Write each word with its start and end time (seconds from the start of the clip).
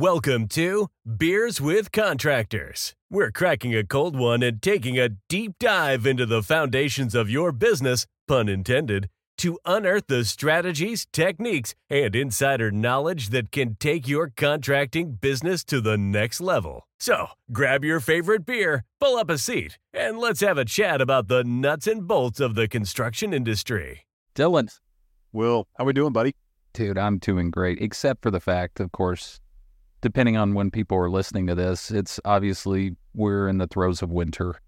Welcome 0.00 0.48
to 0.48 0.88
Beers 1.04 1.60
with 1.60 1.92
Contractors. 1.92 2.94
We're 3.10 3.30
cracking 3.30 3.74
a 3.74 3.84
cold 3.84 4.16
one 4.18 4.42
and 4.42 4.62
taking 4.62 4.98
a 4.98 5.10
deep 5.28 5.56
dive 5.60 6.06
into 6.06 6.24
the 6.24 6.42
foundations 6.42 7.14
of 7.14 7.28
your 7.28 7.52
business, 7.52 8.06
pun 8.26 8.48
intended, 8.48 9.10
to 9.36 9.58
unearth 9.66 10.06
the 10.06 10.24
strategies, 10.24 11.06
techniques, 11.12 11.74
and 11.90 12.16
insider 12.16 12.70
knowledge 12.70 13.28
that 13.28 13.52
can 13.52 13.76
take 13.78 14.08
your 14.08 14.32
contracting 14.34 15.18
business 15.20 15.64
to 15.64 15.82
the 15.82 15.98
next 15.98 16.40
level. 16.40 16.88
So 16.98 17.26
grab 17.52 17.84
your 17.84 18.00
favorite 18.00 18.46
beer, 18.46 18.84
pull 19.00 19.18
up 19.18 19.28
a 19.28 19.36
seat, 19.36 19.76
and 19.92 20.18
let's 20.18 20.40
have 20.40 20.56
a 20.56 20.64
chat 20.64 21.02
about 21.02 21.28
the 21.28 21.44
nuts 21.44 21.86
and 21.86 22.08
bolts 22.08 22.40
of 22.40 22.54
the 22.54 22.68
construction 22.68 23.34
industry. 23.34 24.06
Dylan, 24.34 24.74
Will, 25.30 25.68
how 25.76 25.84
we 25.84 25.92
doing, 25.92 26.14
buddy? 26.14 26.34
dude, 26.72 26.96
I'm 26.96 27.18
doing 27.18 27.50
great, 27.50 27.82
except 27.82 28.22
for 28.22 28.30
the 28.30 28.40
fact, 28.40 28.80
of 28.80 28.92
course, 28.92 29.40
depending 30.00 30.36
on 30.36 30.54
when 30.54 30.70
people 30.70 30.96
are 30.98 31.10
listening 31.10 31.46
to 31.46 31.54
this, 31.54 31.90
it's 31.90 32.20
obviously 32.24 32.96
we're 33.14 33.48
in 33.48 33.58
the 33.58 33.66
throes 33.66 34.02
of 34.02 34.10
winter. 34.10 34.60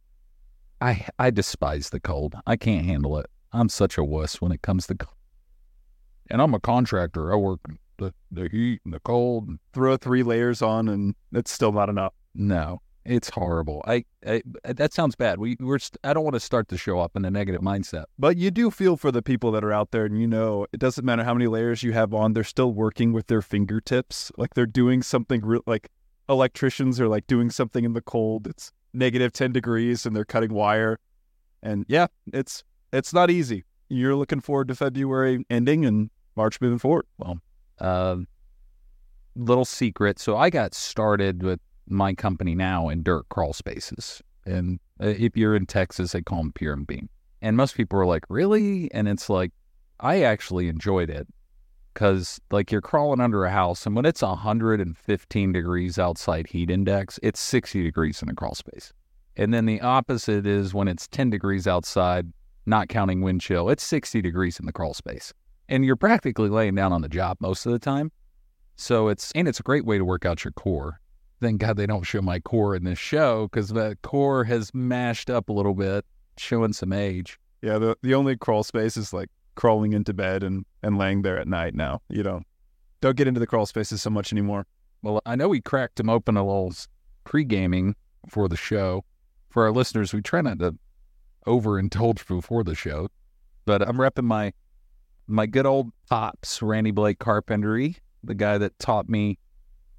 I 0.81 1.07
I 1.19 1.31
despise 1.31 1.91
the 1.91 2.01
cold. 2.01 2.35
I 2.47 2.57
can't 2.57 2.87
handle 2.87 3.19
it. 3.19 3.27
I'm 3.53 3.69
such 3.69 3.99
a 3.99 4.05
wuss 4.05 4.41
when 4.41 4.53
it 4.53 4.63
comes 4.63 4.87
to 4.89 4.95
cold. 4.95 5.17
And 6.31 6.41
I'm 6.41 6.55
a 6.55 6.61
contractor. 6.61 7.33
I 7.33 7.37
work 7.37 7.61
the, 7.99 8.15
the 8.31 8.49
heat 8.49 8.81
and 8.85 8.95
the 8.95 9.01
cold. 9.01 9.51
Throw 9.73 9.97
three 9.97 10.23
layers 10.23 10.63
on, 10.63 10.89
and 10.89 11.15
it's 11.33 11.51
still 11.51 11.73
not 11.73 11.89
enough. 11.89 12.15
No, 12.35 12.81
it's 13.05 13.31
horrible. 13.31 13.83
I, 13.87 14.05
I 14.27 14.43
that 14.65 14.93
sounds 14.93 15.17
bad. 15.17 15.39
We 15.39 15.57
we're 15.59 15.79
st- 15.79 15.99
I 16.05 16.13
don't 16.13 16.25
want 16.25 16.35
to 16.35 16.41
start 16.41 16.69
the 16.69 16.79
show 16.79 17.01
up 17.01 17.17
in 17.17 17.25
a 17.25 17.31
negative 17.31 17.61
mindset. 17.61 18.05
But 18.19 18.37
you 18.37 18.51
do 18.51 18.71
feel 18.71 18.97
for 18.97 19.11
the 19.11 19.23
people 19.23 19.51
that 19.53 19.65
are 19.65 19.73
out 19.73 19.91
there, 19.91 20.05
and 20.05 20.21
you 20.21 20.27
know 20.27 20.67
it 20.73 20.79
doesn't 20.79 21.05
matter 21.05 21.25
how 21.25 21.35
many 21.35 21.47
layers 21.47 21.83
you 21.83 21.93
have 21.93 22.15
on; 22.15 22.33
they're 22.33 22.45
still 22.45 22.73
working 22.73 23.13
with 23.13 23.27
their 23.27 23.43
fingertips, 23.43 24.31
like 24.37 24.55
they're 24.55 24.67
doing 24.67 25.03
something. 25.03 25.41
Re- 25.45 25.61
like 25.67 25.91
electricians 26.29 27.01
are 27.01 27.09
like 27.09 27.27
doing 27.27 27.51
something 27.51 27.85
in 27.85 27.93
the 27.93 28.01
cold. 28.01 28.47
It's 28.47 28.71
negative 28.93 29.33
ten 29.33 29.53
degrees, 29.53 30.07
and 30.07 30.15
they're 30.15 30.25
cutting 30.25 30.53
wire. 30.53 30.99
And 31.63 31.85
yeah, 31.89 32.07
it's 32.33 32.63
it's 32.93 33.13
not 33.13 33.31
easy. 33.31 33.65
You're 33.89 34.17
looking 34.17 34.41
forward 34.41 34.69
to 34.69 34.75
February 34.75 35.45
ending 35.51 35.85
and 35.85 36.11
March 36.37 36.61
moving 36.61 36.79
forward. 36.79 37.07
Well, 37.19 37.41
uh, 37.81 38.17
little 39.35 39.65
secret. 39.65 40.19
So 40.19 40.37
I 40.37 40.51
got 40.51 40.75
started 40.75 41.43
with 41.43 41.61
my 41.87 42.15
company 42.15 42.55
now 42.55 42.89
in 42.89 43.03
dirt 43.03 43.29
crawl 43.29 43.53
spaces. 43.53 44.23
And 44.45 44.81
uh, 45.01 45.09
if 45.09 45.37
you're 45.37 45.55
in 45.55 45.67
Texas, 45.67 46.13
they 46.13 46.23
call 46.23 46.39
them 46.39 46.53
pier 46.53 46.73
and 46.73 46.87
beam. 46.87 47.09
And 47.41 47.57
most 47.57 47.77
people 47.77 47.99
are 47.99 48.07
like, 48.07 48.25
really? 48.29 48.93
And 48.93 49.09
it's 49.09 49.29
like, 49.29 49.53
I 50.01 50.23
actually 50.23 50.69
enjoyed 50.69 51.11
it 51.11 51.29
because, 51.93 52.41
like, 52.51 52.73
you're 52.73 52.81
crawling 52.81 53.21
under 53.21 53.45
a 53.45 53.51
house, 53.51 53.85
and 53.85 53.95
when 53.95 54.07
it's 54.07 54.23
115 54.23 55.53
degrees 55.53 55.99
outside 55.99 56.47
heat 56.47 56.71
index, 56.71 57.21
it's 57.23 57.41
60 57.41 57.83
degrees 57.83 58.23
in 58.23 58.29
the 58.29 58.35
crawl 58.35 58.55
space. 58.55 58.93
And 59.37 59.53
then 59.53 59.67
the 59.67 59.81
opposite 59.81 60.47
is 60.47 60.75
when 60.75 60.89
it's 60.89 61.07
10 61.09 61.31
degrees 61.31 61.67
outside, 61.67 62.33
not 62.67 62.89
counting 62.89 63.21
wind 63.21 63.41
chill, 63.41 63.69
it's 63.69 63.85
60 63.85 64.23
degrees 64.23 64.59
in 64.59 64.67
the 64.67 64.73
crawl 64.73 64.95
space. 64.95 65.33
And 65.69 65.85
you're 65.85 65.97
practically 65.97 66.49
laying 66.49 66.75
down 66.75 66.93
on 66.93 67.03
the 67.03 67.09
job 67.09 67.37
most 67.41 67.67
of 67.67 67.73
the 67.73 67.79
time. 67.79 68.11
So 68.77 69.09
it's, 69.09 69.31
and 69.33 69.47
it's 69.47 69.61
a 69.61 69.63
great 69.63 69.85
way 69.85 69.99
to 69.99 70.05
work 70.05 70.25
out 70.25 70.45
your 70.45 70.53
core 70.53 71.01
thank 71.43 71.61
God 71.61 71.77
they 71.77 71.87
don't 71.87 72.05
show 72.05 72.23
my 72.23 72.41
core 72.41 72.75
in 72.75 72.85
this 72.85 72.99
show 72.99 73.49
because 73.49 73.69
the 73.69 73.99
core 74.03 74.45
has 74.45 74.73
mashed 74.73 75.29
up 75.29 75.49
a 75.49 75.53
little 75.53 75.75
bit, 75.75 76.07
showing 76.39 76.73
some 76.73 76.93
age. 76.93 77.39
Yeah, 77.61 77.79
the 77.79 77.97
the 78.03 78.15
only 78.15 78.37
crawl 78.37 78.63
space 78.63 78.97
is 78.97 79.13
like 79.13 79.29
crawling 79.55 79.93
into 79.93 80.15
bed 80.15 80.43
and 80.43 80.65
and 80.83 80.97
laying 80.97 81.23
there 81.23 81.39
at 81.39 81.47
night. 81.47 81.75
Now 81.75 82.01
you 82.09 82.23
know, 82.23 82.43
don't 83.01 83.17
get 83.17 83.29
into 83.29 83.41
the 83.41 83.47
crawl 83.47 83.67
spaces 83.67 84.01
so 84.01 84.11
much 84.11 84.33
anymore. 84.33 84.67
Well, 85.03 85.21
I 85.27 85.37
know 85.37 85.49
we 85.49 85.61
cracked 85.61 85.97
them 85.97 86.09
open 86.09 86.37
a 86.37 86.47
little 86.47 86.73
pre 87.25 87.45
gaming 87.45 87.97
for 88.29 88.49
the 88.49 88.57
show. 88.57 89.05
For 89.51 89.65
our 89.65 89.73
listeners, 89.73 90.15
we 90.15 90.23
try 90.23 90.41
not 90.41 90.61
to 90.61 90.77
overindulge 91.47 92.27
before 92.27 92.65
the 92.65 92.75
show, 92.75 93.09
but 93.67 93.87
I'm 93.87 93.97
repping 93.97 94.25
my 94.25 94.53
my 95.27 95.47
good 95.47 95.67
old 95.67 95.91
pops, 96.09 96.63
Randy 96.63 96.91
Blake 96.91 97.19
Carpentry, 97.19 97.97
the 98.25 98.35
guy 98.35 98.59
that 98.59 98.79
taught 98.79 99.09
me 99.09 99.39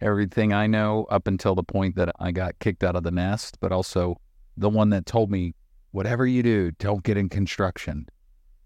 everything 0.03 0.53
I 0.53 0.67
know 0.67 1.05
up 1.09 1.27
until 1.27 1.55
the 1.55 1.63
point 1.63 1.95
that 1.95 2.13
I 2.19 2.31
got 2.31 2.59
kicked 2.59 2.83
out 2.83 2.95
of 2.95 3.03
the 3.03 3.11
nest, 3.11 3.57
but 3.59 3.71
also 3.71 4.19
the 4.57 4.69
one 4.69 4.89
that 4.89 5.05
told 5.05 5.31
me, 5.31 5.55
whatever 5.91 6.27
you 6.27 6.43
do, 6.43 6.71
don't 6.71 7.03
get 7.03 7.17
in 7.17 7.29
construction. 7.29 8.07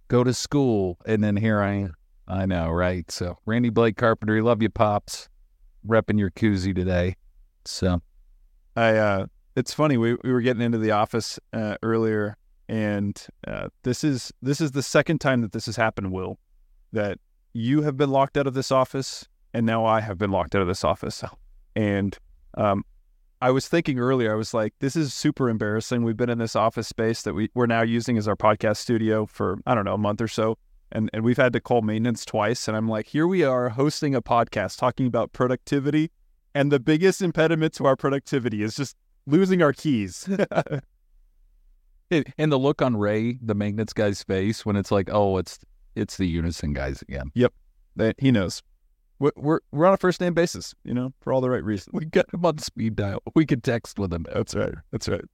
Go 0.07 0.23
to 0.23 0.33
school. 0.33 0.97
And 1.05 1.23
then 1.23 1.37
here 1.37 1.61
I 1.61 1.73
am. 1.73 1.93
I 2.27 2.45
know, 2.45 2.69
right? 2.69 3.09
So, 3.09 3.37
Randy 3.45 3.69
Blake 3.69 3.95
Carpentry, 3.95 4.41
love 4.41 4.61
you, 4.61 4.69
Pops. 4.69 5.29
Repping 5.87 6.19
your 6.19 6.31
koozie 6.31 6.75
today. 6.75 7.15
So, 7.63 8.01
I, 8.75 8.97
uh, 8.97 9.25
it's 9.55 9.73
funny. 9.73 9.95
We, 9.95 10.15
we 10.23 10.33
were 10.33 10.41
getting 10.41 10.61
into 10.61 10.77
the 10.77 10.91
office 10.91 11.39
uh, 11.53 11.77
earlier, 11.81 12.35
and 12.67 13.19
uh, 13.47 13.69
this 13.83 14.03
is 14.03 14.33
this 14.41 14.59
is 14.59 14.71
the 14.71 14.83
second 14.83 15.19
time 15.19 15.41
that 15.41 15.53
this 15.53 15.67
has 15.67 15.77
happened. 15.77 16.11
Will 16.11 16.37
that 16.91 17.17
you 17.53 17.81
have 17.83 17.95
been 17.95 18.09
locked 18.09 18.37
out 18.37 18.45
of 18.45 18.53
this 18.53 18.71
office 18.71 19.25
and 19.53 19.65
now 19.65 19.85
I 19.85 20.01
have 20.01 20.17
been 20.17 20.31
locked 20.31 20.55
out 20.55 20.61
of 20.61 20.67
this 20.67 20.83
office. 20.83 21.23
And 21.75 22.17
um, 22.55 22.83
I 23.41 23.51
was 23.51 23.67
thinking 23.67 23.99
earlier, 23.99 24.31
I 24.31 24.35
was 24.35 24.53
like, 24.53 24.73
this 24.79 24.95
is 24.95 25.13
super 25.13 25.49
embarrassing. 25.49 26.03
We've 26.03 26.17
been 26.17 26.29
in 26.29 26.39
this 26.39 26.55
office 26.55 26.87
space 26.87 27.21
that 27.21 27.33
we, 27.33 27.49
we're 27.53 27.67
now 27.67 27.83
using 27.83 28.17
as 28.17 28.27
our 28.27 28.35
podcast 28.35 28.77
studio 28.77 29.25
for, 29.25 29.59
I 29.65 29.75
don't 29.75 29.85
know, 29.85 29.93
a 29.93 29.99
month 29.99 30.21
or 30.21 30.27
so. 30.27 30.57
And, 30.91 31.09
and 31.13 31.23
we've 31.23 31.37
had 31.37 31.53
to 31.53 31.59
call 31.59 31.81
maintenance 31.81 32.25
twice. 32.25 32.67
And 32.67 32.75
I'm 32.75 32.87
like, 32.87 33.07
here 33.07 33.27
we 33.27 33.43
are 33.43 33.69
hosting 33.69 34.15
a 34.15 34.21
podcast 34.21 34.77
talking 34.77 35.05
about 35.05 35.33
productivity. 35.33 36.11
And 36.55 36.71
the 36.71 36.79
biggest 36.79 37.21
impediment 37.21 37.73
to 37.75 37.85
our 37.85 37.95
productivity 37.95 38.63
is 38.63 38.75
just 38.75 38.95
losing 39.27 39.61
our 39.61 39.73
keys. 39.73 40.27
and 42.09 42.51
the 42.51 42.57
look 42.57 42.81
on 42.81 42.97
Ray, 42.97 43.37
the 43.41 43.53
maintenance 43.53 43.93
guy's 43.93 44.23
face, 44.23 44.65
when 44.65 44.75
it's 44.75 44.91
like, 44.91 45.09
oh, 45.11 45.37
it's 45.37 45.59
it's 45.95 46.17
the 46.17 46.25
unison 46.25 46.73
guys 46.73 47.01
again. 47.01 47.31
Yep, 47.33 47.53
that 47.97 48.15
he 48.17 48.31
knows 48.31 48.61
we're, 49.19 49.31
we're 49.35 49.59
we're 49.71 49.85
on 49.85 49.93
a 49.93 49.97
first 49.97 50.21
name 50.21 50.33
basis, 50.33 50.73
you 50.83 50.93
know, 50.93 51.13
for 51.21 51.33
all 51.33 51.41
the 51.41 51.49
right 51.49 51.63
reasons. 51.63 51.93
We 51.93 52.05
got 52.05 52.31
him 52.33 52.45
on 52.45 52.57
speed 52.59 52.95
dial. 52.95 53.21
We 53.35 53.45
could 53.45 53.63
text 53.63 53.99
with 53.99 54.13
him. 54.13 54.25
That's 54.33 54.55
right. 54.55 54.75
That's 54.91 55.07
right. 55.07 55.25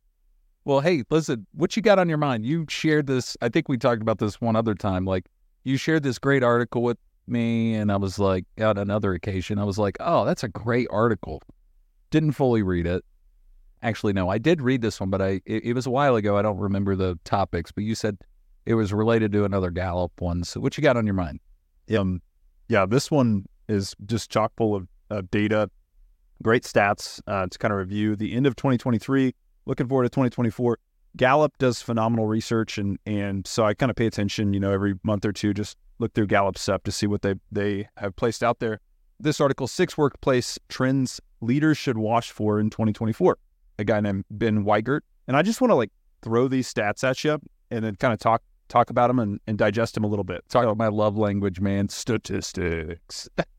Well, 0.65 0.79
hey, 0.79 1.03
listen, 1.09 1.45
what 1.53 1.75
you 1.75 1.81
got 1.81 1.99
on 1.99 2.07
your 2.07 2.17
mind? 2.17 2.45
You 2.45 2.65
shared 2.69 3.07
this. 3.07 3.35
I 3.41 3.49
think 3.49 3.67
we 3.67 3.77
talked 3.77 4.01
about 4.01 4.19
this 4.19 4.39
one 4.39 4.55
other 4.55 4.73
time. 4.73 5.03
Like, 5.03 5.25
you 5.65 5.75
shared 5.75 6.03
this 6.03 6.17
great 6.17 6.41
article 6.41 6.81
with 6.83 6.97
me, 7.27 7.75
and 7.75 7.91
I 7.91 7.97
was 7.97 8.17
like, 8.17 8.45
on 8.61 8.77
another 8.77 9.13
occasion, 9.13 9.59
I 9.59 9.65
was 9.65 9.77
like, 9.77 9.97
oh, 9.99 10.23
that's 10.23 10.43
a 10.43 10.47
great 10.47 10.87
article. 10.89 11.41
Didn't 12.11 12.31
fully 12.31 12.63
read 12.63 12.87
it. 12.87 13.03
Actually, 13.81 14.13
no, 14.13 14.29
I 14.29 14.37
did 14.37 14.61
read 14.61 14.81
this 14.81 15.01
one, 15.01 15.09
but 15.09 15.21
I 15.21 15.41
it, 15.45 15.65
it 15.65 15.73
was 15.73 15.85
a 15.85 15.89
while 15.89 16.15
ago. 16.15 16.37
I 16.37 16.41
don't 16.41 16.57
remember 16.57 16.95
the 16.95 17.19
topics, 17.25 17.69
but 17.73 17.83
you 17.83 17.95
said 17.95 18.17
it 18.65 18.75
was 18.75 18.93
related 18.93 19.33
to 19.33 19.43
another 19.43 19.71
Gallup 19.71 20.13
one. 20.19 20.45
So, 20.45 20.61
what 20.61 20.77
you 20.77 20.81
got 20.81 20.95
on 20.95 21.05
your 21.05 21.15
mind? 21.15 21.41
Um, 21.97 22.21
yeah, 22.69 22.85
this 22.85 23.11
one 23.11 23.45
is 23.67 23.95
just 24.05 24.29
chock 24.29 24.51
full 24.57 24.75
of, 24.75 24.87
of 25.09 25.29
data, 25.31 25.69
great 26.41 26.63
stats 26.63 27.19
uh, 27.27 27.47
to 27.47 27.57
kind 27.57 27.71
of 27.71 27.79
review 27.79 28.15
the 28.15 28.33
end 28.33 28.47
of 28.47 28.55
2023. 28.55 29.33
Looking 29.65 29.87
forward 29.87 30.03
to 30.03 30.09
2024. 30.09 30.77
Gallup 31.15 31.57
does 31.59 31.81
phenomenal 31.81 32.25
research, 32.25 32.77
and 32.77 32.97
and 33.05 33.45
so 33.45 33.63
I 33.63 33.73
kind 33.75 33.89
of 33.89 33.95
pay 33.95 34.07
attention. 34.07 34.53
You 34.53 34.59
know, 34.59 34.71
every 34.71 34.95
month 35.03 35.25
or 35.25 35.31
two, 35.31 35.53
just 35.53 35.77
look 35.99 36.13
through 36.13 36.27
Gallup 36.27 36.57
stuff 36.57 36.83
to 36.83 36.91
see 36.91 37.05
what 37.05 37.21
they 37.21 37.35
they 37.51 37.87
have 37.97 38.15
placed 38.15 38.43
out 38.43 38.59
there. 38.59 38.79
This 39.19 39.39
article: 39.39 39.67
six 39.67 39.95
workplace 39.97 40.57
trends 40.69 41.21
leaders 41.39 41.77
should 41.77 41.97
watch 41.97 42.31
for 42.31 42.59
in 42.59 42.69
2024. 42.71 43.37
A 43.79 43.83
guy 43.83 43.99
named 43.99 44.25
Ben 44.31 44.63
Wigert, 44.63 45.03
and 45.27 45.37
I 45.37 45.43
just 45.43 45.61
want 45.61 45.69
to 45.69 45.75
like 45.75 45.91
throw 46.23 46.47
these 46.47 46.71
stats 46.71 47.03
at 47.03 47.23
you 47.23 47.39
and 47.69 47.85
then 47.85 47.95
kind 47.95 48.13
of 48.13 48.19
talk 48.19 48.41
talk 48.69 48.89
about 48.89 49.07
them 49.07 49.19
and, 49.19 49.39
and 49.45 49.57
digest 49.57 49.93
them 49.93 50.03
a 50.03 50.07
little 50.07 50.23
bit. 50.23 50.43
Talk 50.49 50.63
about 50.63 50.77
my 50.77 50.87
love 50.87 51.15
language, 51.15 51.59
man. 51.59 51.89
Statistics. 51.89 53.29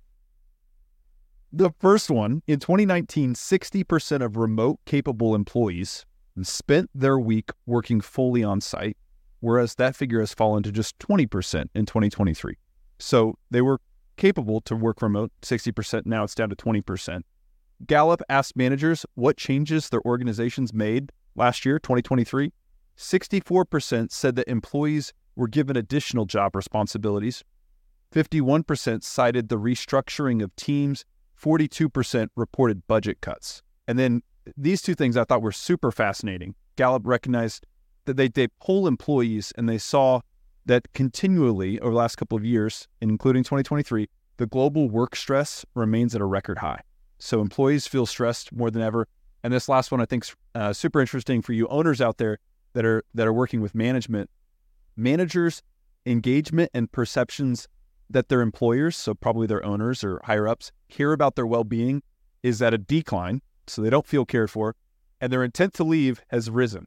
The 1.57 1.71
first 1.79 2.11
one 2.11 2.43
in 2.49 2.59
2019, 2.59 3.35
60% 3.35 4.25
of 4.25 4.37
remote 4.37 4.81
capable 4.87 5.37
employees 5.37 6.05
spent 6.43 6.91
their 6.93 7.17
week 7.17 7.53
working 7.65 8.01
fully 8.01 8.43
on 8.43 8.61
site, 8.61 8.97
whereas 9.39 9.77
that 9.77 9.95
figure 9.95 10.19
has 10.19 10.35
fallen 10.35 10.65
to 10.65 10.73
just 10.73 10.99
20% 10.99 11.67
in 11.77 11.87
2023. 11.87 12.57
So 12.99 13.39
they 13.53 13.63
were 13.63 13.79
capable 14.17 14.63
to 14.63 14.75
work 14.75 15.01
remote, 15.01 15.31
60%. 15.43 16.07
Now 16.07 16.25
it's 16.25 16.35
down 16.35 16.49
to 16.49 16.57
20%. 16.57 17.21
Gallup 17.87 18.23
asked 18.29 18.57
managers 18.57 19.07
what 19.15 19.37
changes 19.37 19.91
their 19.91 20.03
organizations 20.05 20.75
made 20.75 21.13
last 21.37 21.65
year, 21.65 21.79
2023. 21.79 22.53
64% 22.97 24.11
said 24.11 24.35
that 24.35 24.49
employees 24.49 25.13
were 25.37 25.47
given 25.47 25.77
additional 25.77 26.25
job 26.25 26.57
responsibilities. 26.57 27.45
51% 28.13 29.05
cited 29.05 29.49
the 29.49 29.59
restructuring 29.59 30.43
of 30.43 30.55
teams 30.57 31.05
42% 31.41 32.29
reported 32.37 32.87
budget 32.87 33.21
cuts. 33.21 33.63
And 33.87 33.99
then 33.99 34.23
these 34.57 34.83
two 34.83 34.95
things 34.95 35.17
I 35.17 35.25
thought 35.25 35.43
were 35.43 35.53
super 35.53 35.91
fascinating. 35.91 36.55
Gallup 36.77 37.07
recognized 37.07 37.67
that 38.05 38.17
they, 38.17 38.29
they 38.29 38.49
poll 38.61 38.87
employees 38.87 39.53
and 39.57 39.69
they 39.69 39.79
saw 39.79 40.21
that 40.67 40.93
continually 40.93 41.79
over 41.81 41.91
the 41.91 41.97
last 41.97 42.17
couple 42.17 42.37
of 42.37 42.45
years, 42.45 42.89
including 43.01 43.43
2023, 43.43 44.09
the 44.37 44.47
global 44.47 44.89
work 44.89 45.15
stress 45.15 45.65
remains 45.75 46.15
at 46.15 46.21
a 46.21 46.25
record 46.25 46.59
high. 46.59 46.81
So 47.19 47.41
employees 47.41 47.87
feel 47.87 48.07
stressed 48.07 48.53
more 48.53 48.71
than 48.71 48.83
ever. 48.83 49.09
And 49.43 49.53
this 49.53 49.69
last 49.69 49.91
one 49.91 50.01
I 50.01 50.07
think 50.07 50.25
is 50.25 50.35
uh, 50.55 50.73
super 50.73 51.01
interesting 51.01 51.43
for 51.43 51.53
you 51.53 51.69
owners 51.69 52.01
out 52.01 52.19
there 52.19 52.39
that 52.73 52.85
are 52.85 53.05
that 53.15 53.27
are 53.27 53.33
working 53.33 53.61
with 53.61 53.75
management. 53.75 54.31
Managers' 54.97 55.63
engagement 56.07 56.71
and 56.75 56.91
perceptions 56.91 57.69
that 58.11 58.29
their 58.29 58.41
employers, 58.41 58.97
so 58.97 59.15
probably 59.15 59.47
their 59.47 59.65
owners 59.65 60.05
or 60.05 60.21
higher 60.25 60.47
ups, 60.47 60.73
care 60.89 61.13
about 61.13 61.37
their 61.37 61.47
well-being 61.47 62.03
is 62.43 62.61
at 62.61 62.75
a 62.75 62.79
decline, 62.79 63.41
so 63.67 63.83
they 63.83 63.91
don't 63.91 64.07
feel 64.07 64.25
cared 64.25 64.51
for, 64.51 64.77
and 65.21 65.33
their 65.33 65.43
intent 65.45 65.75
to 65.75 65.85
leave 65.85 66.21
has 66.29 66.51
risen. 66.51 66.87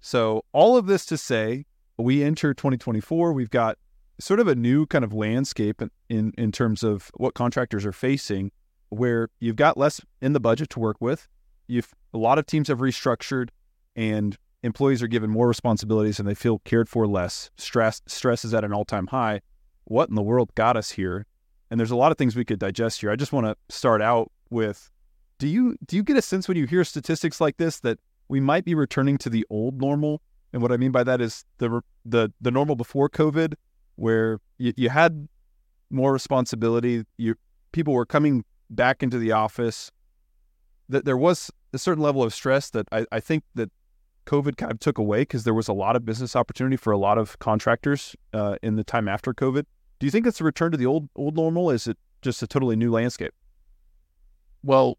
So 0.00 0.44
all 0.52 0.76
of 0.76 0.86
this 0.86 1.06
to 1.06 1.16
say, 1.16 1.66
we 1.98 2.22
enter 2.22 2.54
2024, 2.54 3.32
we've 3.32 3.50
got 3.50 3.78
sort 4.18 4.40
of 4.40 4.48
a 4.48 4.54
new 4.54 4.86
kind 4.86 5.04
of 5.04 5.12
landscape 5.12 5.82
in 6.08 6.32
in 6.36 6.52
terms 6.52 6.82
of 6.82 7.10
what 7.14 7.34
contractors 7.34 7.86
are 7.86 7.92
facing 7.92 8.50
where 8.90 9.28
you've 9.38 9.56
got 9.56 9.76
less 9.76 10.00
in 10.20 10.32
the 10.32 10.40
budget 10.40 10.68
to 10.70 10.78
work 10.78 10.96
with. 11.00 11.28
You've 11.66 11.92
a 12.12 12.18
lot 12.18 12.38
of 12.38 12.46
teams 12.46 12.68
have 12.68 12.78
restructured 12.78 13.48
and 13.96 14.36
employees 14.62 15.02
are 15.02 15.08
given 15.08 15.30
more 15.30 15.48
responsibilities 15.48 16.18
and 16.18 16.28
they 16.28 16.34
feel 16.34 16.58
cared 16.60 16.88
for 16.88 17.06
less. 17.06 17.50
Stress 17.56 18.02
stress 18.06 18.44
is 18.44 18.52
at 18.52 18.64
an 18.64 18.72
all-time 18.72 19.06
high. 19.06 19.40
What 19.84 20.08
in 20.08 20.14
the 20.14 20.22
world 20.22 20.54
got 20.54 20.76
us 20.76 20.90
here? 20.90 21.26
And 21.70 21.78
there's 21.78 21.90
a 21.90 21.96
lot 21.96 22.12
of 22.12 22.18
things 22.18 22.36
we 22.36 22.44
could 22.44 22.58
digest 22.58 23.00
here. 23.00 23.10
I 23.10 23.16
just 23.16 23.32
want 23.32 23.46
to 23.46 23.56
start 23.74 24.02
out 24.02 24.30
with 24.50 24.90
do 25.38 25.48
you 25.48 25.76
do 25.86 25.96
you 25.96 26.02
get 26.02 26.16
a 26.16 26.22
sense 26.22 26.48
when 26.48 26.56
you 26.56 26.66
hear 26.66 26.84
statistics 26.84 27.40
like 27.40 27.56
this 27.56 27.80
that 27.80 27.98
we 28.28 28.40
might 28.40 28.64
be 28.64 28.74
returning 28.74 29.16
to 29.18 29.30
the 29.30 29.46
old 29.50 29.80
normal? 29.80 30.20
And 30.52 30.62
what 30.62 30.72
I 30.72 30.76
mean 30.76 30.92
by 30.92 31.04
that 31.04 31.20
is 31.20 31.44
the 31.58 31.80
the 32.04 32.32
the 32.40 32.50
normal 32.50 32.76
before 32.76 33.08
COVID 33.08 33.54
where 33.96 34.40
you, 34.58 34.72
you 34.76 34.88
had 34.88 35.28
more 35.90 36.12
responsibility, 36.12 37.04
you 37.16 37.34
people 37.72 37.94
were 37.94 38.06
coming 38.06 38.44
back 38.68 39.02
into 39.02 39.18
the 39.18 39.32
office, 39.32 39.90
that 40.88 41.04
there 41.04 41.16
was 41.16 41.50
a 41.72 41.78
certain 41.78 42.02
level 42.02 42.22
of 42.22 42.34
stress 42.34 42.70
that 42.70 42.86
I, 42.92 43.06
I 43.12 43.20
think 43.20 43.44
that 43.54 43.70
COVID 44.30 44.56
kind 44.56 44.70
of 44.70 44.78
took 44.78 44.96
away 44.96 45.22
because 45.22 45.42
there 45.42 45.54
was 45.54 45.66
a 45.66 45.72
lot 45.72 45.96
of 45.96 46.04
business 46.04 46.36
opportunity 46.36 46.76
for 46.76 46.92
a 46.92 46.98
lot 46.98 47.18
of 47.18 47.36
contractors 47.40 48.14
uh, 48.32 48.56
in 48.62 48.76
the 48.76 48.84
time 48.84 49.08
after 49.08 49.34
COVID. 49.34 49.64
Do 49.98 50.06
you 50.06 50.10
think 50.12 50.24
it's 50.24 50.40
a 50.40 50.44
return 50.44 50.70
to 50.70 50.78
the 50.78 50.86
old 50.86 51.08
old 51.16 51.34
normal? 51.34 51.70
Is 51.70 51.88
it 51.88 51.98
just 52.22 52.40
a 52.40 52.46
totally 52.46 52.76
new 52.76 52.92
landscape? 52.92 53.34
Well, 54.62 54.98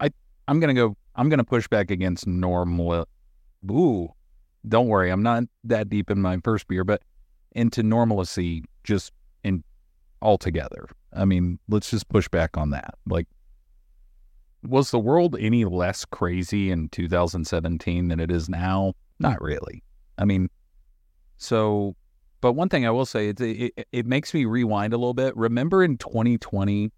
I 0.00 0.10
I'm 0.46 0.60
gonna 0.60 0.74
go. 0.74 0.96
I'm 1.16 1.30
gonna 1.30 1.44
push 1.44 1.66
back 1.66 1.90
against 1.90 2.26
normal. 2.26 3.06
Ooh, 3.70 4.12
don't 4.68 4.88
worry. 4.88 5.10
I'm 5.10 5.22
not 5.22 5.44
that 5.64 5.88
deep 5.88 6.10
in 6.10 6.20
my 6.20 6.38
first 6.44 6.68
beer, 6.68 6.84
but 6.84 7.02
into 7.52 7.82
normalcy 7.82 8.64
just 8.84 9.12
in 9.44 9.64
altogether. 10.20 10.88
I 11.14 11.24
mean, 11.24 11.58
let's 11.68 11.90
just 11.90 12.08
push 12.10 12.28
back 12.28 12.58
on 12.58 12.70
that. 12.70 12.94
Like, 13.06 13.26
was 14.62 14.90
the 14.90 14.98
world 14.98 15.36
any 15.38 15.64
less 15.64 16.04
crazy 16.04 16.70
in 16.70 16.88
2017 16.88 18.08
than 18.08 18.20
it 18.20 18.30
is 18.30 18.48
now? 18.48 18.94
Not 19.18 19.40
really. 19.40 19.82
I 20.18 20.24
mean, 20.24 20.48
so, 21.36 21.94
but 22.40 22.52
one 22.52 22.68
thing 22.68 22.86
I 22.86 22.90
will 22.90 23.06
say, 23.06 23.28
it, 23.28 23.40
it, 23.40 23.88
it 23.92 24.06
makes 24.06 24.34
me 24.34 24.44
rewind 24.44 24.92
a 24.92 24.96
little 24.96 25.14
bit. 25.14 25.36
Remember 25.36 25.82
in 25.82 25.96
2020 25.98 26.90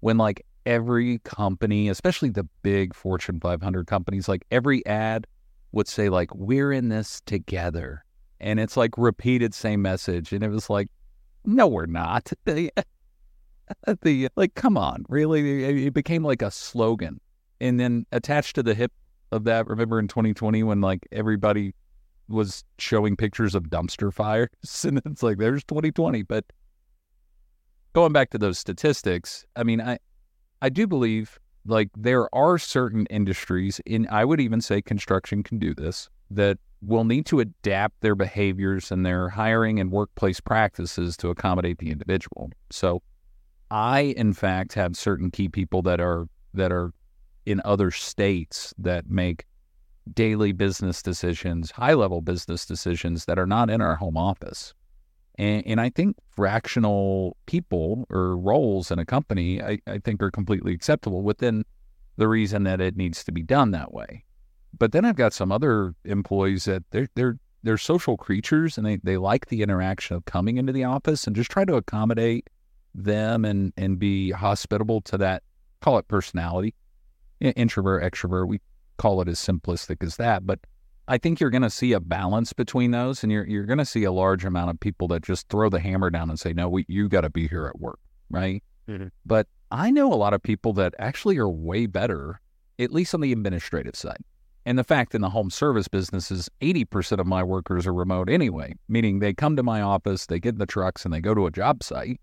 when 0.00 0.18
like 0.18 0.44
every 0.66 1.18
company, 1.20 1.88
especially 1.88 2.30
the 2.30 2.46
big 2.62 2.94
Fortune 2.94 3.40
500 3.40 3.86
companies, 3.86 4.28
like 4.28 4.44
every 4.50 4.84
ad 4.86 5.26
would 5.72 5.88
say 5.88 6.08
like, 6.08 6.34
we're 6.34 6.72
in 6.72 6.88
this 6.88 7.20
together. 7.26 8.04
And 8.40 8.58
it's 8.60 8.76
like 8.76 8.90
repeated 8.96 9.54
same 9.54 9.82
message. 9.82 10.32
And 10.32 10.42
it 10.42 10.48
was 10.48 10.68
like, 10.68 10.88
no, 11.44 11.66
we're 11.66 11.86
not. 11.86 12.32
the 14.02 14.28
like, 14.36 14.54
come 14.54 14.76
on, 14.76 15.04
really? 15.08 15.86
It 15.86 15.94
became 15.94 16.24
like 16.24 16.42
a 16.42 16.50
slogan, 16.50 17.20
and 17.60 17.78
then 17.78 18.06
attached 18.12 18.56
to 18.56 18.62
the 18.62 18.74
hip 18.74 18.92
of 19.32 19.44
that. 19.44 19.66
Remember 19.66 19.98
in 19.98 20.08
2020 20.08 20.62
when 20.62 20.80
like 20.80 21.06
everybody 21.12 21.74
was 22.28 22.64
showing 22.78 23.16
pictures 23.16 23.54
of 23.54 23.64
dumpster 23.64 24.12
fires, 24.12 24.48
and 24.84 25.00
it's 25.04 25.22
like 25.22 25.38
there's 25.38 25.64
2020. 25.64 26.22
But 26.22 26.44
going 27.92 28.12
back 28.12 28.30
to 28.30 28.38
those 28.38 28.58
statistics, 28.58 29.44
I 29.56 29.62
mean, 29.62 29.80
I 29.80 29.98
I 30.62 30.68
do 30.68 30.86
believe 30.86 31.38
like 31.66 31.88
there 31.96 32.34
are 32.34 32.58
certain 32.58 33.06
industries 33.06 33.80
in 33.86 34.06
I 34.10 34.24
would 34.24 34.40
even 34.40 34.60
say 34.60 34.82
construction 34.82 35.42
can 35.42 35.58
do 35.58 35.74
this 35.74 36.08
that 36.30 36.58
will 36.82 37.04
need 37.04 37.24
to 37.26 37.40
adapt 37.40 38.00
their 38.02 38.14
behaviors 38.14 38.92
and 38.92 39.06
their 39.06 39.30
hiring 39.30 39.80
and 39.80 39.90
workplace 39.90 40.40
practices 40.40 41.16
to 41.16 41.30
accommodate 41.30 41.78
the 41.78 41.90
individual. 41.90 42.50
So 42.70 43.02
I, 43.74 44.14
in 44.16 44.34
fact, 44.34 44.74
have 44.74 44.96
certain 44.96 45.32
key 45.32 45.48
people 45.48 45.82
that 45.82 46.00
are 46.00 46.28
that 46.54 46.70
are 46.70 46.92
in 47.44 47.60
other 47.64 47.90
states 47.90 48.72
that 48.78 49.10
make 49.10 49.46
daily 50.12 50.52
business 50.52 51.02
decisions, 51.02 51.72
high 51.72 51.94
level 51.94 52.20
business 52.20 52.64
decisions 52.64 53.24
that 53.24 53.36
are 53.36 53.48
not 53.48 53.70
in 53.70 53.80
our 53.80 53.96
home 53.96 54.16
office. 54.16 54.74
And, 55.38 55.66
and 55.66 55.80
I 55.80 55.90
think 55.90 56.14
fractional 56.30 57.36
people 57.46 58.06
or 58.10 58.36
roles 58.36 58.92
in 58.92 59.00
a 59.00 59.04
company, 59.04 59.60
I, 59.60 59.80
I 59.88 59.98
think, 59.98 60.22
are 60.22 60.30
completely 60.30 60.72
acceptable 60.72 61.22
within 61.22 61.64
the 62.16 62.28
reason 62.28 62.62
that 62.62 62.80
it 62.80 62.96
needs 62.96 63.24
to 63.24 63.32
be 63.32 63.42
done 63.42 63.72
that 63.72 63.92
way. 63.92 64.22
But 64.78 64.92
then 64.92 65.04
I've 65.04 65.16
got 65.16 65.32
some 65.32 65.50
other 65.50 65.96
employees 66.04 66.66
that 66.66 66.84
they're 66.92 67.08
they're 67.16 67.38
they're 67.64 67.78
social 67.78 68.16
creatures 68.16 68.78
and 68.78 68.86
they, 68.86 69.00
they 69.02 69.16
like 69.16 69.46
the 69.46 69.62
interaction 69.62 70.14
of 70.14 70.26
coming 70.26 70.58
into 70.58 70.72
the 70.72 70.84
office 70.84 71.26
and 71.26 71.34
just 71.34 71.50
try 71.50 71.64
to 71.64 71.74
accommodate 71.74 72.48
them 72.94 73.44
and 73.44 73.72
and 73.76 73.98
be 73.98 74.30
hospitable 74.30 75.00
to 75.02 75.18
that 75.18 75.42
call 75.80 75.98
it 75.98 76.08
personality. 76.08 76.74
Introvert 77.40 78.02
extrovert 78.02 78.48
we 78.48 78.60
call 78.96 79.20
it 79.20 79.28
as 79.28 79.38
simplistic 79.38 80.02
as 80.04 80.16
that. 80.16 80.46
But 80.46 80.60
i 81.06 81.18
think 81.18 81.38
you're 81.38 81.50
going 81.50 81.60
to 81.60 81.68
see 81.68 81.92
a 81.92 82.00
balance 82.00 82.54
between 82.54 82.90
those 82.90 83.22
and 83.22 83.30
you're 83.30 83.46
you're 83.46 83.66
going 83.66 83.78
to 83.78 83.84
see 83.84 84.04
a 84.04 84.12
large 84.12 84.42
amount 84.42 84.70
of 84.70 84.80
people 84.80 85.06
that 85.06 85.22
just 85.22 85.46
throw 85.50 85.68
the 85.68 85.78
hammer 85.78 86.08
down 86.08 86.30
and 86.30 86.40
say 86.40 86.54
no 86.54 86.66
we, 86.66 86.86
you 86.88 87.10
got 87.10 87.20
to 87.20 87.28
be 87.28 87.46
here 87.46 87.66
at 87.66 87.78
work 87.78 87.98
right? 88.30 88.62
Mm-hmm. 88.88 89.08
but 89.26 89.46
i 89.70 89.90
know 89.90 90.10
a 90.10 90.16
lot 90.16 90.32
of 90.32 90.42
people 90.42 90.72
that 90.72 90.94
actually 90.98 91.36
are 91.36 91.50
way 91.50 91.84
better 91.84 92.40
at 92.78 92.92
least 92.92 93.14
on 93.14 93.20
the 93.20 93.32
administrative 93.32 93.96
side. 93.96 94.22
And 94.66 94.78
the 94.78 94.84
fact 94.84 95.14
in 95.14 95.20
the 95.20 95.30
home 95.30 95.50
service 95.50 95.88
business 95.88 96.30
is 96.30 96.48
80% 96.60 97.18
of 97.18 97.26
my 97.26 97.42
workers 97.42 97.86
are 97.86 97.92
remote 97.92 98.30
anyway, 98.30 98.74
meaning 98.88 99.18
they 99.18 99.34
come 99.34 99.56
to 99.56 99.62
my 99.62 99.82
office, 99.82 100.26
they 100.26 100.40
get 100.40 100.54
in 100.54 100.58
the 100.58 100.66
trucks, 100.66 101.04
and 101.04 101.12
they 101.12 101.20
go 101.20 101.34
to 101.34 101.46
a 101.46 101.50
job 101.50 101.82
site 101.82 102.20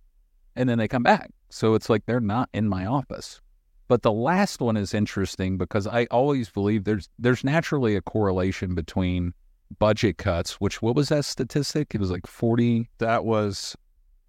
and 0.55 0.67
then 0.67 0.77
they 0.77 0.87
come 0.87 1.03
back. 1.03 1.31
So 1.49 1.73
it's 1.73 1.89
like 1.89 2.05
they're 2.05 2.19
not 2.19 2.49
in 2.53 2.67
my 2.67 2.85
office. 2.85 3.41
But 3.87 4.03
the 4.03 4.11
last 4.11 4.61
one 4.61 4.77
is 4.77 4.93
interesting 4.93 5.57
because 5.57 5.85
I 5.85 6.05
always 6.11 6.49
believe 6.49 6.85
there's 6.85 7.09
there's 7.19 7.43
naturally 7.43 7.95
a 7.95 8.01
correlation 8.01 8.73
between 8.73 9.33
budget 9.79 10.17
cuts, 10.17 10.53
which 10.61 10.81
what 10.81 10.95
was 10.95 11.09
that 11.09 11.25
statistic? 11.25 11.93
It 11.93 11.99
was 11.99 12.11
like 12.11 12.25
40 12.25 12.89
that 12.99 13.25
was 13.25 13.75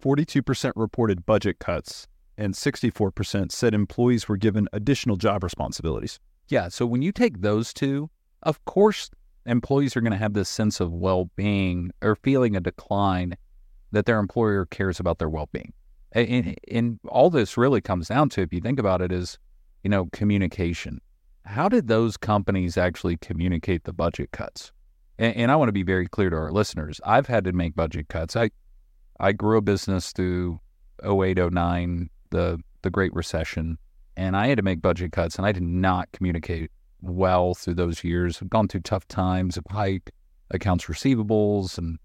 42% 0.03 0.73
reported 0.75 1.25
budget 1.25 1.59
cuts 1.59 2.07
and 2.37 2.53
64% 2.53 3.51
said 3.51 3.73
employees 3.73 4.27
were 4.27 4.37
given 4.37 4.67
additional 4.73 5.15
job 5.15 5.43
responsibilities. 5.43 6.19
Yeah, 6.49 6.67
so 6.67 6.85
when 6.85 7.01
you 7.01 7.11
take 7.11 7.41
those 7.41 7.73
two, 7.73 8.09
of 8.41 8.63
course 8.65 9.09
employees 9.45 9.95
are 9.95 10.01
going 10.01 10.11
to 10.11 10.17
have 10.17 10.33
this 10.33 10.49
sense 10.49 10.79
of 10.79 10.91
well-being 10.91 11.91
or 12.01 12.15
feeling 12.15 12.55
a 12.55 12.59
decline 12.59 13.37
that 13.91 14.05
their 14.05 14.19
employer 14.19 14.65
cares 14.65 14.99
about 14.99 15.19
their 15.19 15.29
well-being. 15.29 15.73
And, 16.13 16.55
and 16.69 16.99
all 17.07 17.29
this 17.29 17.57
really 17.57 17.81
comes 17.81 18.07
down 18.07 18.29
to, 18.29 18.41
if 18.41 18.53
you 18.53 18.61
think 18.61 18.79
about 18.79 19.01
it, 19.01 19.11
is 19.11 19.37
you 19.83 19.89
know 19.89 20.07
communication. 20.13 21.01
How 21.45 21.67
did 21.67 21.87
those 21.87 22.15
companies 22.15 22.77
actually 22.77 23.17
communicate 23.17 23.83
the 23.83 23.93
budget 23.93 24.31
cuts? 24.31 24.71
And, 25.17 25.35
and 25.35 25.51
I 25.51 25.55
want 25.55 25.69
to 25.69 25.73
be 25.73 25.83
very 25.83 26.07
clear 26.07 26.29
to 26.29 26.35
our 26.37 26.51
listeners. 26.51 27.01
I've 27.05 27.27
had 27.27 27.43
to 27.45 27.51
make 27.51 27.75
budget 27.75 28.09
cuts. 28.09 28.35
I 28.35 28.51
I 29.19 29.31
grew 29.31 29.57
a 29.57 29.61
business 29.61 30.11
through 30.11 30.59
08, 31.03 31.37
09, 31.51 32.09
the 32.29 32.59
the 32.81 32.89
Great 32.89 33.13
Recession, 33.13 33.77
and 34.15 34.35
I 34.37 34.47
had 34.47 34.57
to 34.57 34.63
make 34.63 34.81
budget 34.81 35.11
cuts, 35.11 35.37
and 35.37 35.45
I 35.45 35.51
did 35.51 35.63
not 35.63 36.11
communicate 36.11 36.69
well 37.01 37.53
through 37.53 37.75
those 37.75 38.03
years. 38.03 38.39
I've 38.41 38.49
gone 38.49 38.67
through 38.67 38.81
tough 38.81 39.07
times 39.07 39.57
of 39.57 39.65
hike 39.69 40.11
accounts 40.51 40.85
receivables, 40.85 41.77
and 41.77 41.97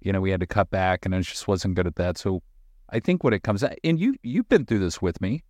you 0.00 0.12
know 0.12 0.20
we 0.20 0.30
had 0.30 0.40
to 0.40 0.46
cut 0.46 0.70
back, 0.70 1.04
and 1.04 1.14
I 1.14 1.20
just 1.20 1.46
wasn't 1.46 1.74
good 1.74 1.86
at 1.86 1.96
that. 1.96 2.16
So 2.18 2.42
I 2.92 3.00
think 3.00 3.24
what 3.24 3.32
it 3.32 3.42
comes 3.42 3.62
at, 3.62 3.78
and 3.84 3.98
you 3.98 4.16
you've 4.22 4.48
been 4.48 4.66
through 4.66 4.80
this 4.80 5.00
with 5.00 5.20
me. 5.20 5.42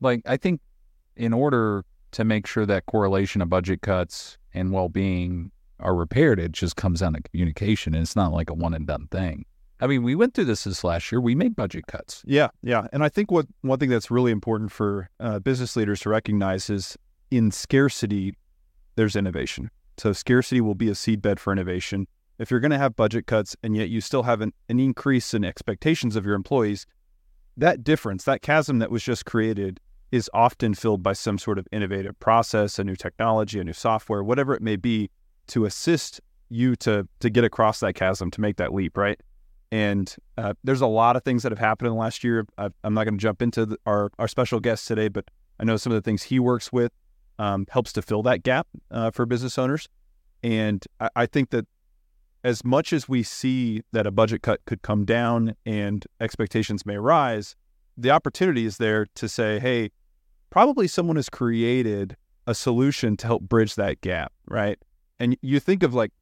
Like 0.00 0.22
I 0.26 0.36
think 0.36 0.60
in 1.16 1.32
order 1.32 1.84
to 2.12 2.24
make 2.24 2.46
sure 2.46 2.66
that 2.66 2.86
correlation 2.86 3.42
of 3.42 3.48
budget 3.48 3.82
cuts 3.82 4.38
and 4.52 4.72
well 4.72 4.88
being 4.88 5.50
are 5.80 5.94
repaired, 5.94 6.38
it 6.38 6.52
just 6.52 6.76
comes 6.76 7.00
down 7.00 7.14
to 7.14 7.22
communication, 7.22 7.94
and 7.94 8.02
it's 8.02 8.16
not 8.16 8.32
like 8.32 8.50
a 8.50 8.54
one 8.54 8.74
and 8.74 8.86
done 8.86 9.08
thing. 9.10 9.44
I 9.80 9.86
mean, 9.86 10.02
we 10.02 10.14
went 10.14 10.34
through 10.34 10.44
this 10.44 10.64
this 10.64 10.84
last 10.84 11.10
year. 11.10 11.20
We 11.20 11.34
made 11.34 11.56
budget 11.56 11.86
cuts. 11.88 12.22
Yeah, 12.26 12.48
yeah, 12.62 12.86
and 12.92 13.02
I 13.02 13.08
think 13.08 13.30
what 13.30 13.46
one 13.62 13.78
thing 13.78 13.90
that's 13.90 14.10
really 14.10 14.30
important 14.32 14.72
for 14.72 15.10
uh, 15.20 15.40
business 15.40 15.76
leaders 15.76 16.00
to 16.00 16.10
recognize 16.10 16.70
is 16.70 16.96
in 17.30 17.50
scarcity, 17.50 18.34
there's 18.96 19.16
innovation. 19.16 19.70
So 19.96 20.12
scarcity 20.12 20.60
will 20.60 20.74
be 20.74 20.88
a 20.88 20.92
seedbed 20.92 21.38
for 21.38 21.52
innovation 21.52 22.06
if 22.38 22.50
you're 22.50 22.60
going 22.60 22.70
to 22.70 22.78
have 22.78 22.96
budget 22.96 23.26
cuts 23.26 23.56
and 23.62 23.76
yet 23.76 23.88
you 23.88 24.00
still 24.00 24.24
have 24.24 24.40
an, 24.40 24.52
an 24.68 24.80
increase 24.80 25.34
in 25.34 25.44
expectations 25.44 26.16
of 26.16 26.26
your 26.26 26.34
employees, 26.34 26.86
that 27.56 27.84
difference, 27.84 28.24
that 28.24 28.42
chasm 28.42 28.78
that 28.80 28.90
was 28.90 29.02
just 29.02 29.24
created, 29.24 29.80
is 30.10 30.30
often 30.32 30.74
filled 30.74 31.02
by 31.02 31.12
some 31.12 31.38
sort 31.38 31.58
of 31.58 31.66
innovative 31.72 32.18
process, 32.20 32.78
a 32.78 32.84
new 32.84 32.96
technology, 32.96 33.58
a 33.58 33.64
new 33.64 33.72
software, 33.72 34.22
whatever 34.22 34.54
it 34.54 34.62
may 34.62 34.76
be, 34.76 35.10
to 35.48 35.64
assist 35.64 36.20
you 36.48 36.76
to 36.76 37.08
to 37.20 37.30
get 37.30 37.44
across 37.44 37.80
that 37.80 37.94
chasm, 37.94 38.30
to 38.30 38.40
make 38.40 38.56
that 38.56 38.72
leap, 38.72 38.96
right? 38.96 39.20
And 39.72 40.14
uh, 40.38 40.54
there's 40.62 40.80
a 40.80 40.86
lot 40.86 41.16
of 41.16 41.24
things 41.24 41.42
that 41.42 41.50
have 41.50 41.58
happened 41.58 41.88
in 41.88 41.94
the 41.94 41.98
last 41.98 42.22
year. 42.22 42.46
I, 42.58 42.68
am 42.84 42.94
not 42.94 43.04
going 43.04 43.18
to 43.18 43.22
jump 43.22 43.42
into 43.42 43.66
the, 43.66 43.78
our 43.86 44.10
our 44.18 44.28
special 44.28 44.60
guest 44.60 44.86
today, 44.86 45.08
but 45.08 45.24
I 45.58 45.64
know 45.64 45.76
some 45.76 45.92
of 45.92 45.96
the 45.96 46.02
things 46.02 46.22
he 46.22 46.38
works 46.38 46.72
with 46.72 46.92
um, 47.38 47.66
helps 47.70 47.92
to 47.94 48.02
fill 48.02 48.22
that 48.22 48.42
gap 48.42 48.68
uh, 48.90 49.10
for 49.10 49.26
business 49.26 49.58
owners. 49.58 49.88
And 50.42 50.84
I, 51.00 51.08
I 51.16 51.26
think 51.26 51.50
that 51.50 51.66
as 52.44 52.62
much 52.62 52.92
as 52.92 53.08
we 53.08 53.22
see 53.22 53.82
that 53.92 54.06
a 54.06 54.10
budget 54.10 54.42
cut 54.42 54.60
could 54.66 54.82
come 54.82 55.06
down 55.06 55.56
and 55.64 56.06
expectations 56.20 56.84
may 56.84 56.98
rise, 56.98 57.56
the 57.96 58.10
opportunity 58.10 58.66
is 58.66 58.76
there 58.76 59.06
to 59.14 59.28
say, 59.28 59.58
hey, 59.58 59.90
probably 60.50 60.86
someone 60.86 61.16
has 61.16 61.30
created 61.30 62.16
a 62.46 62.54
solution 62.54 63.16
to 63.16 63.26
help 63.26 63.42
bridge 63.42 63.76
that 63.76 64.02
gap, 64.02 64.30
right? 64.46 64.78
And 65.18 65.38
you 65.40 65.58
think 65.58 65.82
of 65.82 65.94
like, 65.94 66.12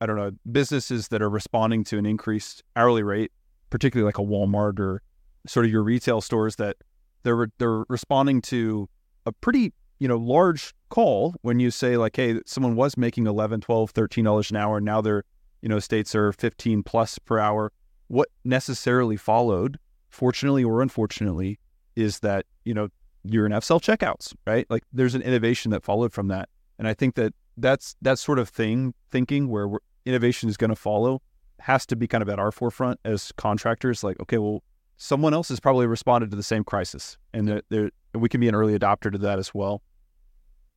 I 0.00 0.06
don't 0.06 0.16
know, 0.16 0.32
businesses 0.50 1.08
that 1.08 1.22
are 1.22 1.30
responding 1.30 1.84
to 1.84 1.98
an 1.98 2.06
increased 2.06 2.64
hourly 2.74 3.04
rate, 3.04 3.30
particularly 3.70 4.06
like 4.06 4.18
a 4.18 4.22
Walmart 4.22 4.80
or 4.80 5.00
sort 5.46 5.64
of 5.64 5.70
your 5.70 5.84
retail 5.84 6.20
stores 6.20 6.56
that 6.56 6.76
they're 7.22 7.48
they're 7.58 7.84
responding 7.88 8.40
to 8.42 8.88
a 9.26 9.32
pretty, 9.32 9.72
you 10.00 10.08
know, 10.08 10.16
large 10.16 10.74
call 10.88 11.34
when 11.42 11.60
you 11.60 11.70
say 11.70 11.96
like, 11.96 12.16
hey, 12.16 12.40
someone 12.46 12.74
was 12.74 12.96
making 12.96 13.26
11, 13.26 13.60
12, 13.60 13.90
13 13.90 14.24
dollars 14.24 14.50
an 14.50 14.56
hour 14.56 14.78
and 14.78 14.86
now 14.86 15.00
they're 15.00 15.24
you 15.62 15.68
know, 15.68 15.78
states 15.78 16.14
are 16.14 16.32
15 16.32 16.82
plus 16.82 17.18
per 17.18 17.38
hour. 17.38 17.72
What 18.08 18.28
necessarily 18.44 19.16
followed, 19.16 19.78
fortunately 20.08 20.64
or 20.64 20.82
unfortunately, 20.82 21.58
is 21.96 22.20
that, 22.20 22.46
you 22.64 22.74
know, 22.74 22.88
you're 23.24 23.46
in 23.46 23.60
self 23.60 23.82
checkouts, 23.82 24.34
right? 24.46 24.66
Like 24.70 24.84
there's 24.92 25.14
an 25.14 25.22
innovation 25.22 25.70
that 25.72 25.82
followed 25.82 26.12
from 26.12 26.28
that. 26.28 26.48
And 26.78 26.86
I 26.86 26.94
think 26.94 27.16
that 27.16 27.34
that's 27.56 27.96
that 28.02 28.18
sort 28.18 28.38
of 28.38 28.48
thing, 28.48 28.94
thinking 29.10 29.48
where 29.48 29.68
innovation 30.06 30.48
is 30.48 30.56
going 30.56 30.70
to 30.70 30.76
follow, 30.76 31.20
has 31.60 31.84
to 31.86 31.96
be 31.96 32.06
kind 32.06 32.22
of 32.22 32.28
at 32.28 32.38
our 32.38 32.52
forefront 32.52 33.00
as 33.04 33.32
contractors. 33.32 34.04
Like, 34.04 34.18
okay, 34.20 34.38
well, 34.38 34.62
someone 34.96 35.34
else 35.34 35.48
has 35.48 35.60
probably 35.60 35.86
responded 35.86 36.30
to 36.30 36.36
the 36.36 36.42
same 36.42 36.64
crisis, 36.64 37.18
and 37.34 37.48
they're, 37.48 37.62
they're, 37.68 37.90
we 38.14 38.28
can 38.28 38.40
be 38.40 38.48
an 38.48 38.54
early 38.54 38.78
adopter 38.78 39.10
to 39.10 39.18
that 39.18 39.38
as 39.38 39.52
well. 39.52 39.82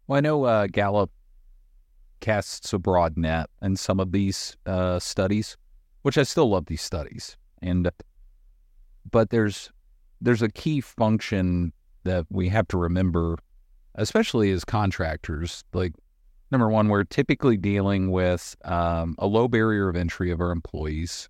Well, 0.08 0.18
I 0.18 0.22
know 0.22 0.44
uh, 0.44 0.68
Gallup 0.68 1.12
casts 2.22 2.72
a 2.72 2.80
broad 2.80 3.18
net 3.18 3.50
in 3.62 3.76
some 3.76 4.00
of 4.00 4.12
these 4.12 4.56
uh, 4.66 5.00
studies, 5.00 5.58
which 6.04 6.18
I 6.18 6.24
still 6.24 6.50
love 6.50 6.68
these 6.68 6.82
studies. 6.82 7.36
And 7.62 7.92
but 9.12 9.30
there's 9.30 9.72
there's 10.22 10.42
a 10.42 10.50
key 10.50 10.82
function 10.82 11.74
that 12.04 12.26
we 12.30 12.48
have 12.50 12.68
to 12.70 12.78
remember, 12.78 13.38
especially 13.96 14.52
as 14.52 14.64
contractors. 14.64 15.64
Like 15.74 15.94
number 16.52 16.70
one, 16.70 16.88
we're 16.88 17.04
typically 17.04 17.58
dealing 17.58 18.12
with 18.12 18.56
um, 18.66 19.16
a 19.20 19.28
low 19.28 19.48
barrier 19.48 19.90
of 19.90 19.96
entry 19.96 20.32
of 20.32 20.40
our 20.40 20.52
employees. 20.52 21.28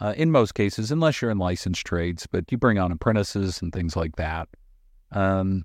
Uh, 0.00 0.14
in 0.16 0.30
most 0.30 0.54
cases, 0.54 0.92
unless 0.92 1.20
you're 1.20 1.30
in 1.30 1.38
licensed 1.38 1.84
trades, 1.84 2.24
but 2.30 2.44
you 2.52 2.58
bring 2.58 2.78
on 2.78 2.92
apprentices 2.92 3.60
and 3.60 3.72
things 3.72 3.96
like 3.96 4.14
that. 4.14 4.48
Um, 5.10 5.64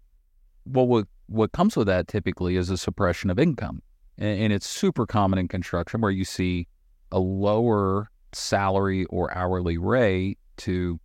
well, 0.65 0.87
what 0.87 1.07
what 1.27 1.51
comes 1.51 1.75
with 1.75 1.87
that 1.87 2.07
typically 2.07 2.55
is 2.55 2.69
a 2.69 2.77
suppression 2.77 3.29
of 3.29 3.37
income 3.37 3.81
and, 4.17 4.39
and 4.41 4.53
it's 4.53 4.67
super 4.67 5.05
common 5.05 5.39
in 5.39 5.47
construction 5.47 6.01
where 6.01 6.11
you 6.11 6.25
see 6.25 6.67
a 7.11 7.19
lower 7.19 8.09
salary 8.31 9.05
or 9.05 9.35
hourly 9.35 9.77
rate 9.77 10.39
to 10.57 10.99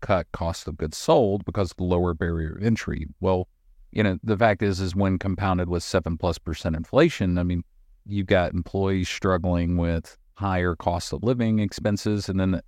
cut 0.00 0.30
cost 0.32 0.68
of 0.68 0.76
goods 0.76 0.96
sold 0.96 1.44
because 1.44 1.70
of 1.70 1.76
the 1.78 1.84
lower 1.84 2.12
barrier 2.12 2.56
of 2.56 2.62
entry. 2.62 3.06
Well, 3.20 3.48
you 3.90 4.02
know, 4.02 4.18
the 4.22 4.36
fact 4.36 4.62
is, 4.62 4.80
is 4.80 4.94
when 4.94 5.18
compounded 5.18 5.68
with 5.68 5.82
seven 5.82 6.18
plus 6.18 6.36
percent 6.36 6.76
inflation, 6.76 7.38
I 7.38 7.44
mean, 7.44 7.62
you've 8.04 8.26
got 8.26 8.52
employees 8.52 9.08
struggling 9.08 9.76
with 9.76 10.18
higher 10.34 10.74
cost 10.74 11.12
of 11.12 11.22
living 11.22 11.60
expenses, 11.60 12.28
and 12.28 12.38
then 12.38 12.60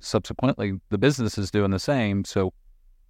subsequently 0.00 0.74
the 0.90 0.98
business 0.98 1.38
is 1.38 1.50
doing 1.50 1.70
the 1.70 1.78
same. 1.78 2.24
So, 2.24 2.52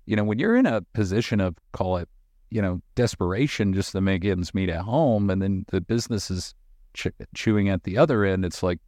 you 0.05 0.17
know, 0.17 0.25
when 0.25 0.39
you're 0.39 0.57
in 0.57 0.67
a 0.67 0.83
position 0.93 1.41
of 1.41 1.57
call 1.73 1.97
it 1.97 2.09
you 2.53 2.61
know, 2.61 2.81
desperation 2.95 3.73
just 3.73 3.93
to 3.93 4.01
make 4.01 4.25
ends 4.25 4.55
meet 4.55 4.69
at 4.69 4.83
home, 4.83 5.31
and 5.31 5.41
then 5.41 5.65
the 5.69 5.81
business 5.81 6.31
is 6.31 6.55
ch- 6.95 7.09
chewing 7.35 7.69
at 7.69 7.85
the 7.85 7.97
other 7.97 8.25
end. 8.25 8.45
It's 8.45 8.63
like 8.63 8.79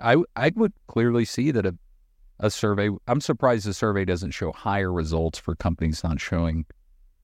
I 0.00 0.16
I 0.36 0.52
would 0.56 0.72
clearly 0.86 1.24
see 1.24 1.50
that 1.50 1.66
a 1.66 1.76
a 2.38 2.50
survey. 2.50 2.88
I'm 3.06 3.20
surprised 3.20 3.66
the 3.66 3.74
survey 3.74 4.04
doesn't 4.04 4.30
show 4.30 4.52
higher 4.52 4.92
results 4.92 5.38
for 5.38 5.54
companies 5.54 6.02
not 6.02 6.20
showing 6.20 6.64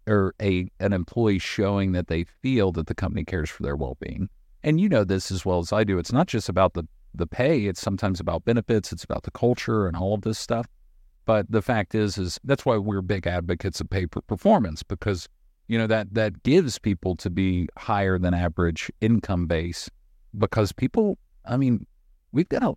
or 0.06 0.34
a 0.40 0.68
an 0.78 0.92
employee 0.92 1.38
showing 1.38 1.92
that 1.92 2.08
they 2.08 2.24
feel 2.24 2.72
that 2.72 2.86
the 2.86 2.94
company 2.94 3.24
cares 3.24 3.50
for 3.50 3.62
their 3.62 3.76
well 3.76 3.96
being. 4.00 4.28
And 4.62 4.80
you 4.80 4.88
know 4.88 5.04
this 5.04 5.30
as 5.30 5.44
well 5.44 5.60
as 5.60 5.72
I 5.72 5.84
do. 5.84 5.98
It's 5.98 6.12
not 6.12 6.28
just 6.28 6.48
about 6.48 6.74
the 6.74 6.86
the 7.14 7.26
pay. 7.26 7.66
It's 7.66 7.80
sometimes 7.80 8.20
about 8.20 8.44
benefits. 8.44 8.92
It's 8.92 9.04
about 9.04 9.22
the 9.22 9.30
culture 9.30 9.86
and 9.86 9.96
all 9.96 10.14
of 10.14 10.20
this 10.20 10.38
stuff. 10.38 10.66
But 11.24 11.50
the 11.50 11.62
fact 11.62 11.94
is, 11.94 12.18
is 12.18 12.38
that's 12.44 12.64
why 12.64 12.76
we're 12.76 13.02
big 13.02 13.26
advocates 13.26 13.80
of 13.80 13.90
pay 13.90 14.06
for 14.06 14.22
performance 14.22 14.82
because 14.82 15.28
you 15.68 15.78
know 15.78 15.86
that 15.86 16.12
that 16.14 16.42
gives 16.42 16.78
people 16.78 17.16
to 17.16 17.30
be 17.30 17.68
higher 17.76 18.18
than 18.18 18.34
average 18.34 18.90
income 19.00 19.46
base 19.46 19.90
because 20.38 20.72
people 20.72 21.18
i 21.46 21.56
mean 21.56 21.86
we've 22.32 22.48
got 22.48 22.62
a 22.62 22.74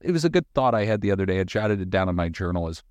it 0.00 0.12
was 0.12 0.24
a 0.24 0.30
good 0.30 0.46
thought 0.54 0.74
i 0.74 0.84
had 0.84 1.00
the 1.00 1.10
other 1.10 1.26
day. 1.26 1.40
I 1.40 1.44
jotted 1.44 1.80
it 1.80 1.90
down 1.90 2.08
in 2.08 2.14
my 2.14 2.28
journal 2.28 2.68
is 2.68 2.82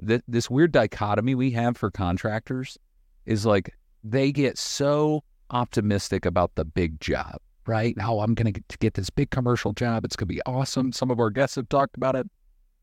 that 0.00 0.22
this 0.28 0.50
weird 0.50 0.72
dichotomy 0.72 1.34
we 1.34 1.50
have 1.52 1.76
for 1.76 1.90
contractors 1.90 2.78
is 3.26 3.44
like 3.44 3.74
they 4.04 4.32
get 4.32 4.58
so 4.58 5.24
optimistic 5.50 6.26
about 6.26 6.54
the 6.54 6.64
big 6.64 7.00
job 7.00 7.38
right? 7.68 7.94
Oh 8.00 8.20
i'm 8.20 8.34
going 8.34 8.52
to 8.52 8.78
get 8.78 8.94
this 8.94 9.10
big 9.10 9.30
commercial 9.30 9.72
job. 9.72 10.04
It's 10.04 10.16
going 10.16 10.26
to 10.26 10.34
be 10.34 10.42
awesome. 10.46 10.90
Some 10.90 11.10
of 11.10 11.20
our 11.20 11.30
guests 11.30 11.56
have 11.56 11.68
talked 11.68 11.96
about 11.96 12.16
it. 12.16 12.26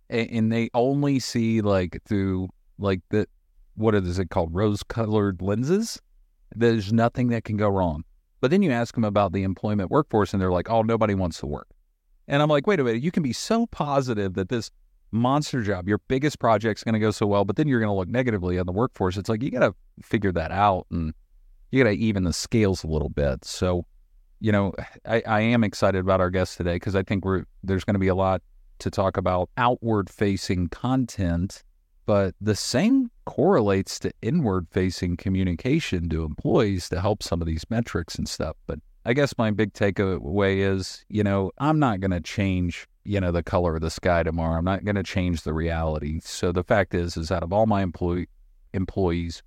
And 0.10 0.52
they 0.52 0.70
only 0.76 1.20
see 1.20 1.62
like 1.62 2.00
through 2.08 2.50
like 2.78 3.02
the 3.10 3.28
what 3.76 3.96
is 3.96 4.20
it 4.20 4.30
called? 4.30 4.54
Rose 4.54 4.84
colored 4.84 5.42
lenses. 5.42 6.02
There's 6.56 6.92
nothing 6.92 7.30
that 7.30 7.44
can 7.44 7.58
go 7.58 7.70
wrong. 7.70 8.04
But 8.42 8.52
then 8.52 8.62
you 8.62 8.72
ask 8.72 8.94
them 8.94 9.04
about 9.04 9.34
the 9.34 9.44
employment 9.44 9.92
workforce 9.92 10.34
and 10.34 10.42
they're 10.42 10.52
like, 10.52 10.70
oh, 10.70 10.82
nobody 10.82 11.16
wants 11.16 11.40
to 11.40 11.48
work. 11.48 11.68
And 12.28 12.42
I'm 12.42 12.50
like, 12.50 12.68
wait 12.68 12.80
a 12.80 12.84
minute, 12.84 13.04
you 13.04 13.12
can 13.12 13.24
be 13.24 13.34
so 13.34 13.68
positive 13.68 14.34
that 14.34 14.50
this 14.50 14.72
monster 15.12 15.62
job, 15.62 15.88
your 15.88 16.00
biggest 16.08 16.40
project's 16.40 16.84
going 16.84 16.94
to 16.94 17.00
go 17.00 17.12
so 17.12 17.26
well, 17.28 17.46
but 17.46 17.56
then 17.56 17.68
you're 17.68 17.80
going 17.80 17.90
to 17.90 17.96
look 17.96 18.10
negatively 18.10 18.60
on 18.60 18.66
the 18.66 18.72
workforce. 18.72 19.18
It's 19.18 19.30
like 19.30 19.42
you 19.42 19.52
got 19.52 19.60
to 19.60 19.76
figure 20.02 20.32
that 20.34 20.52
out 20.52 20.88
and 20.92 21.14
you 21.72 21.84
got 21.84 21.90
to 21.90 21.96
even 21.96 22.24
the 22.24 22.34
scales 22.34 22.84
a 22.84 22.88
little 22.88 23.10
bit. 23.10 23.44
So, 23.46 23.86
you 24.40 24.52
know, 24.52 24.74
I, 25.06 25.24
I 25.26 25.42
am 25.42 25.64
excited 25.64 26.00
about 26.00 26.20
our 26.20 26.30
guest 26.30 26.58
today 26.58 26.76
because 26.76 26.96
I 26.96 27.04
think 27.04 27.26
we're 27.26 27.46
there's 27.64 27.84
going 27.84 27.96
to 27.96 28.00
be 28.00 28.08
a 28.08 28.16
lot 28.16 28.42
to 28.80 28.90
talk 28.90 29.18
about 29.18 29.50
outward 29.58 30.10
facing 30.10 30.68
content 30.70 31.64
but 32.06 32.36
the 32.40 32.56
same 32.56 33.10
correlates 33.26 34.00
to 34.00 34.12
inward 34.22 34.68
facing 34.72 35.18
communication 35.18 36.10
to 36.10 36.24
employees 36.24 36.90
to 36.90 37.02
help 37.02 37.24
some 37.24 37.42
of 37.42 37.48
these 37.48 37.66
metrics 37.70 38.16
and 38.16 38.30
stuff. 38.30 38.56
But 38.68 38.80
I 39.06 39.14
guess 39.14 39.38
my 39.38 39.52
big 39.52 39.74
takeaway 39.74 40.58
is, 40.58 41.06
you 41.10 41.24
know, 41.24 41.52
I'm 41.58 41.80
not 41.80 42.00
going 42.00 42.12
to 42.12 42.22
change, 42.22 42.88
you 43.04 43.20
know, 43.20 43.32
the 43.32 43.44
color 43.44 43.76
of 43.76 43.82
the 43.82 43.92
sky 43.92 44.24
tomorrow. 44.24 44.58
I'm 44.58 44.66
not 44.66 44.86
going 44.86 44.96
to 44.96 45.04
change 45.04 45.44
the 45.44 45.54
reality. 45.54 46.20
So 46.24 46.52
the 46.52 46.64
fact 46.64 46.94
is, 46.94 47.18
is 47.18 47.32
out 47.32 47.44
of 47.44 47.52
all 47.52 47.66
my 47.66 47.82
employee 47.82 48.28
employees, 48.74 49.42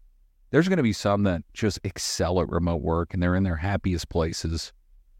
there's 0.51 0.69
going 0.69 0.79
to 0.79 0.83
be 0.83 0.93
some 0.93 1.25
that 1.25 1.43
just 1.53 1.79
excel 1.85 2.41
at 2.41 2.49
remote 2.49 2.83
work 2.83 3.13
and 3.13 3.23
they're 3.23 3.35
in 3.35 3.43
their 3.45 3.57
happiest 3.57 4.09
places 4.09 4.73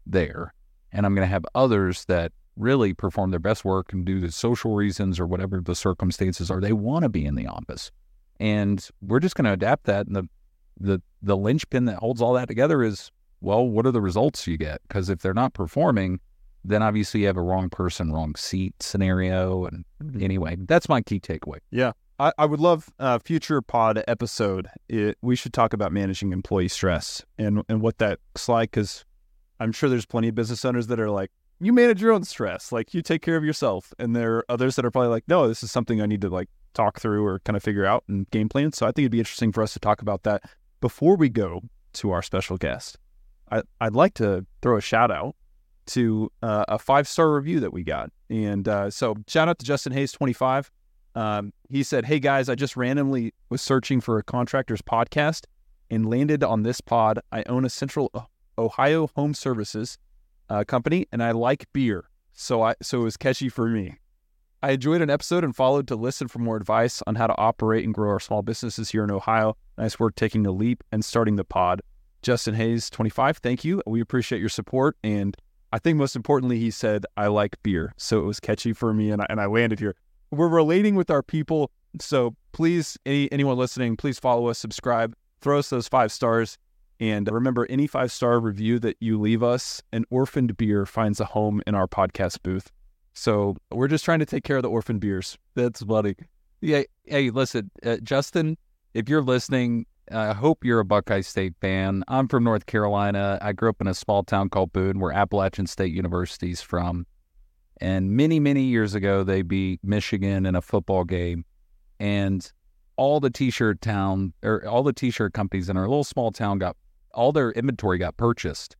there. 0.05 0.53
And 0.91 1.05
I'm 1.05 1.13
going 1.15 1.25
to 1.25 1.31
have 1.31 1.45
others 1.53 2.05
that 2.05 2.31
really 2.59 2.93
perform 2.93 3.31
their 3.31 3.39
best 3.39 3.63
work 3.65 3.93
and 3.93 4.05
do 4.05 4.19
the 4.19 4.31
social 4.31 4.75
reasons 4.75 5.19
or 5.19 5.25
whatever 5.25 5.61
the 5.61 5.73
circumstances 5.73 6.51
are, 6.51 6.59
they 6.59 6.73
want 6.73 7.03
to 7.03 7.09
be 7.09 7.25
in 7.25 7.35
the 7.35 7.47
office. 7.47 7.89
And 8.39 8.85
we're 9.01 9.19
just 9.19 9.35
going 9.35 9.45
to 9.45 9.53
adapt 9.53 9.85
that. 9.85 10.05
And 10.05 10.15
the, 10.15 10.29
the, 10.79 11.01
the 11.21 11.37
linchpin 11.37 11.85
that 11.85 11.97
holds 11.97 12.21
all 12.21 12.33
that 12.33 12.47
together 12.47 12.83
is, 12.83 13.11
well, 13.41 13.65
what 13.65 13.85
are 13.85 13.91
the 13.91 14.01
results 14.01 14.45
you 14.45 14.57
get? 14.57 14.81
Because 14.87 15.09
if 15.09 15.19
they're 15.19 15.33
not 15.33 15.53
performing, 15.53 16.19
then 16.65 16.83
obviously 16.83 17.21
you 17.21 17.27
have 17.27 17.37
a 17.37 17.41
wrong 17.41 17.69
person, 17.69 18.11
wrong 18.11 18.35
seat 18.35 18.75
scenario. 18.81 19.65
And 19.65 19.85
mm-hmm. 20.03 20.21
anyway, 20.21 20.57
that's 20.59 20.89
my 20.89 21.01
key 21.01 21.19
takeaway. 21.19 21.59
Yeah. 21.71 21.93
I, 22.19 22.33
I 22.37 22.45
would 22.45 22.59
love 22.59 22.89
a 22.99 23.21
future 23.21 23.61
pod 23.61 24.03
episode. 24.09 24.67
It, 24.89 25.17
we 25.21 25.37
should 25.37 25.53
talk 25.53 25.71
about 25.71 25.93
managing 25.93 26.33
employee 26.33 26.67
stress 26.67 27.23
and, 27.37 27.63
and 27.69 27.81
what 27.81 27.99
that 27.99 28.19
looks 28.33 28.49
like. 28.49 28.71
Because 28.71 29.05
I'm 29.61 29.71
sure 29.71 29.89
there's 29.89 30.05
plenty 30.05 30.27
of 30.27 30.35
business 30.35 30.65
owners 30.65 30.87
that 30.87 30.99
are 30.99 31.09
like, 31.09 31.31
you 31.59 31.73
manage 31.73 32.01
your 32.01 32.11
own 32.11 32.23
stress. 32.23 32.71
Like 32.71 32.93
you 32.93 33.01
take 33.01 33.21
care 33.21 33.35
of 33.35 33.43
yourself. 33.43 33.93
And 33.99 34.15
there 34.15 34.37
are 34.37 34.45
others 34.49 34.75
that 34.75 34.85
are 34.85 34.91
probably 34.91 35.09
like, 35.09 35.25
no, 35.27 35.47
this 35.47 35.63
is 35.63 35.71
something 35.71 36.01
I 36.01 36.05
need 36.05 36.21
to 36.21 36.29
like 36.29 36.49
talk 36.73 36.99
through 36.99 37.25
or 37.25 37.39
kind 37.39 37.57
of 37.57 37.63
figure 37.63 37.85
out 37.85 38.03
and 38.07 38.29
game 38.31 38.49
plan. 38.49 38.71
So 38.71 38.85
I 38.85 38.89
think 38.89 39.03
it'd 39.03 39.11
be 39.11 39.19
interesting 39.19 39.51
for 39.51 39.61
us 39.61 39.73
to 39.73 39.79
talk 39.79 40.01
about 40.01 40.23
that 40.23 40.43
before 40.79 41.17
we 41.17 41.29
go 41.29 41.61
to 41.93 42.11
our 42.11 42.21
special 42.21 42.57
guest. 42.57 42.97
I, 43.51 43.63
would 43.81 43.95
like 43.95 44.13
to 44.15 44.45
throw 44.61 44.77
a 44.77 44.81
shout 44.81 45.11
out 45.11 45.35
to 45.87 46.31
uh, 46.43 46.65
a 46.67 46.77
five 46.77 47.07
star 47.07 47.33
review 47.33 47.59
that 47.61 47.73
we 47.73 47.83
got. 47.83 48.11
And 48.29 48.67
uh, 48.67 48.91
so 48.91 49.15
shout 49.27 49.49
out 49.49 49.57
to 49.59 49.65
Justin 49.65 49.91
Hayes 49.91 50.11
25. 50.11 50.71
Um, 51.15 51.51
he 51.69 51.81
said, 51.81 52.05
Hey 52.05 52.19
guys, 52.19 52.47
I 52.47 52.55
just 52.55 52.77
randomly 52.77 53.33
was 53.49 53.61
searching 53.61 53.99
for 53.99 54.19
a 54.19 54.23
contractor's 54.23 54.83
podcast 54.83 55.45
and 55.89 56.07
landed 56.07 56.43
on 56.43 56.61
this 56.61 56.79
pod. 56.79 57.19
I 57.31 57.43
own 57.47 57.65
a 57.65 57.69
Central 57.69 58.11
Ohio 58.57 59.09
home 59.15 59.33
services 59.33 59.97
uh, 60.49 60.63
company, 60.63 61.07
and 61.11 61.23
I 61.23 61.31
like 61.31 61.71
beer, 61.73 62.09
so 62.33 62.61
I 62.61 62.75
so 62.81 63.01
it 63.01 63.03
was 63.03 63.17
catchy 63.17 63.49
for 63.49 63.67
me. 63.67 63.97
I 64.61 64.71
enjoyed 64.71 65.01
an 65.01 65.09
episode 65.09 65.45
and 65.45 65.55
followed 65.55 65.87
to 65.87 65.95
listen 65.95 66.27
for 66.27 66.39
more 66.39 66.57
advice 66.57 67.01
on 67.07 67.15
how 67.15 67.27
to 67.27 67.37
operate 67.37 67.85
and 67.85 67.93
grow 67.93 68.09
our 68.09 68.19
small 68.19 68.41
businesses 68.41 68.89
here 68.89 69.05
in 69.05 69.11
Ohio. 69.11 69.55
Nice 69.77 69.97
work 69.97 70.15
taking 70.15 70.43
the 70.43 70.51
leap 70.51 70.83
and 70.91 71.05
starting 71.05 71.37
the 71.37 71.45
pod. 71.45 71.81
Justin 72.21 72.55
Hayes, 72.55 72.89
25, 72.89 73.37
thank 73.37 73.63
you. 73.63 73.81
We 73.87 74.01
appreciate 74.01 74.39
your 74.39 74.49
support. 74.49 74.97
And 75.01 75.37
I 75.71 75.79
think 75.79 75.97
most 75.97 76.15
importantly, 76.15 76.59
he 76.59 76.71
said, 76.71 77.05
I 77.15 77.27
like 77.27 77.61
beer. 77.63 77.93
So 77.95 78.19
it 78.19 78.25
was 78.25 78.41
catchy 78.41 78.73
for 78.73 78.93
me 78.93 79.11
and 79.11 79.21
I, 79.21 79.27
and 79.29 79.39
I 79.39 79.45
landed 79.45 79.79
here. 79.79 79.95
We're 80.31 80.49
relating 80.49 80.95
with 80.95 81.09
our 81.09 81.23
people. 81.23 81.71
So 82.01 82.35
please, 82.51 82.97
any, 83.05 83.31
anyone 83.31 83.57
listening, 83.57 83.95
please 83.95 84.19
follow 84.19 84.47
us, 84.47 84.59
subscribe, 84.59 85.15
throw 85.39 85.59
us 85.59 85.69
those 85.69 85.87
five 85.87 86.11
stars. 86.11 86.57
And 86.99 87.29
remember, 87.31 87.65
any 87.69 87.87
five 87.87 88.11
star 88.11 88.39
review 88.39 88.79
that 88.79 88.97
you 88.99 89.19
leave 89.19 89.41
us, 89.41 89.81
an 89.93 90.05
orphaned 90.09 90.57
beer 90.57 90.85
finds 90.85 91.19
a 91.19 91.25
home 91.25 91.61
in 91.65 91.75
our 91.75 91.87
podcast 91.87 92.43
booth. 92.43 92.71
So 93.13 93.55
we're 93.71 93.87
just 93.87 94.05
trying 94.05 94.19
to 94.19 94.25
take 94.25 94.43
care 94.43 94.57
of 94.57 94.63
the 94.63 94.69
orphan 94.69 94.99
beers. 94.99 95.37
That's 95.55 95.81
funny. 95.81 96.15
Yeah. 96.61 96.83
Hey, 97.05 97.29
listen, 97.29 97.71
uh, 97.85 97.97
Justin, 98.03 98.57
if 98.93 99.07
you're 99.07 99.21
listening, 99.21 99.85
I 100.11 100.33
hope 100.33 100.65
you're 100.65 100.79
a 100.79 100.85
Buckeye 100.85 101.21
State 101.21 101.53
fan. 101.61 102.03
I'm 102.07 102.27
from 102.27 102.43
North 102.43 102.65
Carolina. 102.65 103.37
I 103.41 103.53
grew 103.53 103.69
up 103.69 103.79
in 103.79 103.87
a 103.87 103.93
small 103.93 104.23
town 104.23 104.49
called 104.49 104.73
Boone, 104.73 104.99
where 104.99 105.11
Appalachian 105.11 105.67
State 105.67 105.93
University's 105.93 106.61
from. 106.61 107.05
And 107.79 108.11
many, 108.11 108.39
many 108.39 108.63
years 108.63 108.93
ago, 108.95 109.23
they 109.23 109.41
beat 109.41 109.79
Michigan 109.83 110.45
in 110.45 110.55
a 110.55 110.61
football 110.61 111.05
game. 111.05 111.45
And 111.99 112.51
all 112.97 113.19
the 113.19 113.29
t-shirt 113.29 113.79
town 113.81 114.33
or 114.43 114.67
all 114.67 114.83
the 114.83 114.91
t-shirt 114.91 115.33
companies 115.33 115.69
in 115.69 115.77
our 115.77 115.87
little 115.87 116.03
small 116.03 116.31
town 116.31 116.57
got 116.57 116.75
all 117.13 117.31
their 117.31 117.51
inventory 117.51 117.97
got 117.97 118.17
purchased 118.17 118.75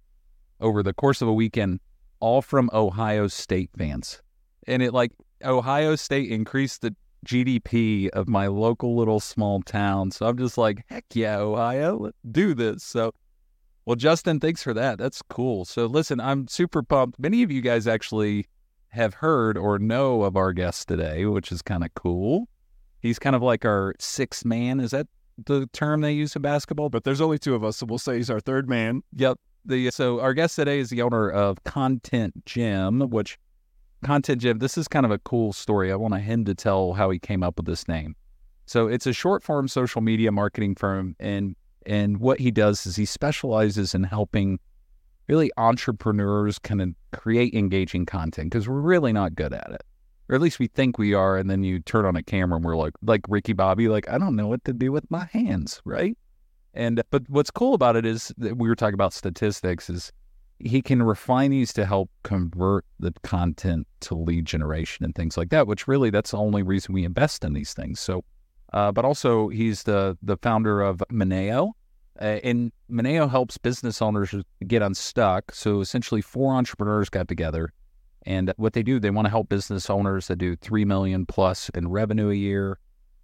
over 0.60 0.84
the 0.84 0.94
course 0.94 1.22
of 1.22 1.28
a 1.28 1.34
weekend, 1.34 1.80
all 2.20 2.42
from 2.42 2.70
Ohio 2.74 3.28
State 3.28 3.70
fans. 3.78 4.22
And 4.68 4.82
it 4.82 4.94
like 4.94 5.12
Ohio 5.44 5.96
State 5.96 6.30
increased 6.32 6.82
the 6.82 6.96
GDP 7.26 8.10
of 8.10 8.28
my 8.28 8.48
local 8.48 8.96
little 8.96 9.20
small 9.20 9.62
town. 9.62 10.12
So 10.12 10.28
I'm 10.28 10.38
just 10.38 10.58
like, 10.58 10.84
heck 10.90 11.06
yeah, 11.14 11.38
Ohio, 11.38 11.98
let's 11.98 12.18
do 12.32 12.54
this. 12.54 12.84
So, 12.84 13.14
well, 13.86 13.96
Justin, 13.96 14.40
thanks 14.40 14.64
for 14.64 14.74
that. 14.74 14.98
That's 14.98 15.22
cool. 15.24 15.66
So, 15.66 15.86
listen, 15.86 16.20
I'm 16.20 16.48
super 16.48 16.84
pumped. 16.84 17.20
Many 17.20 17.44
of 17.44 17.52
you 17.52 17.62
guys 17.62 17.88
actually 17.88 18.48
have 18.90 19.16
heard 19.16 19.58
or 19.58 19.80
know 19.80 20.24
of 20.24 20.36
our 20.36 20.54
guest 20.54 20.88
today, 20.88 21.26
which 21.26 21.52
is 21.52 21.62
kind 21.62 21.84
of 21.84 21.94
cool. 21.96 22.48
He's 23.02 23.20
kind 23.20 23.36
of 23.36 23.42
like 23.42 23.66
our 23.66 23.96
sixth 24.00 24.46
man. 24.46 24.80
Is 24.80 24.92
that 24.92 25.08
the 25.46 25.68
term 25.74 26.02
they 26.02 26.12
use 26.12 26.36
in 26.36 26.42
basketball? 26.42 26.90
But 26.90 27.04
there's 27.04 27.22
only 27.22 27.38
two 27.38 27.56
of 27.56 27.64
us, 27.64 27.78
so 27.78 27.86
we'll 27.86 28.00
say 28.00 28.18
he's 28.18 28.30
our 28.30 28.40
third 28.40 28.70
man. 28.70 29.02
Yep. 29.16 29.38
The, 29.66 29.92
so 29.92 30.20
our 30.20 30.34
guest 30.34 30.56
today 30.56 30.80
is 30.80 30.90
the 30.90 31.02
owner 31.02 31.30
of 31.30 31.64
Content 31.64 32.46
Gym, 32.46 33.02
which 33.10 33.38
Content 34.04 34.42
Gym, 34.42 34.60
this 34.60 34.78
is 34.78 34.88
kind 34.88 35.06
of 35.06 35.12
a 35.12 35.20
cool 35.20 35.54
story. 35.54 35.92
I 35.92 35.96
want 35.96 36.16
him 36.16 36.46
to 36.46 36.56
tell 36.56 36.94
how 36.94 37.10
he 37.10 37.20
came 37.20 37.44
up 37.44 37.58
with 37.58 37.66
this 37.66 37.88
name. 37.88 38.16
So 38.66 38.88
it's 38.88 39.08
a 39.08 39.14
short 39.14 39.44
form 39.44 39.68
social 39.68 40.02
media 40.02 40.32
marketing 40.32 40.76
firm 40.76 41.16
and 41.20 41.56
and 41.86 42.20
what 42.20 42.40
he 42.40 42.52
does 42.52 42.86
is 42.86 42.96
he 42.96 43.06
specializes 43.06 43.96
in 43.96 44.04
helping 44.04 44.60
really 45.28 45.52
entrepreneurs 45.58 46.60
kind 46.60 46.82
of 46.82 46.90
create 47.12 47.54
engaging 47.54 48.06
content 48.06 48.52
because 48.52 48.68
we're 48.68 48.80
really 48.80 49.14
not 49.14 49.34
good 49.34 49.54
at 49.54 49.72
it. 49.72 49.82
Or 50.30 50.36
at 50.36 50.42
least 50.42 50.60
we 50.60 50.68
think 50.68 50.98
we 50.98 51.14
are 51.14 51.38
and 51.38 51.50
then 51.50 51.64
you 51.64 51.80
turn 51.80 52.06
on 52.06 52.16
a 52.16 52.24
camera 52.24 52.58
and 52.58 52.66
we're 52.66 52.78
like 52.78 52.94
like 53.02 53.22
Ricky 53.28 53.54
Bobby 53.54 53.88
like 53.88 54.08
I 54.10 54.18
don't 54.18 54.36
know 54.36 54.48
what 54.48 54.64
to 54.66 54.74
do 54.74 54.92
with 54.92 55.10
my 55.10 55.26
hands, 55.26 55.82
right? 55.86 56.18
And 56.74 57.02
but 57.10 57.24
what's 57.30 57.52
cool 57.52 57.74
about 57.74 57.96
it 57.96 58.06
is 58.06 58.32
that 58.38 58.58
we 58.58 58.70
were 58.70 58.76
talking 58.76 58.94
about 58.94 59.14
statistics 59.14 59.90
is 59.90 60.12
he 60.60 60.82
can 60.82 61.02
refine 61.02 61.52
these 61.52 61.74
to 61.74 61.86
help 61.86 62.10
convert 62.24 62.86
the 63.00 63.14
content 63.24 63.88
to 64.02 64.16
lead 64.16 64.46
generation 64.46 65.06
and 65.06 65.16
things 65.16 65.38
like 65.38 65.50
that, 65.50 65.68
which 65.68 65.88
really 65.88 66.10
that's 66.10 66.32
the 66.32 66.38
only 66.38 66.64
reason 66.64 66.94
we 66.94 67.06
invest 67.06 67.44
in 67.44 67.54
these 67.54 67.74
things. 67.74 68.00
So, 68.00 68.24
uh, 68.74 68.92
but 68.92 69.06
also 69.06 69.48
he's 69.48 69.84
the 69.84 70.18
the 70.22 70.38
founder 70.38 70.82
of 70.82 71.02
Mineo, 71.12 71.72
uh, 72.22 72.40
and 72.44 72.72
Mineo 72.92 73.30
helps 73.30 73.58
business 73.58 74.02
owners 74.02 74.36
get 74.68 74.82
unstuck. 74.82 75.54
So 75.54 75.80
essentially, 75.80 76.22
four 76.22 76.54
entrepreneurs 76.54 77.10
got 77.10 77.28
together, 77.28 77.72
and 78.26 78.50
uh, 78.50 78.54
what 78.58 78.74
they 78.74 78.84
do, 78.84 79.00
they 79.00 79.10
want 79.10 79.26
to 79.26 79.30
help 79.30 79.50
business 79.50 79.90
owners 79.90 80.28
that 80.28 80.38
do 80.38 80.56
three 80.56 80.86
million 80.86 81.26
plus 81.26 81.70
in 81.70 81.90
revenue 81.90 82.30
a 82.30 82.36
year 82.36 82.80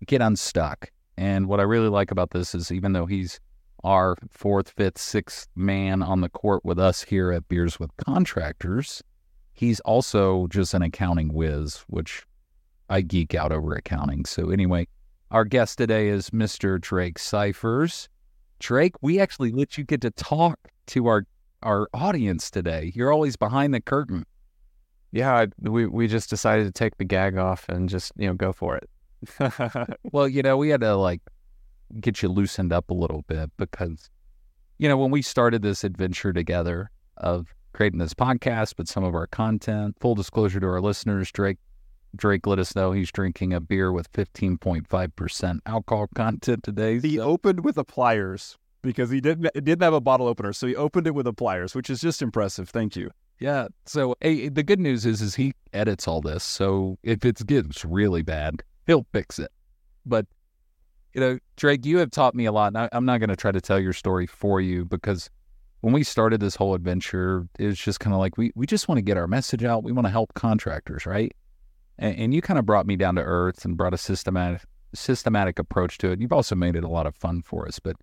get 0.05 0.21
unstuck. 0.21 0.91
And 1.17 1.47
what 1.47 1.60
I 1.60 1.63
really 1.63 1.89
like 1.89 2.12
about 2.12 2.31
this 2.31 2.53
is 2.53 2.71
even 2.71 2.93
though 2.93 3.05
he's 3.05 3.39
our 3.84 4.15
fourth, 4.29 4.71
fifth, 4.71 4.97
sixth 4.97 5.47
man 5.55 6.01
on 6.01 6.21
the 6.21 6.29
court 6.29 6.65
with 6.65 6.79
us 6.79 7.03
here 7.03 7.31
at 7.31 7.47
Beers 7.47 7.79
with 7.79 7.95
Contractors. 7.97 9.03
He's 9.53 9.79
also 9.81 10.47
just 10.47 10.73
an 10.73 10.81
accounting 10.81 11.34
whiz, 11.34 11.84
which 11.88 12.23
I 12.89 13.01
geek 13.01 13.36
out 13.36 13.51
over 13.51 13.73
accounting. 13.73 14.25
So, 14.25 14.49
anyway, 14.49 14.88
our 15.31 15.45
guest 15.45 15.77
today 15.77 16.08
is 16.10 16.31
Mr. 16.31 16.81
Drake 16.81 17.19
Scifers. 17.19 18.08
Drake, 18.60 18.95
we 19.01 19.19
actually 19.19 19.51
let 19.51 19.77
you 19.77 19.84
get 19.84 20.01
to 20.01 20.12
talk 20.12 20.60
to 20.88 21.08
our, 21.08 21.25
our 21.62 21.88
audience 21.93 22.49
today. 22.49 22.91
You're 22.95 23.13
always 23.13 23.36
behind 23.36 23.73
the 23.73 23.81
curtain. 23.81 24.25
Yeah, 25.15 25.45
we, 25.62 25.86
we 25.86 26.10
just 26.10 26.30
decided 26.30 26.65
to 26.65 26.73
take 26.73 26.97
the 26.97 27.06
gag 27.06 27.38
off 27.38 27.69
and 27.69 27.88
just, 27.88 28.12
you 28.17 28.28
know, 28.28 28.34
go 28.34 28.51
for 28.51 28.75
it. 28.78 28.89
well, 30.12 30.28
you 30.28 30.41
know, 30.41 30.58
we 30.58 30.67
had 30.67 30.82
to 30.82 30.97
like 30.97 31.21
get 32.01 32.21
you 32.21 32.28
loosened 32.28 32.73
up 32.73 32.89
a 32.89 32.93
little 32.93 33.23
bit 33.30 33.49
because, 33.56 34.10
you 34.78 34.89
know, 34.89 34.97
when 34.97 35.12
we 35.12 35.21
started 35.21 35.62
this 35.62 35.86
adventure 35.86 36.34
together 36.34 36.91
of 37.15 37.56
creating 37.71 37.99
this 37.99 38.13
podcast, 38.13 38.73
but 38.75 38.89
some 38.89 39.06
of 39.06 39.15
our 39.15 39.25
content, 39.25 39.95
full 40.01 40.15
disclosure 40.15 40.60
to 40.60 40.67
our 40.67 40.82
listeners, 40.82 41.32
Drake 41.32 41.60
Drake 42.13 42.45
let 42.45 42.60
us 42.60 42.75
know 42.75 42.91
he's 42.91 43.10
drinking 43.10 43.54
a 43.54 43.62
beer 43.62 43.93
with 43.93 44.12
15.5% 44.12 45.60
alcohol 45.65 46.08
content 46.13 46.63
today. 46.63 46.99
He 46.99 47.15
so. 47.15 47.23
opened 47.23 47.63
with 47.63 47.78
a 47.78 47.86
pliers 47.86 48.58
because 48.82 49.12
he 49.12 49.21
didn't 49.21 49.49
didn't 49.54 49.82
have 49.82 49.93
a 49.93 50.01
bottle 50.01 50.28
opener, 50.28 50.51
so 50.51 50.67
he 50.67 50.75
opened 50.75 51.08
it 51.08 51.15
with 51.15 51.25
a 51.25 51.34
pliers, 51.34 51.73
which 51.73 51.89
is 51.89 52.01
just 52.01 52.21
impressive. 52.21 52.67
Thank 52.67 52.97
you. 52.97 53.12
Yeah. 53.39 53.67
So 53.86 54.15
hey, 54.21 54.50
the 54.50 54.63
good 54.63 54.80
news 54.80 55.06
is 55.06 55.21
is 55.21 55.36
he 55.36 55.54
edits 55.74 56.08
all 56.08 56.21
this, 56.21 56.43
so 56.43 56.98
if 57.04 57.26
it 57.26 57.45
gets 57.45 57.84
really 57.84 58.21
bad, 58.21 58.63
he'll 58.88 59.06
fix 59.12 59.39
it. 59.39 59.52
But 60.06 60.26
you 61.15 61.21
know, 61.21 61.39
Drake, 61.56 61.86
you 61.86 61.98
have 62.00 62.12
taught 62.12 62.36
me 62.36 62.45
a 62.45 62.52
lot. 62.52 62.67
And 62.67 62.78
I, 62.78 62.89
am 62.91 63.06
not 63.06 63.19
going 63.19 63.30
to 63.30 63.38
try 63.38 63.52
to 63.52 63.62
tell 63.62 63.80
your 63.80 63.93
story 63.93 64.28
for 64.28 64.60
you 64.60 64.84
because 64.84 65.30
when 65.80 65.93
we 65.93 66.04
started 66.04 66.41
this 66.41 66.56
whole 66.56 66.74
adventure, 66.76 67.48
it 67.58 67.67
was 67.67 67.80
just 67.80 68.02
kind 68.02 68.13
of 68.13 68.19
like 68.19 68.38
we, 68.38 68.52
we 68.54 68.65
just 68.65 68.89
want 68.89 68.98
to 68.98 69.02
get 69.02 69.15
our 69.15 69.28
message 69.28 69.63
out. 69.63 69.84
We 69.84 69.93
want 69.93 70.08
to 70.08 70.12
help 70.12 70.34
contractors, 70.34 71.06
right? 71.06 71.34
And, 71.98 72.17
and 72.17 72.34
you 72.34 72.41
kind 72.41 72.60
of 72.60 72.65
brought 72.65 72.86
me 72.86 72.98
down 72.98 73.15
to 73.15 73.21
earth 73.21 73.63
and 73.63 73.78
brought 73.78 73.93
a 73.93 73.98
systematic 73.98 74.63
systematic 74.93 75.58
approach 75.58 75.98
to 76.00 76.12
it. 76.12 76.19
You've 76.19 76.34
also 76.34 76.56
made 76.56 76.76
it 76.76 76.84
a 76.84 76.89
lot 76.89 77.06
of 77.06 77.15
fun 77.15 77.41
for 77.41 77.67
us. 77.67 77.80
But 77.80 77.95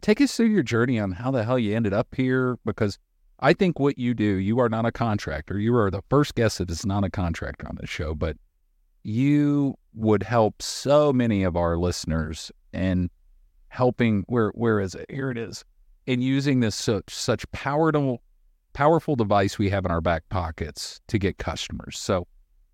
take 0.00 0.20
us 0.20 0.36
through 0.36 0.46
your 0.46 0.62
journey 0.62 0.98
on 0.98 1.12
how 1.12 1.30
the 1.30 1.44
hell 1.44 1.58
you 1.58 1.76
ended 1.76 1.92
up 1.92 2.14
here 2.14 2.58
because 2.64 2.98
I 3.40 3.52
think 3.52 3.78
what 3.78 3.98
you 3.98 4.14
do, 4.14 4.24
you 4.24 4.58
are 4.58 4.68
not 4.68 4.84
a 4.84 4.92
contractor. 4.92 5.58
You 5.58 5.76
are 5.76 5.90
the 5.90 6.02
first 6.08 6.34
guest 6.34 6.58
that 6.58 6.70
is 6.70 6.84
not 6.84 7.04
a 7.04 7.10
contractor 7.10 7.68
on 7.68 7.76
this 7.80 7.88
show, 7.88 8.14
but 8.14 8.36
you 9.04 9.76
would 9.94 10.24
help 10.24 10.60
so 10.60 11.12
many 11.12 11.44
of 11.44 11.56
our 11.56 11.76
listeners 11.76 12.50
in 12.72 13.10
helping 13.68 14.24
where 14.26 14.50
where 14.50 14.80
is 14.80 14.94
it? 14.94 15.06
Here 15.08 15.30
it 15.30 15.38
is. 15.38 15.64
In 16.06 16.20
using 16.20 16.60
this 16.60 16.74
such 16.74 17.14
such 17.14 17.50
powerful 17.52 18.22
powerful 18.72 19.14
device 19.14 19.58
we 19.58 19.70
have 19.70 19.84
in 19.84 19.90
our 19.90 20.00
back 20.00 20.28
pockets 20.30 21.00
to 21.08 21.18
get 21.18 21.38
customers. 21.38 21.98
So 21.98 22.26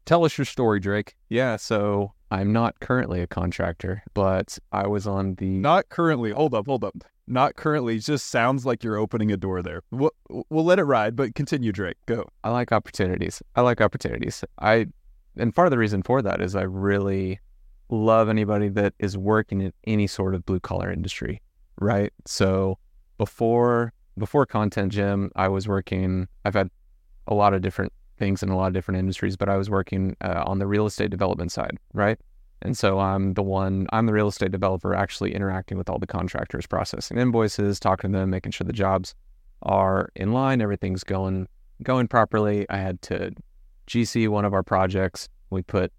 tell 0.06 0.24
us 0.24 0.38
your 0.38 0.44
story 0.46 0.80
drake. 0.80 1.14
Yeah 1.28 1.56
so 1.56 2.13
i'm 2.34 2.52
not 2.52 2.78
currently 2.80 3.20
a 3.20 3.26
contractor 3.26 4.02
but 4.12 4.58
i 4.72 4.86
was 4.86 5.06
on 5.06 5.34
the 5.36 5.46
not 5.46 5.88
currently 5.88 6.30
hold 6.30 6.54
up 6.54 6.66
hold 6.66 6.84
up 6.84 6.94
not 7.26 7.56
currently 7.56 7.98
just 7.98 8.26
sounds 8.26 8.66
like 8.66 8.84
you're 8.84 8.98
opening 8.98 9.32
a 9.32 9.36
door 9.36 9.62
there 9.62 9.80
we'll, 9.90 10.10
we'll 10.50 10.64
let 10.64 10.78
it 10.78 10.84
ride 10.84 11.16
but 11.16 11.34
continue 11.34 11.72
drake 11.72 11.96
go 12.06 12.28
i 12.42 12.50
like 12.50 12.70
opportunities 12.72 13.42
i 13.56 13.60
like 13.60 13.80
opportunities 13.80 14.44
i 14.58 14.86
and 15.36 15.54
part 15.54 15.66
of 15.66 15.70
the 15.70 15.78
reason 15.78 16.02
for 16.02 16.22
that 16.22 16.40
is 16.40 16.54
I 16.54 16.62
really 16.62 17.40
love 17.88 18.28
anybody 18.28 18.68
that 18.68 18.94
is 18.98 19.16
working 19.16 19.60
in 19.60 19.72
any 19.84 20.06
sort 20.06 20.34
of 20.34 20.46
blue 20.46 20.60
collar 20.60 20.90
industry, 20.90 21.42
right? 21.80 22.12
So 22.24 22.78
before 23.18 23.92
before 24.16 24.46
Content 24.46 24.92
Gym, 24.92 25.30
I 25.34 25.48
was 25.48 25.66
working. 25.66 26.28
I've 26.44 26.54
had 26.54 26.70
a 27.26 27.34
lot 27.34 27.52
of 27.52 27.62
different 27.62 27.92
things 28.18 28.42
in 28.42 28.48
a 28.48 28.56
lot 28.56 28.68
of 28.68 28.72
different 28.72 28.98
industries, 28.98 29.36
but 29.36 29.48
I 29.48 29.56
was 29.56 29.70
working 29.70 30.16
uh, 30.20 30.44
on 30.46 30.58
the 30.58 30.66
real 30.66 30.86
estate 30.86 31.10
development 31.10 31.52
side, 31.52 31.78
right? 31.92 32.18
And 32.62 32.76
so 32.76 32.98
I'm 32.98 33.34
the 33.34 33.42
one. 33.42 33.86
I'm 33.92 34.06
the 34.06 34.12
real 34.12 34.28
estate 34.28 34.50
developer, 34.50 34.94
actually 34.94 35.34
interacting 35.34 35.76
with 35.76 35.90
all 35.90 35.98
the 35.98 36.06
contractors, 36.06 36.66
processing 36.66 37.18
invoices, 37.18 37.78
talking 37.78 38.12
to 38.12 38.18
them, 38.18 38.30
making 38.30 38.52
sure 38.52 38.64
the 38.64 38.72
jobs 38.72 39.14
are 39.62 40.10
in 40.14 40.32
line, 40.32 40.60
everything's 40.60 41.04
going 41.04 41.46
going 41.82 42.08
properly. 42.08 42.66
I 42.70 42.78
had 42.78 43.02
to 43.02 43.32
GC, 43.86 44.28
one 44.28 44.44
of 44.44 44.54
our 44.54 44.62
projects, 44.62 45.28
we 45.50 45.62
put 45.62 45.92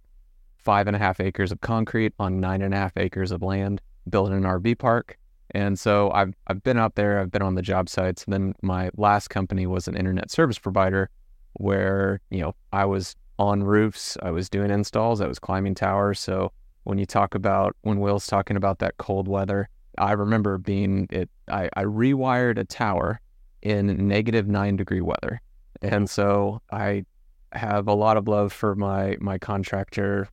five 0.58 0.88
and 0.88 0.96
a 0.96 1.00
half 1.00 1.20
acres 1.20 1.52
of 1.52 1.62
concrete 1.62 2.14
on 2.18 2.40
nine 2.40 2.62
and 2.62 2.74
a 2.74 2.78
half 2.78 2.98
acres 2.98 3.32
of 3.32 3.44
land, 3.44 3.82
built 4.10 4.32
an 4.32 4.44
RV 4.44 4.80
park. 4.80 5.18
And 5.52 5.78
so 5.80 6.12
I've 6.12 6.34
I've 6.48 6.64
been 6.64 6.78
out 6.78 6.96
there, 6.96 7.20
I've 7.20 7.32
been 7.32 7.44
on 7.44 7.56
the 7.56 7.62
job 7.62 7.90
sites, 7.90 8.24
and 8.24 8.34
then 8.34 8.56
my 8.62 8.90
last 8.98 9.30
company 9.30 9.68
was 9.68 9.88
an 9.88 9.96
internet 9.96 10.32
service 10.32 10.58
provider 10.58 11.10
where, 11.56 12.22
you 12.30 12.42
know, 12.42 12.56
I 12.72 12.86
was 12.86 13.16
on 13.38 13.64
roofs, 13.64 14.18
I 14.22 14.32
was 14.32 14.50
doing 14.50 14.72
installs, 14.72 15.22
I 15.22 15.28
was 15.28 15.40
climbing 15.40 15.76
towers. 15.76 16.20
So 16.20 16.52
when 16.84 16.98
you 16.98 17.06
talk 17.06 17.36
about 17.36 17.76
when 17.82 18.00
Will's 18.00 18.28
talking 18.28 18.58
about 18.58 18.80
that 18.80 18.98
cold 18.98 19.28
weather, 19.28 19.70
I 19.98 20.14
remember 20.14 20.58
being 20.58 21.08
it 21.12 21.30
I, 21.50 21.70
I 21.76 21.84
rewired 21.84 22.58
a 22.58 22.66
tower 22.66 23.20
in 23.62 24.08
negative 24.08 24.48
nine 24.48 24.76
degree 24.76 25.02
weather. 25.02 25.42
And 25.82 26.10
so 26.10 26.62
I 26.72 27.06
have 27.52 27.88
a 27.88 27.94
lot 27.94 28.18
of 28.18 28.28
love 28.28 28.54
for 28.54 28.76
my 28.76 29.18
my 29.20 29.38
contractor 29.38 30.30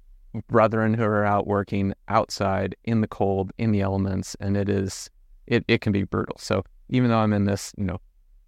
brethren 0.48 0.94
who 0.94 1.04
are 1.04 1.24
out 1.24 1.46
working 1.46 1.94
outside 2.08 2.74
in 2.84 3.00
the 3.00 3.08
cold, 3.08 3.52
in 3.58 3.72
the 3.72 3.80
elements, 3.80 4.36
and 4.40 4.56
it 4.56 4.68
is 4.68 5.10
it, 5.46 5.64
it 5.68 5.80
can 5.80 5.92
be 5.92 6.04
brutal. 6.04 6.36
So 6.38 6.64
even 6.88 7.10
though 7.10 7.18
I'm 7.18 7.32
in 7.32 7.44
this, 7.44 7.72
you 7.76 7.84
know, 7.84 8.00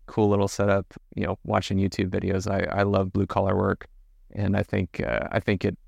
cool 0.07 0.29
little 0.29 0.49
setup, 0.49 0.95
you 1.14 1.25
know, 1.25 1.38
watching 1.45 1.79
YouTube 1.79 2.11
videos, 2.11 2.51
I, 2.51 2.81
I 2.81 2.83
love 2.83 3.12
blue 3.12 3.27
collar 3.27 3.57
work. 3.57 3.87
And 4.33 4.57
I 4.57 4.62
think 4.62 5.01
uh, 5.01 5.29
I 5.31 5.40
think 5.40 5.64
it 5.64 5.79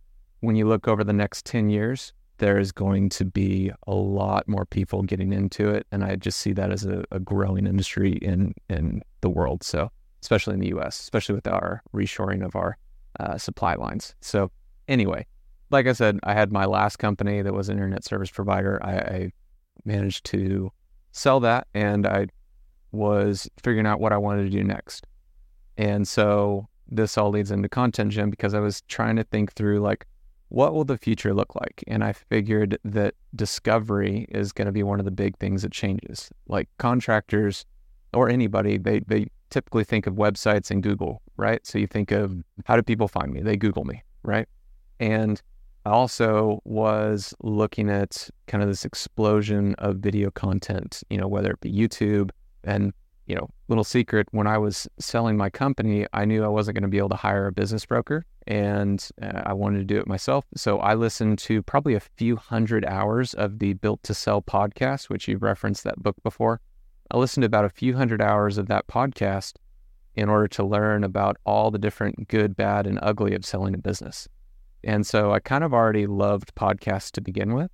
when 0.41 0.57
you 0.57 0.69
look 0.69 0.87
over 0.87 1.03
the 1.03 1.13
next 1.13 1.45
10 1.47 1.71
years, 1.71 2.13
there's 2.39 2.71
going 2.73 3.09
to 3.09 3.25
be 3.25 3.71
a 3.87 3.95
lot 3.95 4.47
more 4.47 4.67
people 4.67 5.03
getting 5.03 5.33
into 5.33 5.71
it. 5.71 5.87
And 5.91 6.05
I 6.05 6.17
just 6.17 6.39
see 6.39 6.53
that 6.53 6.71
as 6.71 6.85
a, 6.85 7.05
a 7.11 7.19
growing 7.19 7.67
industry 7.67 8.13
in, 8.13 8.55
in 8.69 9.03
the 9.23 9.31
world. 9.31 9.63
So, 9.63 9.91
especially 10.23 10.55
in 10.55 10.61
the 10.61 10.79
US, 10.79 11.01
especially 11.01 11.35
with 11.35 11.47
our 11.47 11.83
reshoring 11.95 12.45
of 12.45 12.55
our 12.55 12.77
uh, 13.19 13.39
supply 13.39 13.75
lines. 13.75 14.15
So, 14.21 14.51
anyway, 14.89 15.27
like 15.71 15.87
I 15.87 15.93
said, 15.93 16.19
I 16.25 16.35
had 16.35 16.53
my 16.53 16.67
last 16.67 16.97
company 16.97 17.43
that 17.43 17.55
was 17.55 17.69
an 17.69 17.77
internet 17.77 18.05
service 18.05 18.31
provider. 18.31 18.79
I, 18.85 18.97
I 18.97 19.33
managed 19.85 20.25
to 20.27 20.71
sell 21.13 21.41
that 21.41 21.67
and 21.73 22.07
I 22.07 22.27
was 22.93 23.49
figuring 23.63 23.87
out 23.87 24.01
what 24.01 24.13
I 24.13 24.19
wanted 24.19 24.45
to 24.45 24.51
do 24.51 24.65
next. 24.65 25.07
And 25.77 26.07
so 26.07 26.69
this 26.89 27.19
all 27.19 27.31
leads 27.31 27.51
into 27.51 27.69
content 27.69 28.13
gym 28.13 28.31
because 28.31 28.55
I 28.55 28.61
was 28.61 28.83
trying 28.83 29.17
to 29.17 29.25
think 29.25 29.53
through 29.53 29.81
like 29.81 30.07
what 30.49 30.75
will 30.75 30.85
the 30.85 30.97
future 30.97 31.35
look 31.35 31.55
like? 31.57 31.83
And 31.89 32.05
I 32.05 32.13
figured 32.13 32.79
that 32.85 33.15
discovery 33.35 34.27
is 34.29 34.53
going 34.53 34.67
to 34.67 34.73
be 34.73 34.83
one 34.83 35.01
of 35.01 35.05
the 35.05 35.11
big 35.11 35.37
things 35.39 35.63
that 35.63 35.73
changes. 35.73 36.31
Like 36.47 36.69
contractors 36.79 37.65
or 38.15 38.29
anybody, 38.29 38.79
they, 38.79 39.01
they 39.01 39.27
typically 39.51 39.85
think 39.85 40.07
of 40.07 40.15
websites 40.15 40.71
and 40.71 40.83
Google, 40.83 41.21
right? 41.37 41.67
So 41.67 41.79
you 41.79 41.87
think 41.87 42.13
of 42.13 42.43
how 42.65 42.77
do 42.77 42.83
people 42.83 43.09
find 43.09 43.33
me? 43.33 43.43
They 43.43 43.57
Google 43.57 43.85
me, 43.85 44.03
right? 44.23 44.49
And 45.01 45.43
I 45.85 45.91
also 45.91 46.61
was 46.65 47.35
looking 47.43 47.91
at 47.91 48.29
kind 48.47 48.63
of 48.63 48.69
this 48.69 48.85
explosion 48.85 49.75
of 49.79 49.97
video 49.97 50.31
content, 50.31 51.03
you 51.11 51.19
know, 51.19 51.29
whether 51.29 51.51
it 51.51 51.61
be 51.61 51.73
YouTube 51.73 52.31
and 52.67 52.93
you 53.27 53.35
know, 53.35 53.49
little 53.69 53.85
secret 53.85 54.29
when 54.31 54.47
I 54.47 54.57
was 54.57 54.87
selling 54.99 55.37
my 55.37 55.51
company, 55.51 56.07
I 56.13 56.25
knew 56.25 56.45
I 56.45 56.49
wasn't 56.49 56.77
going 56.77 56.83
to 56.83 56.89
be 56.89 56.99
able 56.99 57.09
to 57.09 57.17
hire 57.17 57.49
a 57.49 57.53
business 57.53 57.85
broker 57.85 58.25
and 58.47 59.07
uh, 59.21 59.43
I 59.45 59.53
wanted 59.53 59.79
to 59.79 59.85
do 59.85 59.99
it 59.99 60.07
myself. 60.07 60.45
So 60.55 60.79
I 60.79 60.95
listened 60.95 61.39
to 61.41 61.63
probably 61.63 61.95
a 61.95 62.01
few 62.01 62.37
hundred 62.37 62.85
hours 62.85 63.35
of 63.35 63.59
the 63.59 63.73
Built 63.75 64.03
to 64.05 64.15
Sell 64.15 64.43
podcast, 64.43 65.09
which 65.09 65.27
you've 65.27 65.43
referenced 65.43 65.83
that 65.85 66.01
book 66.01 66.17
before. 66.23 66.61
I 67.11 67.19
listened 67.19 67.43
to 67.43 67.47
about 67.47 67.65
a 67.65 67.71
few 67.71 67.97
hundred 67.97 68.23
hours 68.23 68.59
of 68.59 68.69
that 68.69 68.87
podcast 68.87 69.55
in 70.15 70.29
order 70.29 70.49
to 70.49 70.65
learn 70.65 71.03
about 71.03 71.37
all 71.45 71.71
the 71.71 71.79
different 71.79 72.29
good, 72.29 72.57
bad, 72.57 72.87
and 72.87 72.99
ugly 73.03 73.35
of 73.35 73.45
selling 73.45 73.75
a 73.75 73.79
business. 73.79 74.29
And 74.85 75.05
so 75.05 75.33
I 75.33 75.41
kind 75.41 75.65
of 75.65 75.75
already 75.75 76.07
loved 76.07 76.55
podcasts 76.55 77.11
to 77.13 77.21
begin 77.21 77.55
with. 77.55 77.71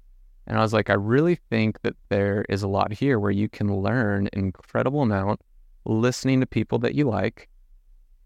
And 0.46 0.58
I 0.58 0.62
was 0.62 0.72
like, 0.72 0.90
I 0.90 0.94
really 0.94 1.36
think 1.50 1.80
that 1.82 1.94
there 2.08 2.44
is 2.48 2.62
a 2.62 2.68
lot 2.68 2.92
here 2.92 3.18
where 3.18 3.30
you 3.30 3.48
can 3.48 3.74
learn 3.74 4.28
an 4.32 4.40
incredible 4.40 5.02
amount 5.02 5.40
listening 5.84 6.40
to 6.40 6.46
people 6.46 6.78
that 6.80 6.94
you 6.94 7.08
like 7.08 7.48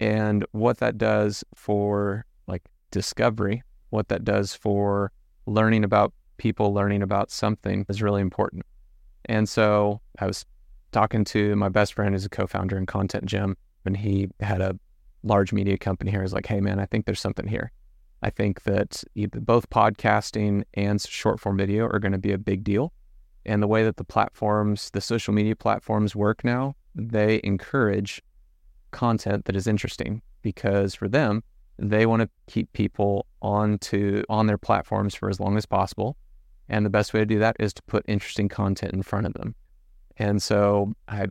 and 0.00 0.44
what 0.52 0.78
that 0.78 0.98
does 0.98 1.44
for 1.54 2.24
like 2.46 2.62
discovery, 2.90 3.62
what 3.90 4.08
that 4.08 4.24
does 4.24 4.54
for 4.54 5.12
learning 5.46 5.84
about 5.84 6.12
people, 6.36 6.72
learning 6.72 7.02
about 7.02 7.30
something 7.30 7.84
is 7.88 8.02
really 8.02 8.20
important. 8.20 8.64
And 9.26 9.48
so 9.48 10.00
I 10.18 10.26
was 10.26 10.44
talking 10.92 11.24
to 11.26 11.56
my 11.56 11.68
best 11.68 11.94
friend 11.94 12.14
who's 12.14 12.24
a 12.24 12.30
co-founder 12.30 12.76
in 12.76 12.86
Content 12.86 13.26
Gym, 13.26 13.56
and 13.84 13.96
he 13.96 14.28
had 14.40 14.60
a 14.60 14.78
large 15.22 15.52
media 15.52 15.76
company 15.76 16.10
here. 16.10 16.22
He's 16.22 16.32
like, 16.32 16.46
hey 16.46 16.60
man, 16.60 16.78
I 16.78 16.86
think 16.86 17.06
there's 17.06 17.20
something 17.20 17.46
here. 17.46 17.72
I 18.26 18.30
think 18.30 18.64
that 18.64 19.04
both 19.14 19.70
podcasting 19.70 20.64
and 20.74 21.00
short 21.00 21.38
form 21.38 21.56
video 21.56 21.84
are 21.84 22.00
going 22.00 22.10
to 22.10 22.18
be 22.18 22.32
a 22.32 22.38
big 22.38 22.64
deal. 22.64 22.92
And 23.44 23.62
the 23.62 23.68
way 23.68 23.84
that 23.84 23.98
the 23.98 24.04
platforms, 24.04 24.90
the 24.90 25.00
social 25.00 25.32
media 25.32 25.54
platforms 25.54 26.16
work 26.16 26.42
now, 26.42 26.74
they 26.96 27.40
encourage 27.44 28.20
content 28.90 29.44
that 29.44 29.54
is 29.54 29.68
interesting 29.68 30.22
because 30.42 30.92
for 30.92 31.06
them, 31.06 31.44
they 31.78 32.04
want 32.04 32.22
to 32.22 32.28
keep 32.48 32.72
people 32.72 33.26
on 33.42 33.78
to 33.78 34.24
on 34.28 34.48
their 34.48 34.58
platforms 34.58 35.14
for 35.14 35.30
as 35.30 35.38
long 35.38 35.56
as 35.56 35.64
possible. 35.64 36.16
And 36.68 36.84
the 36.84 36.90
best 36.90 37.14
way 37.14 37.20
to 37.20 37.26
do 37.26 37.38
that 37.38 37.54
is 37.60 37.72
to 37.74 37.82
put 37.84 38.04
interesting 38.08 38.48
content 38.48 38.92
in 38.92 39.04
front 39.04 39.26
of 39.26 39.34
them. 39.34 39.54
And 40.16 40.42
so 40.42 40.94
I 41.06 41.28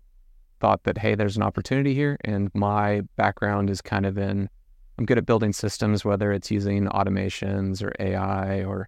thought 0.62 0.86
that, 0.86 1.00
hey, 1.00 1.16
there's 1.16 1.36
an 1.36 1.44
opportunity 1.44 1.94
here. 1.94 2.18
And 2.24 2.52
my 2.54 3.02
background 3.18 3.70
is 3.70 3.82
kind 3.82 4.06
of 4.06 4.18
in 4.18 4.48
I'm 4.98 5.06
good 5.06 5.18
at 5.18 5.26
building 5.26 5.54
systems, 5.54 6.06
whether 6.06 6.32
it's 6.32 6.50
using 6.50 6.86
automations 6.86 7.84
or 7.84 7.94
AI 8.00 8.64
or 8.64 8.88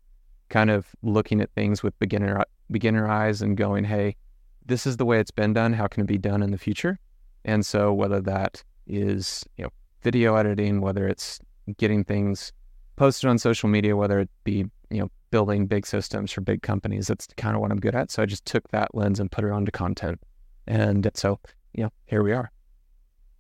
kind 0.50 0.70
of 0.70 0.88
looking 1.02 1.42
at 1.42 1.52
things 1.52 1.84
with 1.84 1.98
beginner 2.00 2.44
beginner 2.72 3.08
eyes 3.08 3.42
and 3.42 3.58
going, 3.58 3.84
hey, 3.84 4.16
this 4.66 4.86
is 4.86 4.98
the 4.98 5.06
way 5.06 5.20
it's 5.20 5.32
been 5.32 5.54
done. 5.54 5.74
How 5.74 5.88
can 5.88 6.04
it 6.04 6.08
be 6.08 6.18
done 6.18 6.44
in 6.44 6.52
the 6.52 6.58
future? 6.58 7.00
And 7.46 7.66
so 7.66 7.94
whether 7.94 8.22
that 8.22 8.64
is 8.86 9.46
you 9.58 9.66
know 9.66 9.70
video 10.02 10.36
editing, 10.36 10.82
whether 10.82 11.08
it's 11.08 11.40
getting 11.78 12.04
things 12.04 12.54
posted 12.96 13.30
on 13.30 13.38
social 13.38 13.70
media, 13.70 13.96
whether 13.96 14.20
it 14.20 14.30
be 14.44 14.66
you 14.90 15.00
know 15.00 15.12
building 15.32 15.68
big 15.68 15.86
systems 15.86 16.32
for 16.32 16.42
big 16.42 16.62
companies, 16.62 17.08
that's 17.08 17.28
kind 17.36 17.56
of 17.56 17.62
what 17.62 17.72
I'm 17.72 17.80
good 17.80 17.96
at. 17.96 18.12
So 18.12 18.24
I 18.24 18.26
just 18.26 18.46
took 18.46 18.68
that 18.70 18.96
lens 18.96 19.20
and 19.20 19.32
put 19.32 19.44
it 19.44 19.52
onto 19.52 19.72
content, 19.72 20.22
and 20.68 21.10
so 21.14 21.40
you 21.74 21.84
know 21.84 21.92
here 22.06 22.24
we 22.24 22.32
are. 22.32 22.52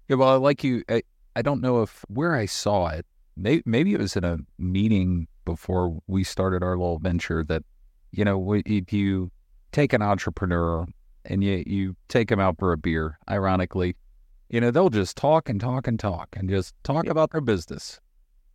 Yeah, 0.08 0.16
well, 0.18 0.30
I 0.30 0.36
like 0.36 0.64
you, 0.64 0.84
I 0.90 1.04
don't 1.42 1.62
know 1.62 1.82
if 1.82 2.04
where 2.08 2.36
I 2.36 2.46
saw 2.46 2.88
it. 2.88 3.06
Maybe, 3.36 3.62
maybe 3.66 3.94
it 3.94 4.00
was 4.00 4.16
in 4.16 4.24
a 4.24 4.40
meeting 4.58 5.28
before 5.46 6.00
we 6.08 6.24
started 6.24 6.64
our 6.64 6.76
little 6.76 6.98
venture 7.00 7.44
that, 7.44 7.64
you 8.12 8.26
know, 8.26 8.54
if 8.66 8.92
you 8.92 9.30
take 9.72 9.94
an 9.94 10.02
entrepreneur 10.02 10.88
and 11.26 11.44
you, 11.44 11.64
you 11.68 11.96
take 12.08 12.30
them 12.30 12.40
out 12.40 12.58
for 12.58 12.72
a 12.72 12.78
beer, 12.78 13.20
ironically, 13.30 13.96
you 14.50 14.60
know, 14.60 14.72
they'll 14.72 14.90
just 14.90 15.16
talk 15.18 15.50
and 15.50 15.62
talk 15.62 15.88
and 15.88 16.00
talk 16.00 16.36
and 16.36 16.50
just 16.50 16.74
talk 16.84 17.06
yep. 17.06 17.12
about 17.12 17.32
their 17.32 17.42
business. 17.42 18.00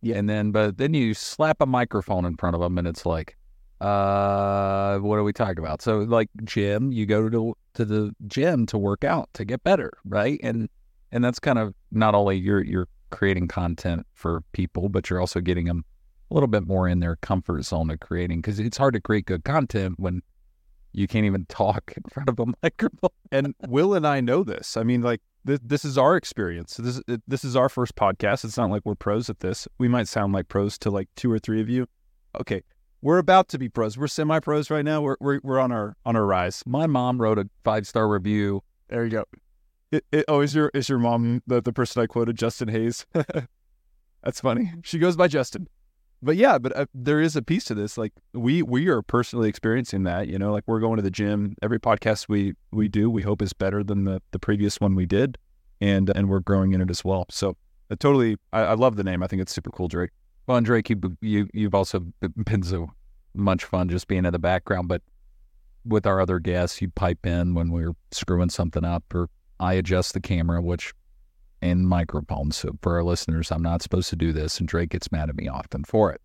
Yeah. 0.01 0.17
And 0.17 0.29
then, 0.29 0.51
but 0.51 0.77
then 0.77 0.93
you 0.93 1.13
slap 1.13 1.61
a 1.61 1.65
microphone 1.65 2.25
in 2.25 2.35
front 2.35 2.55
of 2.55 2.61
them 2.61 2.77
and 2.77 2.87
it's 2.87 3.05
like, 3.05 3.37
uh, 3.79 4.97
what 4.99 5.15
are 5.15 5.23
we 5.23 5.31
talking 5.31 5.59
about? 5.59 5.81
So 5.81 5.99
like 5.99 6.29
gym, 6.43 6.91
you 6.91 7.05
go 7.05 7.29
to, 7.29 7.55
to 7.75 7.85
the 7.85 8.13
gym 8.27 8.65
to 8.65 8.77
work 8.77 9.05
out, 9.05 9.29
to 9.35 9.45
get 9.45 9.63
better. 9.63 9.93
Right. 10.03 10.41
And, 10.43 10.67
and 11.13 11.23
that's 11.23 11.39
kind 11.39 11.57
of 11.57 11.73
not 11.91 12.15
only 12.15 12.35
you're 12.37 12.63
you're 12.63 12.87
creating 13.11 13.47
content 13.47 14.05
for 14.13 14.43
people, 14.51 14.89
but 14.89 15.09
you're 15.09 15.21
also 15.21 15.39
getting 15.39 15.65
them 15.65 15.85
a 16.29 16.33
little 16.33 16.47
bit 16.47 16.67
more 16.67 16.89
in 16.89 16.99
their 16.99 17.15
comfort 17.17 17.63
zone 17.63 17.91
of 17.91 17.99
creating 17.99 18.41
because 18.41 18.59
it's 18.59 18.77
hard 18.77 18.95
to 18.95 18.99
create 18.99 19.25
good 19.25 19.43
content 19.45 19.95
when 19.99 20.21
you 20.91 21.07
can't 21.07 21.25
even 21.25 21.45
talk 21.45 21.93
in 21.95 22.03
front 22.11 22.27
of 22.27 22.39
a 22.39 22.45
microphone. 22.63 23.09
and 23.31 23.53
Will 23.67 23.93
and 23.93 24.05
I 24.05 24.19
know 24.19 24.43
this. 24.43 24.75
I 24.75 24.83
mean, 24.83 25.01
like 25.01 25.21
th- 25.45 25.61
this 25.63 25.85
is 25.85 25.97
our 25.97 26.17
experience. 26.17 26.77
This 26.77 27.01
this 27.27 27.45
is 27.45 27.55
our 27.55 27.69
first 27.69 27.95
podcast. 27.95 28.43
It's 28.43 28.57
not 28.57 28.71
like 28.71 28.81
we're 28.83 28.95
pros 28.95 29.29
at 29.29 29.39
this. 29.39 29.67
We 29.77 29.87
might 29.87 30.07
sound 30.07 30.33
like 30.33 30.47
pros 30.47 30.77
to 30.79 30.89
like 30.89 31.07
two 31.15 31.31
or 31.31 31.39
three 31.39 31.61
of 31.61 31.69
you. 31.69 31.87
Okay, 32.41 32.63
we're 33.03 33.19
about 33.19 33.49
to 33.49 33.59
be 33.59 33.69
pros. 33.69 33.97
We're 33.97 34.07
semi 34.07 34.39
pros 34.39 34.71
right 34.71 34.83
now. 34.83 35.01
We're, 35.01 35.17
we're 35.19 35.39
we're 35.43 35.59
on 35.59 35.71
our 35.71 35.95
on 36.05 36.15
our 36.15 36.25
rise. 36.25 36.63
My 36.65 36.87
mom 36.87 37.21
wrote 37.21 37.37
a 37.37 37.47
five 37.63 37.85
star 37.85 38.07
review. 38.07 38.63
There 38.89 39.03
you 39.03 39.11
go. 39.11 39.25
It, 39.93 40.05
it, 40.11 40.25
oh, 40.27 40.41
is 40.41 40.55
your 40.55 40.71
is 40.73 40.89
your 40.89 40.97
mom 40.97 41.43
the, 41.45 41.61
the 41.61 41.71
person 41.71 42.01
I 42.01 42.07
quoted, 42.07 42.35
Justin 42.35 42.67
Hayes? 42.69 43.05
That's 44.23 44.41
funny. 44.41 44.71
She 44.83 44.97
goes 44.97 45.15
by 45.15 45.27
Justin. 45.27 45.67
But 46.19 46.35
yeah, 46.35 46.57
but 46.57 46.75
uh, 46.75 46.85
there 46.95 47.21
is 47.21 47.35
a 47.35 47.43
piece 47.43 47.63
to 47.65 47.75
this. 47.75 47.95
Like 47.95 48.11
we 48.33 48.63
we 48.63 48.87
are 48.87 49.03
personally 49.03 49.49
experiencing 49.49 50.01
that. 50.03 50.27
You 50.27 50.39
know, 50.39 50.51
like 50.51 50.63
we're 50.65 50.79
going 50.79 50.95
to 50.95 51.03
the 51.03 51.11
gym. 51.11 51.55
Every 51.61 51.79
podcast 51.79 52.27
we 52.27 52.55
we 52.71 52.87
do, 52.87 53.07
we 53.07 53.21
hope 53.21 53.39
is 53.43 53.53
better 53.53 53.83
than 53.83 54.05
the 54.05 54.19
the 54.31 54.39
previous 54.39 54.81
one 54.81 54.95
we 54.95 55.05
did, 55.05 55.37
and 55.79 56.09
and 56.15 56.27
we're 56.27 56.39
growing 56.39 56.73
in 56.73 56.81
it 56.81 56.89
as 56.89 57.05
well. 57.05 57.27
So 57.29 57.55
I 57.91 57.95
totally, 57.95 58.37
I, 58.51 58.61
I 58.61 58.73
love 58.73 58.95
the 58.95 59.03
name. 59.03 59.21
I 59.21 59.27
think 59.27 59.43
it's 59.43 59.53
super 59.53 59.69
cool, 59.69 59.89
Drake. 59.89 60.09
Well, 60.47 60.57
and 60.57 60.65
Drake, 60.65 60.89
you 60.89 60.99
you 61.21 61.47
you've 61.53 61.75
also 61.75 61.99
been 62.45 62.63
so 62.63 62.89
much 63.35 63.63
fun 63.63 63.89
just 63.89 64.07
being 64.07 64.25
in 64.25 64.33
the 64.33 64.39
background, 64.39 64.87
but 64.87 65.03
with 65.85 66.07
our 66.07 66.19
other 66.19 66.39
guests, 66.39 66.81
you 66.81 66.89
pipe 66.89 67.27
in 67.27 67.53
when 67.53 67.69
we're 67.69 67.93
screwing 68.11 68.49
something 68.49 68.83
up 68.83 69.03
or 69.13 69.29
I 69.59 69.73
adjust 69.73 70.13
the 70.13 70.19
camera, 70.19 70.61
which 70.61 70.93
and 71.61 71.87
microphones. 71.87 72.57
So 72.57 72.77
for 72.81 72.95
our 72.95 73.03
listeners, 73.03 73.51
I'm 73.51 73.61
not 73.61 73.81
supposed 73.81 74.09
to 74.09 74.15
do 74.17 74.33
this, 74.33 74.59
and 74.59 74.67
Drake 74.67 74.89
gets 74.89 75.11
mad 75.11 75.29
at 75.29 75.35
me 75.35 75.47
often 75.47 75.85
for 75.85 76.11
it. 76.11 76.21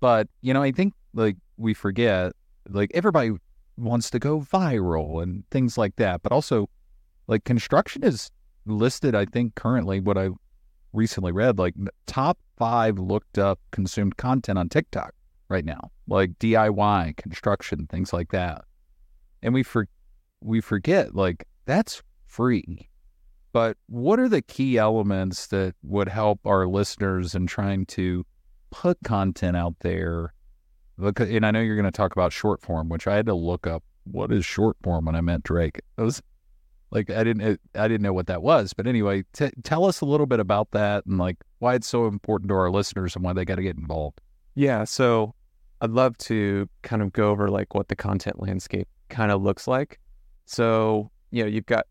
But 0.00 0.28
you 0.42 0.52
know, 0.52 0.62
I 0.62 0.72
think 0.72 0.94
like 1.14 1.36
we 1.56 1.74
forget, 1.74 2.32
like 2.68 2.90
everybody 2.92 3.32
wants 3.76 4.10
to 4.10 4.18
go 4.18 4.40
viral 4.40 5.22
and 5.22 5.44
things 5.50 5.78
like 5.78 5.96
that. 5.96 6.22
But 6.22 6.32
also, 6.32 6.68
like 7.28 7.44
construction 7.44 8.02
is 8.02 8.30
listed, 8.66 9.14
I 9.14 9.26
think 9.26 9.54
currently 9.54 10.00
what 10.00 10.18
I 10.18 10.30
recently 10.92 11.32
read, 11.32 11.58
like 11.58 11.74
top 12.06 12.38
five 12.56 12.98
looked 12.98 13.38
up 13.38 13.60
consumed 13.70 14.16
content 14.16 14.58
on 14.58 14.68
TikTok 14.68 15.14
right 15.48 15.64
now, 15.64 15.90
like 16.08 16.38
DIY, 16.38 17.16
construction, 17.16 17.86
things 17.86 18.12
like 18.12 18.32
that. 18.32 18.64
And 19.42 19.54
we 19.54 19.62
for 19.62 19.86
we 20.42 20.60
forget 20.60 21.14
like 21.14 21.46
that's 21.66 22.02
free. 22.30 22.88
But 23.52 23.76
what 23.86 24.20
are 24.20 24.28
the 24.28 24.42
key 24.42 24.78
elements 24.78 25.48
that 25.48 25.74
would 25.82 26.08
help 26.08 26.46
our 26.46 26.66
listeners 26.68 27.34
in 27.34 27.46
trying 27.46 27.86
to 27.86 28.24
put 28.70 28.98
content 29.02 29.56
out 29.56 29.74
there? 29.80 30.32
And 30.98 31.44
I 31.44 31.50
know 31.50 31.60
you're 31.60 31.76
going 31.76 31.84
to 31.84 31.90
talk 31.90 32.12
about 32.12 32.32
short 32.32 32.62
form, 32.62 32.88
which 32.88 33.06
I 33.06 33.16
had 33.16 33.26
to 33.26 33.34
look 33.34 33.66
up. 33.66 33.82
What 34.04 34.32
is 34.32 34.44
short 34.44 34.76
form 34.82 35.06
when 35.06 35.16
I 35.16 35.20
met 35.20 35.42
Drake? 35.42 35.80
It 35.98 36.02
was 36.02 36.22
like 36.90 37.10
I 37.10 37.24
didn't 37.24 37.60
I 37.74 37.88
didn't 37.88 38.02
know 38.02 38.12
what 38.12 38.26
that 38.26 38.42
was. 38.42 38.72
But 38.72 38.86
anyway, 38.86 39.24
t- 39.32 39.50
tell 39.62 39.84
us 39.84 40.00
a 40.00 40.04
little 40.04 40.26
bit 40.26 40.40
about 40.40 40.70
that 40.72 41.06
and 41.06 41.18
like 41.18 41.36
why 41.58 41.74
it's 41.74 41.88
so 41.88 42.06
important 42.06 42.48
to 42.48 42.54
our 42.54 42.70
listeners 42.70 43.14
and 43.14 43.24
why 43.24 43.32
they 43.32 43.44
got 43.44 43.56
to 43.56 43.62
get 43.62 43.76
involved. 43.76 44.20
Yeah, 44.54 44.84
so 44.84 45.34
I'd 45.80 45.90
love 45.90 46.18
to 46.18 46.68
kind 46.82 47.02
of 47.02 47.12
go 47.12 47.30
over 47.30 47.48
like 47.48 47.74
what 47.74 47.88
the 47.88 47.96
content 47.96 48.40
landscape 48.40 48.88
kind 49.08 49.30
of 49.30 49.42
looks 49.42 49.66
like. 49.66 49.98
So, 50.46 51.10
you 51.30 51.42
know, 51.42 51.48
you've 51.48 51.66
got 51.66 51.86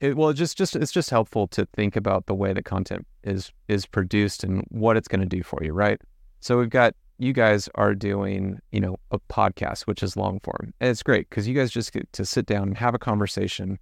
it, 0.00 0.16
well, 0.16 0.32
just 0.32 0.56
just 0.56 0.76
it's 0.76 0.92
just 0.92 1.10
helpful 1.10 1.46
to 1.48 1.66
think 1.74 1.96
about 1.96 2.26
the 2.26 2.34
way 2.34 2.52
that 2.52 2.64
content 2.64 3.06
is 3.24 3.52
is 3.68 3.86
produced 3.86 4.44
and 4.44 4.64
what 4.70 4.96
it's 4.96 5.08
going 5.08 5.20
to 5.20 5.26
do 5.26 5.42
for 5.42 5.62
you, 5.62 5.72
right? 5.72 6.00
So 6.40 6.58
we've 6.58 6.70
got 6.70 6.94
you 7.18 7.32
guys 7.32 7.68
are 7.74 7.94
doing, 7.94 8.60
you 8.70 8.80
know, 8.80 8.96
a 9.10 9.18
podcast 9.18 9.82
which 9.82 10.02
is 10.02 10.16
long 10.16 10.38
form. 10.40 10.72
And 10.80 10.90
it's 10.90 11.02
great 11.02 11.28
because 11.28 11.48
you 11.48 11.54
guys 11.54 11.70
just 11.70 11.92
get 11.92 12.10
to 12.12 12.24
sit 12.24 12.46
down 12.46 12.68
and 12.68 12.78
have 12.78 12.94
a 12.94 12.98
conversation 12.98 13.78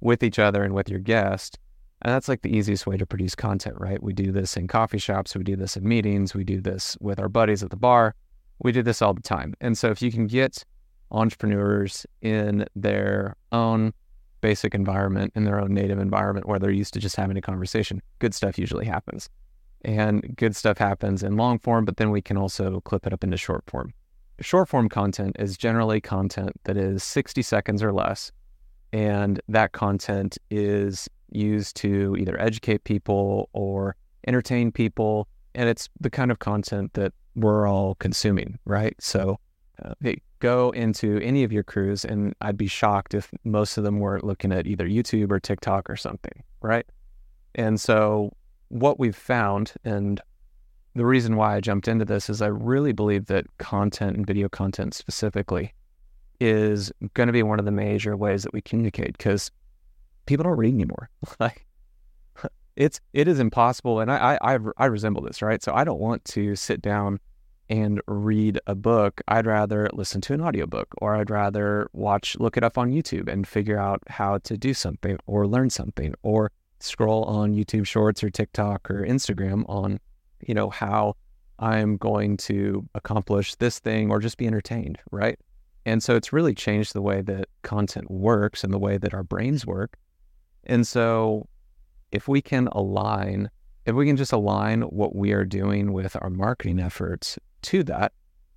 with 0.00 0.22
each 0.22 0.38
other 0.38 0.64
and 0.64 0.74
with 0.74 0.88
your 0.88 0.98
guest. 0.98 1.58
And 2.02 2.12
that's 2.12 2.28
like 2.28 2.42
the 2.42 2.56
easiest 2.56 2.86
way 2.86 2.96
to 2.96 3.06
produce 3.06 3.34
content, 3.34 3.76
right? 3.78 4.02
We 4.02 4.12
do 4.12 4.32
this 4.32 4.56
in 4.56 4.66
coffee 4.66 4.98
shops, 4.98 5.36
we 5.36 5.44
do 5.44 5.54
this 5.54 5.76
in 5.76 5.86
meetings, 5.86 6.34
we 6.34 6.44
do 6.44 6.60
this 6.60 6.96
with 7.00 7.20
our 7.20 7.28
buddies 7.28 7.62
at 7.62 7.70
the 7.70 7.76
bar. 7.76 8.14
We 8.58 8.72
do 8.72 8.82
this 8.82 9.00
all 9.02 9.14
the 9.14 9.22
time. 9.22 9.54
And 9.60 9.78
so 9.78 9.90
if 9.90 10.02
you 10.02 10.10
can 10.10 10.26
get 10.26 10.64
entrepreneurs 11.10 12.06
in 12.22 12.66
their 12.74 13.36
own 13.52 13.92
basic 14.40 14.74
environment, 14.74 15.32
in 15.34 15.44
their 15.44 15.60
own 15.60 15.72
native 15.72 15.98
environment 15.98 16.46
where 16.46 16.58
they're 16.58 16.70
used 16.70 16.94
to 16.94 17.00
just 17.00 17.16
having 17.16 17.36
a 17.36 17.40
conversation, 17.40 18.02
good 18.18 18.34
stuff 18.34 18.58
usually 18.58 18.86
happens. 18.86 19.28
And 19.82 20.36
good 20.36 20.54
stuff 20.54 20.78
happens 20.78 21.22
in 21.22 21.36
long 21.36 21.58
form, 21.58 21.84
but 21.84 21.96
then 21.96 22.10
we 22.10 22.20
can 22.20 22.36
also 22.36 22.80
clip 22.80 23.06
it 23.06 23.12
up 23.12 23.24
into 23.24 23.36
short 23.36 23.64
form. 23.66 23.92
Short 24.40 24.68
form 24.68 24.88
content 24.88 25.36
is 25.38 25.56
generally 25.56 26.00
content 26.00 26.52
that 26.64 26.76
is 26.76 27.02
60 27.02 27.42
seconds 27.42 27.82
or 27.82 27.92
less. 27.92 28.32
And 28.92 29.40
that 29.48 29.72
content 29.72 30.38
is 30.50 31.08
used 31.30 31.76
to 31.76 32.16
either 32.18 32.40
educate 32.40 32.84
people 32.84 33.48
or 33.52 33.96
entertain 34.26 34.72
people. 34.72 35.28
And 35.54 35.68
it's 35.68 35.88
the 36.00 36.10
kind 36.10 36.30
of 36.30 36.38
content 36.38 36.94
that 36.94 37.12
we're 37.36 37.66
all 37.66 37.94
consuming, 37.96 38.58
right? 38.64 38.94
So, 39.00 39.38
hey, 40.02 40.20
go 40.38 40.70
into 40.70 41.18
any 41.18 41.44
of 41.44 41.52
your 41.52 41.62
crews, 41.62 42.04
and 42.04 42.34
I'd 42.40 42.56
be 42.56 42.66
shocked 42.66 43.14
if 43.14 43.30
most 43.44 43.78
of 43.78 43.84
them 43.84 43.98
weren't 43.98 44.24
looking 44.24 44.52
at 44.52 44.66
either 44.66 44.86
YouTube 44.86 45.30
or 45.30 45.40
TikTok 45.40 45.88
or 45.88 45.96
something, 45.96 46.42
right? 46.62 46.86
And 47.54 47.80
so, 47.80 48.34
what 48.68 48.98
we've 48.98 49.16
found, 49.16 49.72
and 49.84 50.20
the 50.94 51.06
reason 51.06 51.36
why 51.36 51.56
I 51.56 51.60
jumped 51.60 51.88
into 51.88 52.04
this 52.04 52.28
is 52.30 52.42
I 52.42 52.48
really 52.48 52.92
believe 52.92 53.26
that 53.26 53.46
content 53.58 54.16
and 54.16 54.26
video 54.26 54.48
content 54.48 54.94
specifically 54.94 55.74
is 56.40 56.90
going 57.14 57.26
to 57.26 57.32
be 57.32 57.42
one 57.42 57.58
of 57.58 57.64
the 57.64 57.70
major 57.70 58.16
ways 58.16 58.42
that 58.42 58.52
we 58.52 58.62
communicate 58.62 59.16
because 59.16 59.50
people 60.26 60.44
don't 60.44 60.56
read 60.56 60.74
anymore. 60.74 61.10
like 61.40 61.66
it's 62.76 63.00
it 63.12 63.28
is 63.28 63.40
impossible, 63.40 64.00
and 64.00 64.10
I, 64.10 64.38
I 64.40 64.58
I 64.78 64.86
resemble 64.86 65.22
this, 65.22 65.42
right? 65.42 65.62
So 65.62 65.74
I 65.74 65.84
don't 65.84 66.00
want 66.00 66.24
to 66.26 66.56
sit 66.56 66.80
down 66.80 67.20
and 67.70 68.00
read 68.08 68.60
a 68.66 68.74
book. 68.74 69.22
I'd 69.28 69.46
rather 69.46 69.88
listen 69.92 70.20
to 70.22 70.34
an 70.34 70.40
audiobook 70.42 70.88
or 70.98 71.14
I'd 71.14 71.30
rather 71.30 71.88
watch 71.92 72.36
look 72.38 72.56
it 72.56 72.64
up 72.64 72.76
on 72.76 72.90
YouTube 72.90 73.28
and 73.28 73.46
figure 73.46 73.78
out 73.78 74.02
how 74.08 74.38
to 74.38 74.58
do 74.58 74.74
something 74.74 75.18
or 75.26 75.46
learn 75.46 75.70
something 75.70 76.14
or 76.22 76.50
scroll 76.80 77.24
on 77.24 77.54
YouTube 77.54 77.86
Shorts 77.86 78.24
or 78.24 78.28
TikTok 78.28 78.90
or 78.90 79.06
Instagram 79.06 79.64
on, 79.68 80.00
you 80.46 80.52
know, 80.52 80.68
how 80.68 81.14
I'm 81.60 81.96
going 81.96 82.38
to 82.38 82.86
accomplish 82.96 83.54
this 83.54 83.78
thing 83.78 84.10
or 84.10 84.18
just 84.18 84.36
be 84.36 84.48
entertained, 84.48 84.98
right? 85.12 85.38
And 85.86 86.02
so 86.02 86.16
it's 86.16 86.32
really 86.32 86.54
changed 86.54 86.92
the 86.92 87.02
way 87.02 87.22
that 87.22 87.48
content 87.62 88.10
works 88.10 88.64
and 88.64 88.72
the 88.72 88.78
way 88.78 88.98
that 88.98 89.14
our 89.14 89.22
brains 89.22 89.64
work. 89.64 89.96
And 90.64 90.86
so 90.86 91.48
if 92.10 92.26
we 92.26 92.42
can 92.42 92.66
align, 92.72 93.48
if 93.90 93.96
we 93.96 94.06
can 94.06 94.16
just 94.16 94.32
align 94.32 94.82
what 94.82 95.14
we 95.14 95.32
are 95.32 95.44
doing 95.44 95.92
with 95.92 96.16
our 96.20 96.30
marketing 96.30 96.80
efforts 96.80 97.38
to 97.62 97.82
that, 97.84 98.12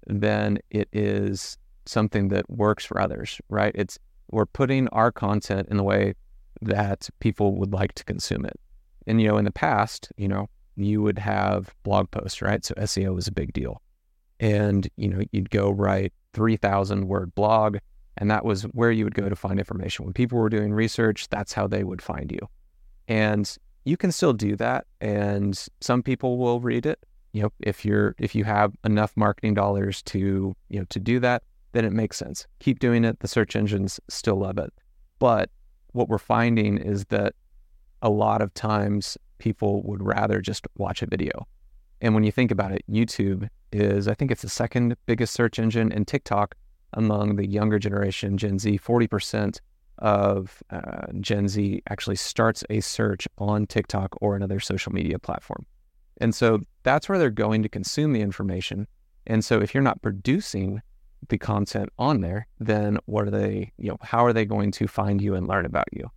then 0.08 0.60
it 0.70 0.88
is 0.94 1.58
something 1.86 2.30
that 2.30 2.50
works 2.50 2.86
for 2.86 3.02
others, 3.02 3.42
right? 3.50 3.74
It's 3.76 3.98
we're 4.32 4.46
putting 4.46 4.88
our 4.90 5.12
content 5.12 5.68
in 5.70 5.78
the 5.78 5.84
way 5.84 6.14
that 6.62 7.10
people 7.20 7.56
would 7.58 7.74
like 7.74 7.94
to 7.96 8.06
consume 8.06 8.46
it. 8.46 8.60
And 9.06 9.22
you 9.22 9.28
know, 9.28 9.38
in 9.38 9.46
the 9.46 9.52
past, 9.52 10.12
you 10.18 10.28
know, 10.28 10.48
you 10.76 11.02
would 11.02 11.20
have 11.20 11.74
blog 11.84 12.10
posts, 12.12 12.42
right? 12.42 12.64
So 12.64 12.74
SEO 12.76 13.14
was 13.16 13.28
a 13.28 13.32
big 13.32 13.54
deal. 13.54 13.82
And, 14.40 14.88
you 14.98 15.08
know, 15.10 15.22
you'd 15.32 15.50
go 15.50 15.70
write 15.72 16.14
3,000 16.34 17.08
word 17.08 17.34
blog, 17.36 17.78
and 18.18 18.30
that 18.32 18.46
was 18.46 18.64
where 18.64 18.92
you 18.92 19.04
would 19.04 19.16
go 19.16 19.30
to 19.30 19.36
find 19.36 19.60
information. 19.60 20.06
When 20.06 20.14
people 20.14 20.40
were 20.40 20.50
doing 20.50 20.74
research, 20.74 21.30
that's 21.30 21.54
how 21.54 21.68
they 21.68 21.84
would 21.84 22.02
find 22.02 22.32
you. 22.32 22.40
And 23.08 23.56
you 23.86 23.98
can 23.98 24.12
still 24.12 24.34
do 24.34 24.56
that, 24.56 24.86
and 25.02 25.68
some 25.82 26.04
people 26.04 26.38
will 26.38 26.60
read 26.60 26.86
it. 26.86 27.00
You 27.34 27.44
know, 27.44 27.54
if 27.60 27.84
you're 27.84 28.16
if 28.20 28.36
you 28.36 28.44
have 28.44 28.76
enough 28.84 29.14
marketing 29.16 29.54
dollars 29.56 30.02
to 30.04 30.56
you 30.70 30.80
know 30.80 30.86
to 30.90 31.00
do 31.00 31.20
that, 31.20 31.44
then 31.74 31.86
it 31.86 31.92
makes 31.92 32.18
sense. 32.18 32.48
Keep 32.60 32.80
doing 32.80 33.04
it. 33.04 33.20
The 33.20 33.28
search 33.28 33.56
engines 33.56 34.00
still 34.10 34.38
love 34.38 34.58
it. 34.58 34.72
But 35.20 35.50
what 35.92 36.10
we're 36.10 36.18
finding 36.18 36.78
is 36.78 37.06
that 37.06 37.34
a 38.02 38.10
lot 38.10 38.42
of 38.42 38.54
times 38.54 39.18
people 39.38 39.82
would 39.84 40.04
rather 40.04 40.42
just 40.42 40.68
watch 40.78 41.02
a 41.02 41.06
video. 41.06 41.48
And 42.02 42.14
when 42.14 42.24
you 42.24 42.32
think 42.32 42.52
about 42.52 42.72
it, 42.72 42.84
YouTube 42.90 43.48
is, 43.72 44.08
I 44.08 44.14
think 44.14 44.30
it's 44.30 44.42
the 44.42 44.50
second 44.50 44.96
biggest 45.06 45.34
search 45.34 45.58
engine, 45.58 45.92
and 45.92 46.08
TikTok 46.08 46.56
among 46.94 47.38
the 47.38 47.48
younger 47.48 47.80
generation, 47.80 48.38
Gen 48.38 48.60
Z, 48.60 48.78
40% 48.78 49.60
of 50.00 50.62
uh, 50.70 51.08
Gen 51.20 51.48
Z 51.48 51.82
actually 51.90 52.16
starts 52.16 52.64
a 52.70 52.80
search 52.82 53.28
on 53.38 53.68
TikTok 53.68 54.16
or 54.22 54.36
another 54.36 54.60
social 54.60 54.92
media 54.92 55.20
platform. 55.20 55.66
And 56.18 56.34
so 56.34 56.62
that's 56.84 57.10
where 57.10 57.18
they're 57.18 57.30
going 57.30 57.64
to 57.64 57.70
consume 57.70 58.14
the 58.14 58.22
information. 58.22 58.88
And 59.28 59.44
so 59.44 59.62
if 59.62 59.74
you're 59.74 59.84
not 59.84 60.02
producing 60.02 60.82
the 61.30 61.38
content 61.38 61.90
on 61.98 62.22
there, 62.22 62.48
then 62.60 62.98
what 63.06 63.28
are 63.28 63.32
they, 63.32 63.72
you 63.78 63.90
know, 63.90 63.98
how 64.02 64.26
are 64.26 64.34
they 64.34 64.46
going 64.46 64.72
to 64.72 64.88
find 64.88 65.22
you 65.22 65.36
and 65.36 65.48
learn 65.48 65.66
about 65.66 65.88
you? 65.94 66.10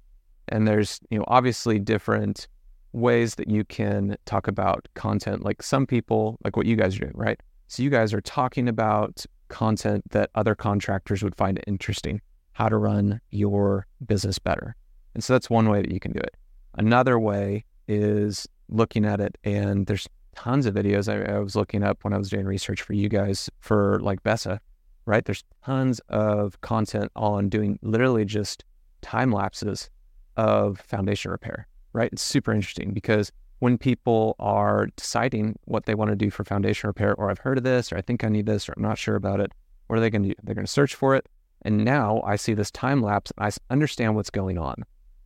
And 0.48 0.66
there's, 0.66 1.00
you 1.10 1.18
know, 1.18 1.24
obviously 1.28 1.78
different 1.78 2.48
ways 2.92 3.34
that 3.36 3.48
you 3.48 3.64
can 3.64 4.16
talk 4.24 4.48
about 4.48 4.88
content. 4.94 5.44
Like 5.44 5.62
some 5.62 5.86
people, 5.86 6.38
like 6.44 6.56
what 6.56 6.66
you 6.66 6.76
guys 6.76 6.96
are 6.96 7.00
doing, 7.00 7.12
right? 7.14 7.38
So 7.68 7.82
you 7.82 7.90
guys 7.90 8.14
are 8.14 8.20
talking 8.20 8.68
about 8.68 9.24
content 9.48 10.04
that 10.10 10.30
other 10.34 10.54
contractors 10.54 11.22
would 11.22 11.36
find 11.36 11.62
interesting, 11.66 12.20
how 12.56 12.68
to 12.68 12.76
run 12.76 13.20
your 13.30 13.86
business 14.04 14.38
better. 14.38 14.74
And 15.14 15.22
so 15.22 15.32
that's 15.32 15.50
one 15.50 15.68
way 15.68 15.82
that 15.82 15.90
you 15.90 16.00
can 16.00 16.12
do 16.12 16.20
it. 16.20 16.34
Another 16.74 17.18
way 17.18 17.64
is 17.88 18.46
looking 18.68 19.04
at 19.04 19.20
it, 19.20 19.38
and 19.44 19.86
there's 19.86 20.08
tons 20.34 20.66
of 20.66 20.74
videos 20.74 21.08
I, 21.10 21.36
I 21.36 21.38
was 21.38 21.56
looking 21.56 21.82
up 21.82 22.04
when 22.04 22.12
I 22.12 22.18
was 22.18 22.28
doing 22.28 22.44
research 22.46 22.82
for 22.82 22.92
you 22.92 23.08
guys 23.08 23.48
for 23.60 23.98
like 24.00 24.22
Bessa, 24.22 24.58
right? 25.06 25.24
There's 25.24 25.44
tons 25.64 26.00
of 26.08 26.60
content 26.60 27.10
on 27.16 27.48
doing 27.48 27.78
literally 27.82 28.24
just 28.24 28.64
time 29.00 29.32
lapses 29.32 29.88
of 30.36 30.78
foundation 30.80 31.30
repair 31.30 31.66
right? 31.96 32.10
It's 32.12 32.22
super 32.22 32.52
interesting 32.52 32.92
because 32.92 33.32
when 33.60 33.78
people 33.78 34.36
are 34.38 34.88
deciding 34.96 35.58
what 35.64 35.86
they 35.86 35.94
want 35.94 36.10
to 36.10 36.16
do 36.16 36.30
for 36.30 36.44
foundation 36.44 36.88
repair, 36.88 37.14
or 37.14 37.30
I've 37.30 37.38
heard 37.38 37.56
of 37.56 37.64
this, 37.64 37.90
or 37.90 37.96
I 37.96 38.02
think 38.02 38.22
I 38.22 38.28
need 38.28 38.44
this, 38.44 38.68
or 38.68 38.74
I'm 38.76 38.82
not 38.82 38.98
sure 38.98 39.16
about 39.16 39.40
it, 39.40 39.50
what 39.86 39.96
are 39.96 40.00
they 40.00 40.10
going 40.10 40.24
to 40.24 40.28
do? 40.28 40.34
They're 40.42 40.54
going 40.54 40.66
to 40.66 40.70
search 40.70 40.94
for 40.94 41.16
it. 41.16 41.26
And 41.66 41.84
now 41.84 42.22
I 42.24 42.36
see 42.36 42.54
this 42.54 42.70
time 42.70 43.02
lapse, 43.02 43.32
I 43.38 43.50
understand 43.70 44.14
what's 44.14 44.30
going 44.30 44.56
on. 44.56 44.84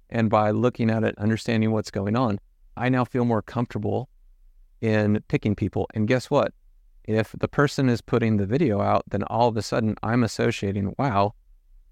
And 0.08 0.30
by 0.30 0.50
looking 0.52 0.90
at 0.90 1.04
it, 1.04 1.14
understanding 1.18 1.70
what's 1.70 1.90
going 1.90 2.16
on, 2.16 2.40
I 2.78 2.88
now 2.88 3.04
feel 3.04 3.26
more 3.26 3.42
comfortable 3.42 4.08
in 4.80 5.22
picking 5.28 5.54
people. 5.54 5.86
And 5.92 6.08
guess 6.08 6.30
what? 6.30 6.54
If 7.04 7.34
the 7.38 7.46
person 7.46 7.90
is 7.90 8.00
putting 8.00 8.38
the 8.38 8.46
video 8.46 8.80
out, 8.80 9.04
then 9.10 9.22
all 9.24 9.48
of 9.48 9.56
a 9.58 9.62
sudden 9.62 9.96
I'm 10.02 10.24
associating, 10.24 10.94
wow, 10.98 11.34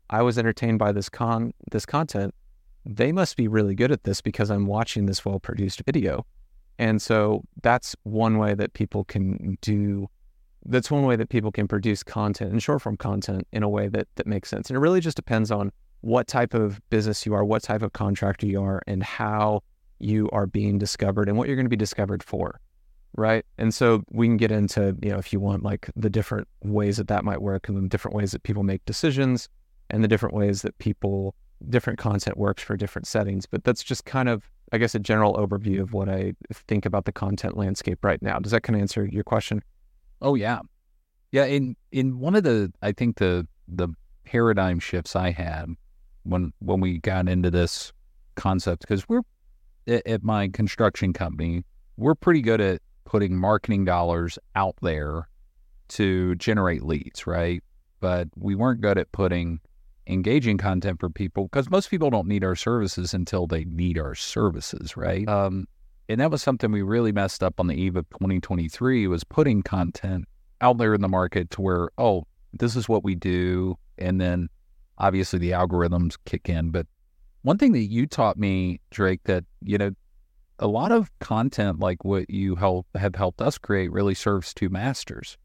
I 0.09 0.23
was 0.23 0.39
entertained 0.39 0.79
by 0.79 0.93
this 0.93 1.11
con 1.11 1.53
this 1.71 1.85
content 1.85 2.35
they 2.87 3.13
must 3.13 3.37
be 3.37 3.47
really 3.49 3.75
good 3.75 3.93
at 3.93 4.05
this 4.05 4.23
because 4.23 4.51
I'm 4.51 4.67
watching 4.67 5.05
this 5.05 5.23
well 5.23 5.39
produced 5.39 5.83
video. 5.85 6.25
And 6.79 7.03
so 7.03 7.43
that's 7.63 7.95
one 8.05 8.39
way 8.39 8.55
that 8.55 8.73
people 8.73 9.05
can 9.05 9.59
do 9.61 10.09
that's 10.67 10.91
one 10.91 11.05
way 11.05 11.17
that 11.17 11.29
people 11.29 11.53
can 11.53 11.69
produce 11.69 12.03
content 12.03 12.53
and 12.53 12.63
short 12.63 12.83
form 12.83 12.97
content 12.97 13.47
in 13.53 13.63
a 13.63 13.69
way 13.69 13.89
that 13.89 14.09
that 14.17 14.27
makes 14.27 14.49
sense. 14.49 14.69
And 14.69 14.77
it 14.77 14.81
really 14.81 15.01
just 15.01 15.17
depends 15.17 15.51
on 15.51 15.73
what 16.01 16.27
type 16.27 16.55
of 16.55 16.81
business 16.91 17.27
you 17.27 17.35
are, 17.35 17.45
what 17.45 17.63
type 17.63 17.83
of 17.83 17.93
contractor 17.93 18.47
you 18.47 18.63
are, 18.63 18.83
and 18.87 19.03
how 19.03 19.63
you 19.99 20.29
are 20.33 20.47
being 20.47 20.79
discovered 20.79 21.29
and 21.29 21.37
what 21.37 21.49
you're 21.49 21.57
going 21.57 21.67
to 21.67 21.71
be 21.71 21.77
discovered 21.77 22.23
for. 22.23 22.61
Right. 23.17 23.45
And 23.57 23.75
so 23.75 24.03
we 24.11 24.27
can 24.27 24.37
get 24.37 24.53
into, 24.53 24.97
you 25.03 25.11
know, 25.11 25.19
if 25.19 25.33
you 25.33 25.41
want 25.41 25.65
like 25.65 25.91
the 25.97 26.11
different 26.11 26.47
ways 26.63 26.99
that 26.99 27.09
that 27.09 27.25
might 27.25 27.43
work 27.43 27.69
and 27.69 27.77
the 27.77 27.89
different 27.89 28.15
ways 28.15 28.31
that 28.33 28.43
people 28.43 28.63
make 28.63 28.85
decisions 28.85 29.49
and 29.91 30.05
the 30.05 30.09
different 30.09 30.35
ways 30.35 30.63
that 30.63 30.79
people, 30.79 31.35
different 31.69 31.99
content 31.99 32.37
works 32.37 32.63
for 32.63 32.77
different 32.77 33.07
settings. 33.09 33.47
But 33.47 33.65
that's 33.65 33.83
just 33.83 34.05
kind 34.05 34.29
of, 34.29 34.49
I 34.73 34.79
guess, 34.79 34.95
a 34.95 35.01
general 35.01 35.35
overview 35.35 35.81
of 35.81 35.95
what 35.95 36.09
I 36.09 36.35
think 36.53 36.87
about 36.87 37.07
the 37.07 37.13
content 37.13 37.57
landscape 37.57 38.05
right 38.05 38.23
now. 38.23 38.39
Does 38.39 38.53
that 38.53 38.63
kind 38.63 38.77
of 38.77 38.83
answer 38.83 39.07
your 39.07 39.25
question? 39.25 39.63
Oh 40.21 40.35
yeah, 40.35 40.61
yeah. 41.33 41.45
In 41.45 41.77
in 41.93 42.19
one 42.19 42.35
of 42.35 42.45
the, 42.45 42.73
I 42.83 42.93
think 42.93 43.19
the 43.19 43.47
the 43.67 43.89
paradigm 44.25 44.79
shifts 44.79 45.17
I 45.17 45.31
had 45.31 45.67
when 46.25 46.53
when 46.61 46.81
we 46.81 46.99
got 46.99 47.29
into 47.29 47.51
this 47.51 47.93
concept 48.37 48.83
because 48.83 49.09
we're 49.09 49.23
at 49.87 50.23
my 50.23 50.49
construction 50.49 51.13
company, 51.13 51.65
we're 51.97 52.15
pretty 52.15 52.43
good 52.43 52.61
at 52.61 52.83
putting 53.05 53.37
marketing 53.37 53.85
dollars 53.85 54.39
out 54.55 54.75
there 54.83 55.29
to 55.89 56.35
generate 56.35 56.83
leads, 56.83 57.27
right? 57.27 57.63
But 58.01 58.29
we 58.37 58.55
weren't 58.55 58.81
good 58.81 58.99
at 58.99 59.11
putting 59.13 59.61
engaging 60.07 60.59
content 60.59 61.01
for 61.01 61.11
people 61.11 61.45
because 61.45 61.71
most 61.71 61.91
people 61.91 62.11
don't 62.11 62.27
need 62.27 62.45
our 62.45 62.57
services 62.57 63.15
until 63.15 63.47
they 63.47 63.65
need 63.65 63.99
our 63.99 64.15
services, 64.15 64.97
right? 64.97 65.29
Um, 65.29 65.67
and 66.09 66.21
that 66.21 66.31
was 66.31 66.43
something 66.43 66.73
we 66.73 66.83
really 66.83 67.13
messed 67.13 67.43
up 67.43 67.61
on 67.61 67.67
the 67.67 67.75
eve 67.75 67.97
of 67.97 68.09
2023 68.11 69.07
was 69.07 69.25
putting 69.25 69.63
content 69.63 70.25
out 70.61 70.79
there 70.79 70.95
in 70.95 71.03
the 71.03 71.09
market 71.09 71.51
to 71.51 71.61
where, 71.61 71.91
oh, 71.99 72.25
this 72.55 72.77
is 72.77 72.89
what 72.89 73.05
we 73.05 73.15
do. 73.15 73.77
And 73.99 74.21
then 74.21 74.49
obviously 74.97 75.39
the 75.39 75.51
algorithms 75.51 76.17
kick 76.25 76.49
in. 76.49 76.71
But 76.71 76.87
one 77.43 77.59
thing 77.59 77.73
that 77.73 77.85
you 77.85 78.07
taught 78.07 78.39
me, 78.39 78.81
Drake, 78.91 79.21
that, 79.25 79.45
you 79.63 79.77
know, 79.77 79.91
a 80.59 80.67
lot 80.67 80.93
of 80.93 81.11
content 81.21 81.79
like 81.79 82.05
what 82.05 82.29
you 82.31 82.57
help 82.57 82.87
have 82.97 83.15
helped 83.15 83.41
us 83.43 83.59
create 83.59 83.93
really 83.93 84.15
serves 84.15 84.55
two 84.55 84.71
masters. 84.71 85.37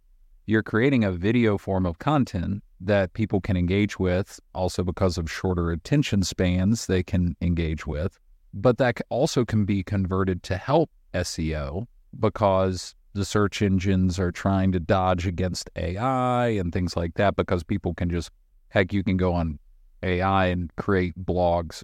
You're 0.45 0.63
creating 0.63 1.04
a 1.04 1.12
video 1.12 1.58
form 1.58 1.86
of 1.86 1.99
content 1.99 2.63
that 2.80 3.13
people 3.13 3.39
can 3.39 3.56
engage 3.56 3.99
with, 3.99 4.39
also 4.56 4.84
because 4.84 5.17
of 5.17 5.32
shorter 5.32 5.71
attention 5.71 6.23
spans 6.23 6.88
they 6.88 7.04
can 7.04 7.36
engage 7.41 7.86
with 7.86 8.17
but 8.54 8.78
that 8.78 9.02
also 9.10 9.44
can 9.44 9.66
be 9.66 9.84
converted 9.84 10.44
to 10.44 10.58
help 10.58 10.89
SEO 11.13 11.88
because 12.20 12.96
the 13.13 13.26
search 13.26 13.62
engines 13.62 14.20
are 14.20 14.32
trying 14.32 14.72
to 14.72 14.80
dodge 14.80 15.26
against 15.26 15.70
AI 15.76 16.48
and 16.48 16.72
things 16.72 16.96
like 16.96 17.16
that 17.16 17.36
because 17.36 17.63
people 17.63 17.94
can 17.94 18.10
just, 18.10 18.32
heck, 18.70 18.94
you 18.94 19.04
can 19.04 19.18
go 19.18 19.34
on 19.34 19.60
AI 20.04 20.48
and 20.48 20.76
create 20.76 21.18
blogs 21.18 21.84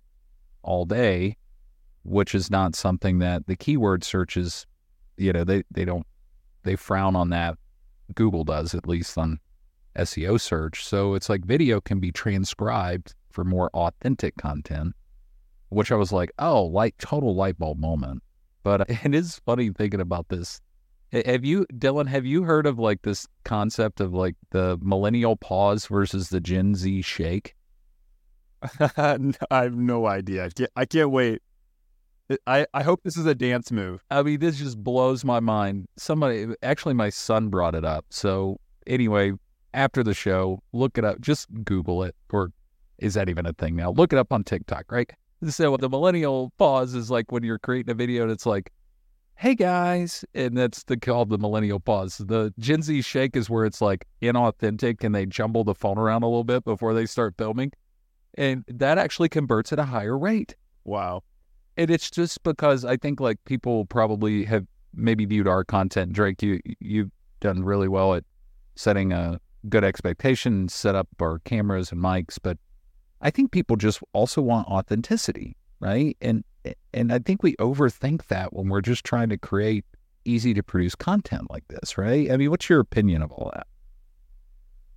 all 0.61 0.85
day, 0.85 1.37
which 2.03 2.35
is 2.35 2.51
not 2.51 2.75
something 2.75 3.19
that 3.19 3.47
the 3.47 3.55
keyword 3.55 4.03
searches, 4.03 4.65
you 5.17 5.33
know, 5.33 5.43
they, 5.43 5.63
they 5.71 5.85
don't, 5.85 6.05
they 6.63 6.75
frown 6.75 7.15
on 7.15 7.29
that. 7.29 7.57
Google 8.15 8.43
does, 8.43 8.73
at 8.73 8.87
least 8.87 9.17
on 9.17 9.39
SEO 9.95 10.39
search. 10.39 10.83
So 10.83 11.13
it's 11.13 11.29
like 11.29 11.45
video 11.45 11.79
can 11.79 11.99
be 11.99 12.11
transcribed 12.11 13.13
for 13.29 13.43
more 13.43 13.69
authentic 13.73 14.35
content 14.37 14.95
which 15.69 15.91
I 15.91 15.95
was 15.95 16.11
like, 16.11 16.31
oh, 16.39 16.63
like 16.63 16.97
total 16.97 17.35
light 17.35 17.57
bulb 17.57 17.79
moment. 17.79 18.23
But 18.63 18.89
it 18.89 19.15
is 19.15 19.41
funny 19.45 19.69
thinking 19.69 20.01
about 20.01 20.29
this. 20.29 20.61
Have 21.11 21.43
you, 21.43 21.65
Dylan, 21.73 22.07
have 22.07 22.25
you 22.25 22.43
heard 22.43 22.67
of 22.67 22.77
like 22.77 23.01
this 23.01 23.27
concept 23.43 23.99
of 23.99 24.13
like 24.13 24.35
the 24.51 24.77
millennial 24.81 25.35
pause 25.35 25.87
versus 25.87 26.29
the 26.29 26.39
Gen 26.39 26.75
Z 26.75 27.01
shake? 27.01 27.55
I 28.79 29.17
have 29.49 29.73
no 29.73 30.05
idea. 30.05 30.45
I 30.45 30.49
can't, 30.49 30.71
I 30.75 30.85
can't 30.85 31.09
wait. 31.09 31.41
I, 32.45 32.67
I 32.75 32.83
hope 32.83 33.01
this 33.03 33.17
is 33.17 33.25
a 33.25 33.33
dance 33.33 33.71
move. 33.71 34.03
I 34.11 34.21
mean, 34.21 34.39
this 34.39 34.59
just 34.59 34.83
blows 34.83 35.25
my 35.25 35.39
mind. 35.39 35.87
Somebody, 35.97 36.47
actually, 36.61 36.93
my 36.93 37.09
son 37.09 37.49
brought 37.49 37.73
it 37.73 37.83
up. 37.83 38.05
So, 38.11 38.59
anyway, 38.85 39.33
after 39.73 40.03
the 40.03 40.13
show, 40.13 40.61
look 40.71 40.99
it 40.99 41.05
up. 41.05 41.21
Just 41.21 41.47
Google 41.63 42.03
it. 42.03 42.15
Or 42.31 42.51
is 42.99 43.15
that 43.15 43.29
even 43.29 43.47
a 43.47 43.53
thing 43.53 43.75
now? 43.75 43.91
Look 43.91 44.13
it 44.13 44.19
up 44.19 44.31
on 44.31 44.43
TikTok, 44.43 44.91
right? 44.91 45.09
So 45.47 45.77
the 45.77 45.89
millennial 45.89 46.51
pause 46.57 46.93
is 46.95 47.09
like 47.09 47.31
when 47.31 47.43
you're 47.43 47.59
creating 47.59 47.91
a 47.91 47.93
video 47.93 48.23
and 48.23 48.31
it's 48.31 48.45
like, 48.45 48.71
hey 49.35 49.55
guys, 49.55 50.25
and 50.33 50.57
that's 50.57 50.83
the 50.83 50.97
called 50.97 51.29
the 51.29 51.37
millennial 51.37 51.79
pause. 51.79 52.17
The 52.17 52.53
Gen 52.59 52.81
Z 52.81 53.01
shake 53.03 53.37
is 53.37 53.49
where 53.49 53.65
it's 53.65 53.79
like 53.79 54.05
inauthentic 54.21 55.01
and 55.03 55.15
they 55.15 55.25
jumble 55.25 55.63
the 55.63 55.73
phone 55.73 55.97
around 55.97 56.23
a 56.23 56.27
little 56.27 56.43
bit 56.43 56.65
before 56.65 56.93
they 56.93 57.05
start 57.05 57.35
filming. 57.37 57.71
And 58.33 58.65
that 58.67 58.97
actually 58.97 59.29
converts 59.29 59.71
at 59.71 59.79
a 59.79 59.85
higher 59.85 60.17
rate. 60.17 60.55
Wow. 60.83 61.23
And 61.77 61.89
it's 61.89 62.11
just 62.11 62.43
because 62.43 62.83
I 62.83 62.97
think 62.97 63.21
like 63.21 63.37
people 63.45 63.85
probably 63.85 64.43
have 64.43 64.67
maybe 64.93 65.23
viewed 65.23 65.47
our 65.47 65.63
content. 65.63 66.11
Drake, 66.11 66.43
you 66.43 66.59
you've 66.79 67.11
done 67.39 67.63
really 67.63 67.87
well 67.87 68.15
at 68.15 68.25
setting 68.75 69.13
a 69.13 69.39
good 69.69 69.85
expectation, 69.85 70.67
set 70.67 70.95
up 70.95 71.07
our 71.21 71.39
cameras 71.39 71.93
and 71.93 72.01
mics, 72.01 72.37
but 72.41 72.57
I 73.21 73.29
think 73.29 73.51
people 73.51 73.75
just 73.75 74.01
also 74.13 74.41
want 74.41 74.67
authenticity, 74.67 75.57
right? 75.79 76.17
And 76.21 76.43
and 76.93 77.13
I 77.13 77.19
think 77.19 77.41
we 77.41 77.55
overthink 77.55 78.27
that 78.27 78.53
when 78.53 78.69
we're 78.69 78.81
just 78.81 79.03
trying 79.05 79.29
to 79.29 79.37
create 79.37 79.85
easy 80.25 80.53
to 80.53 80.61
produce 80.61 80.95
content 80.95 81.49
like 81.49 81.67
this, 81.69 81.97
right? 81.97 82.31
I 82.31 82.37
mean, 82.37 82.49
what's 82.49 82.69
your 82.69 82.79
opinion 82.79 83.21
of 83.21 83.31
all 83.31 83.51
that? 83.53 83.67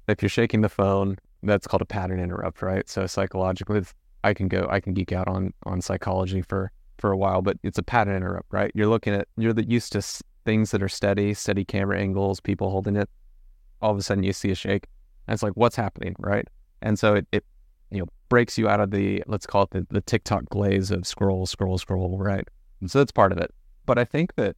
If 0.08 0.22
you're 0.22 0.28
shaking 0.28 0.60
the 0.60 0.68
phone, 0.68 1.16
that's 1.42 1.66
called 1.66 1.82
a 1.82 1.86
pattern 1.86 2.20
interrupt, 2.20 2.62
right? 2.62 2.88
So 2.88 3.06
psychologically, 3.06 3.82
I 4.24 4.34
can 4.34 4.48
go, 4.48 4.66
I 4.70 4.80
can 4.80 4.94
geek 4.94 5.12
out 5.12 5.28
on 5.28 5.52
on 5.64 5.80
psychology 5.80 6.42
for 6.42 6.70
for 6.98 7.10
a 7.10 7.16
while, 7.16 7.42
but 7.42 7.58
it's 7.62 7.78
a 7.78 7.82
pattern 7.82 8.16
interrupt, 8.16 8.52
right? 8.52 8.70
You're 8.74 8.86
looking 8.86 9.14
at, 9.14 9.26
you're 9.36 9.58
used 9.60 9.92
to 9.92 10.02
things 10.44 10.70
that 10.70 10.82
are 10.82 10.88
steady, 10.88 11.34
steady 11.34 11.64
camera 11.64 11.98
angles, 11.98 12.40
people 12.40 12.70
holding 12.70 12.96
it. 12.96 13.10
All 13.80 13.90
of 13.90 13.98
a 13.98 14.02
sudden, 14.02 14.22
you 14.22 14.32
see 14.32 14.50
a 14.50 14.54
shake, 14.54 14.86
and 15.26 15.34
it's 15.34 15.42
like, 15.42 15.54
what's 15.54 15.74
happening, 15.74 16.14
right? 16.18 16.46
And 16.80 16.98
so 16.98 17.14
it, 17.14 17.26
it 17.32 17.44
you 17.92 18.00
know 18.00 18.06
breaks 18.28 18.56
you 18.56 18.68
out 18.68 18.80
of 18.80 18.90
the 18.90 19.22
let's 19.26 19.46
call 19.46 19.64
it 19.64 19.70
the, 19.70 19.86
the 19.90 20.00
TikTok 20.00 20.46
glaze 20.48 20.90
of 20.90 21.06
scroll, 21.06 21.46
scroll, 21.46 21.78
scroll, 21.78 22.18
right? 22.18 22.48
And 22.80 22.90
so 22.90 22.98
that's 22.98 23.12
part 23.12 23.30
of 23.30 23.38
it. 23.38 23.54
But 23.84 23.98
I 23.98 24.04
think 24.04 24.34
that 24.36 24.56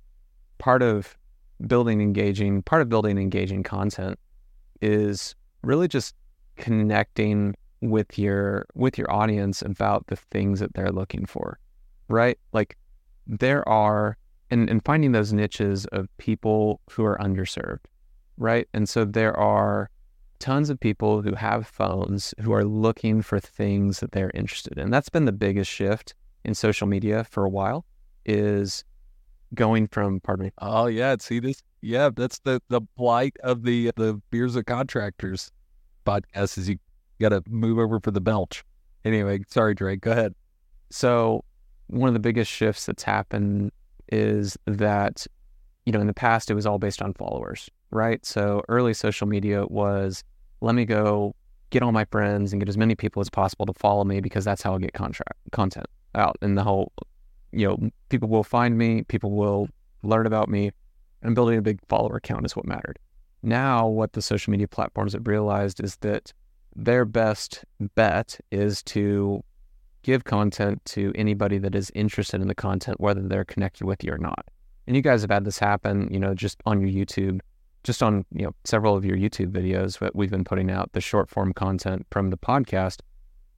part 0.59 0.83
of 0.83 1.17
building 1.67 2.01
engaging, 2.01 2.63
part 2.63 2.83
of 2.83 2.89
building 2.89 3.19
engaging 3.19 3.63
content 3.63 4.19
is 4.81 5.35
really 5.63 5.89
just 5.89 6.15
connecting 6.57 7.55
with 7.81 8.17
your 8.19 8.67
with 8.75 8.97
your 8.97 9.11
audience 9.13 9.61
about 9.61 10.07
the 10.07 10.17
things 10.17 10.61
that 10.61 10.75
they're 10.75 10.93
looking 10.93 11.27
for. 11.27 11.59
Right? 12.09 12.39
Like 12.53 12.79
there 13.27 13.69
are 13.69 14.17
and, 14.51 14.71
and 14.71 14.85
finding 14.85 15.13
those 15.13 15.33
niches 15.33 15.85
of 15.87 16.07
people 16.19 16.81
who 16.91 17.05
are 17.05 17.19
underserved. 17.19 17.81
Right. 18.39 18.69
And 18.73 18.89
so 18.89 19.05
there 19.05 19.37
are 19.37 19.91
tons 20.39 20.71
of 20.71 20.79
people 20.81 21.23
who 21.23 21.35
have 21.35 21.67
phones 21.67 22.35
who 22.41 22.53
are 22.53 22.65
looking 22.65 23.23
for 23.23 23.41
things 23.41 24.01
that 24.01 24.13
they're 24.13 24.31
interested 24.35 24.79
in. 24.79 24.91
That's 24.91 25.09
been 25.09 25.25
the 25.25 25.33
biggest 25.33 25.71
shift 25.71 26.15
in 26.45 26.55
social 26.55 26.87
media 26.87 27.25
for 27.25 27.45
a 27.45 27.49
while 27.49 27.85
is 28.25 28.85
going 29.55 29.89
from 29.89 30.21
pardon 30.21 30.47
me. 30.47 30.53
Oh 30.59 30.87
yeah, 30.87 31.17
see 31.19 31.39
this 31.39 31.63
yeah, 31.81 32.11
that's 32.15 32.39
the 32.41 32.61
the 32.69 32.81
plight 32.97 33.37
of 33.43 33.63
the 33.63 33.93
the 33.97 34.21
beers 34.31 34.57
of 34.57 34.67
contractors 34.67 35.51
podcast 36.07 36.59
is 36.59 36.69
you 36.69 36.79
gotta 37.21 37.43
move 37.49 37.79
over 37.79 38.01
for 38.01 38.11
the 38.11 38.21
belch. 38.21 38.65
Anyway, 39.05 39.41
sorry 39.49 39.75
Drake, 39.75 40.01
go 40.01 40.13
ahead. 40.13 40.35
So 40.91 41.45
one 41.89 42.09
of 42.09 42.15
the 42.15 42.21
biggest 42.21 42.51
shifts 42.51 42.87
that's 42.87 43.03
happened 43.03 43.71
is 44.11 44.57
that, 44.67 45.27
you 45.85 45.93
know, 45.93 46.01
in 46.01 46.07
the 46.07 46.15
past 46.15 46.51
it 46.51 46.55
was 46.55 46.67
all 46.67 46.79
based 46.79 47.03
on 47.03 47.15
followers 47.15 47.69
right? 47.95 48.25
So 48.27 48.63
early 48.69 48.93
social 48.95 49.27
media 49.27 49.65
was 49.67 50.25
let 50.61 50.75
me 50.75 50.85
go 50.85 51.35
get 51.71 51.83
all 51.83 51.93
my 51.93 52.05
friends 52.07 52.53
and 52.53 52.61
get 52.61 52.69
as 52.69 52.77
many 52.77 52.95
people 52.95 53.21
as 53.21 53.31
possible 53.31 53.67
to 53.67 53.73
follow 53.75 54.05
me 54.05 54.21
because 54.21 54.45
that's 54.45 54.63
how 54.63 54.75
I 54.75 54.79
get 54.79 54.93
contract 54.93 55.39
content 55.53 55.87
out. 56.15 56.37
And 56.43 56.57
the 56.57 56.63
whole, 56.63 56.93
you 57.53 57.67
know, 57.67 57.91
people 58.09 58.29
will 58.29 58.45
find 58.45 58.79
me, 58.79 59.03
people 59.03 59.33
will 59.33 59.69
learn 60.03 60.27
about 60.27 60.49
me, 60.49 60.71
and 61.23 61.35
building 61.35 61.59
a 61.59 61.63
big 61.63 61.81
follower 61.89 62.21
count 62.21 62.45
is 62.45 62.55
what 62.55 62.67
mattered. 62.67 62.99
Now, 63.43 63.87
what 63.87 64.13
the 64.13 64.23
social 64.23 64.51
media 64.51 64.69
platforms 64.69 65.13
have 65.13 65.27
realized 65.27 65.83
is 65.83 65.97
that 65.97 66.33
their 66.77 67.05
best 67.05 67.65
bet 67.95 68.39
is 68.51 68.83
to 68.85 69.43
give 70.03 70.25
content 70.25 70.85
to 70.85 71.13
anybody 71.15 71.59
that 71.59 71.75
is 71.75 71.91
interested 71.95 72.41
in 72.41 72.49
the 72.49 72.55
content, 72.55 73.01
whether 73.01 73.23
they're 73.23 73.45
connected 73.45 73.85
with 73.85 74.05
you 74.05 74.13
or 74.13 74.19
not. 74.19 74.47
And 74.87 74.95
you 74.95 75.03
guys 75.03 75.23
have 75.23 75.31
had 75.31 75.45
this 75.45 75.59
happen, 75.59 76.09
you 76.13 76.19
know, 76.19 76.35
just 76.35 76.61
on 76.67 76.81
your 76.81 76.91
YouTube 76.91 77.41
just 77.85 78.03
on 78.03 78.25
you 78.33 78.45
know 78.45 78.55
several 78.65 78.97
of 78.97 79.05
your 79.05 79.17
YouTube 79.17 79.53
videos 79.53 79.99
that 80.01 80.17
we've 80.17 80.31
been 80.31 80.45
putting 80.45 80.71
out, 80.71 80.93
the 80.93 81.01
short 81.01 81.31
form 81.31 81.53
content 81.53 82.07
from 82.11 82.31
the 82.31 82.37
podcast, 82.37 83.01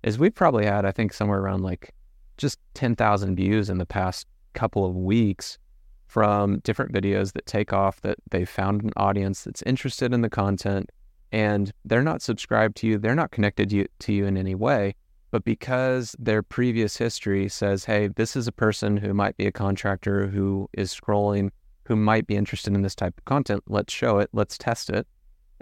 is 0.03 0.19
we've 0.19 0.35
probably 0.35 0.67
had 0.67 0.85
I 0.85 0.91
think 0.91 1.13
somewhere 1.13 1.41
around 1.41 1.63
like 1.63 1.95
just 2.37 2.59
ten 2.75 2.95
thousand 2.95 3.37
views 3.37 3.71
in 3.71 3.79
the 3.79 3.87
past 3.87 4.27
couple 4.53 4.85
of 4.85 4.95
weeks 4.95 5.59
from 6.07 6.59
different 6.61 6.93
videos 6.93 7.33
that 7.33 7.47
take 7.47 7.73
off 7.73 8.01
that 8.03 8.17
they 8.31 8.45
found 8.45 8.83
an 8.83 8.91
audience 8.97 9.45
that's 9.45 9.63
interested 9.63 10.13
in 10.13 10.21
the 10.21 10.31
content 10.31 10.91
and 11.33 11.73
they're 11.85 12.03
not 12.03 12.23
subscribed 12.23 12.77
to 12.77 12.87
you, 12.87 12.99
they're 12.99 13.15
not 13.15 13.33
connected 13.33 13.71
to 13.71 13.77
you, 13.77 13.87
to 13.99 14.13
you 14.13 14.27
in 14.27 14.37
any 14.37 14.55
way, 14.55 14.95
but 15.31 15.45
because 15.45 16.15
their 16.19 16.43
previous 16.43 16.97
history 16.97 17.49
says, 17.49 17.85
hey, 17.85 18.09
this 18.09 18.37
is 18.37 18.47
a 18.47 18.53
person 18.53 18.97
who 18.97 19.13
might 19.13 19.37
be 19.37 19.47
a 19.47 19.53
contractor 19.53 20.29
who 20.29 20.69
is 20.73 20.95
scrolling, 20.95 21.51
who 21.87 21.97
might 21.97 22.27
be 22.27 22.37
interested 22.37 22.75
in 22.75 22.83
this 22.83 22.95
type 22.95 23.15
of 23.17 23.25
content, 23.25 23.63
let's 23.69 23.93
show 23.93 24.19
it, 24.19 24.29
let's 24.33 24.59
test 24.59 24.91
it. 24.91 25.07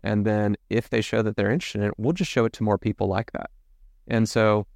And 0.03 0.27
then 0.27 0.57
if 0.71 0.91
they 0.91 1.01
show 1.01 1.23
that 1.23 1.37
they're 1.37 1.51
interested 1.51 1.83
in 1.83 1.89
it, 1.89 1.95
we'll 1.97 2.13
just 2.13 2.31
show 2.31 2.45
it 2.45 2.53
to 2.55 2.63
more 2.63 2.79
people 2.79 3.07
like 3.07 3.33
that. 3.33 3.51
And 4.09 4.29
so 4.29 4.67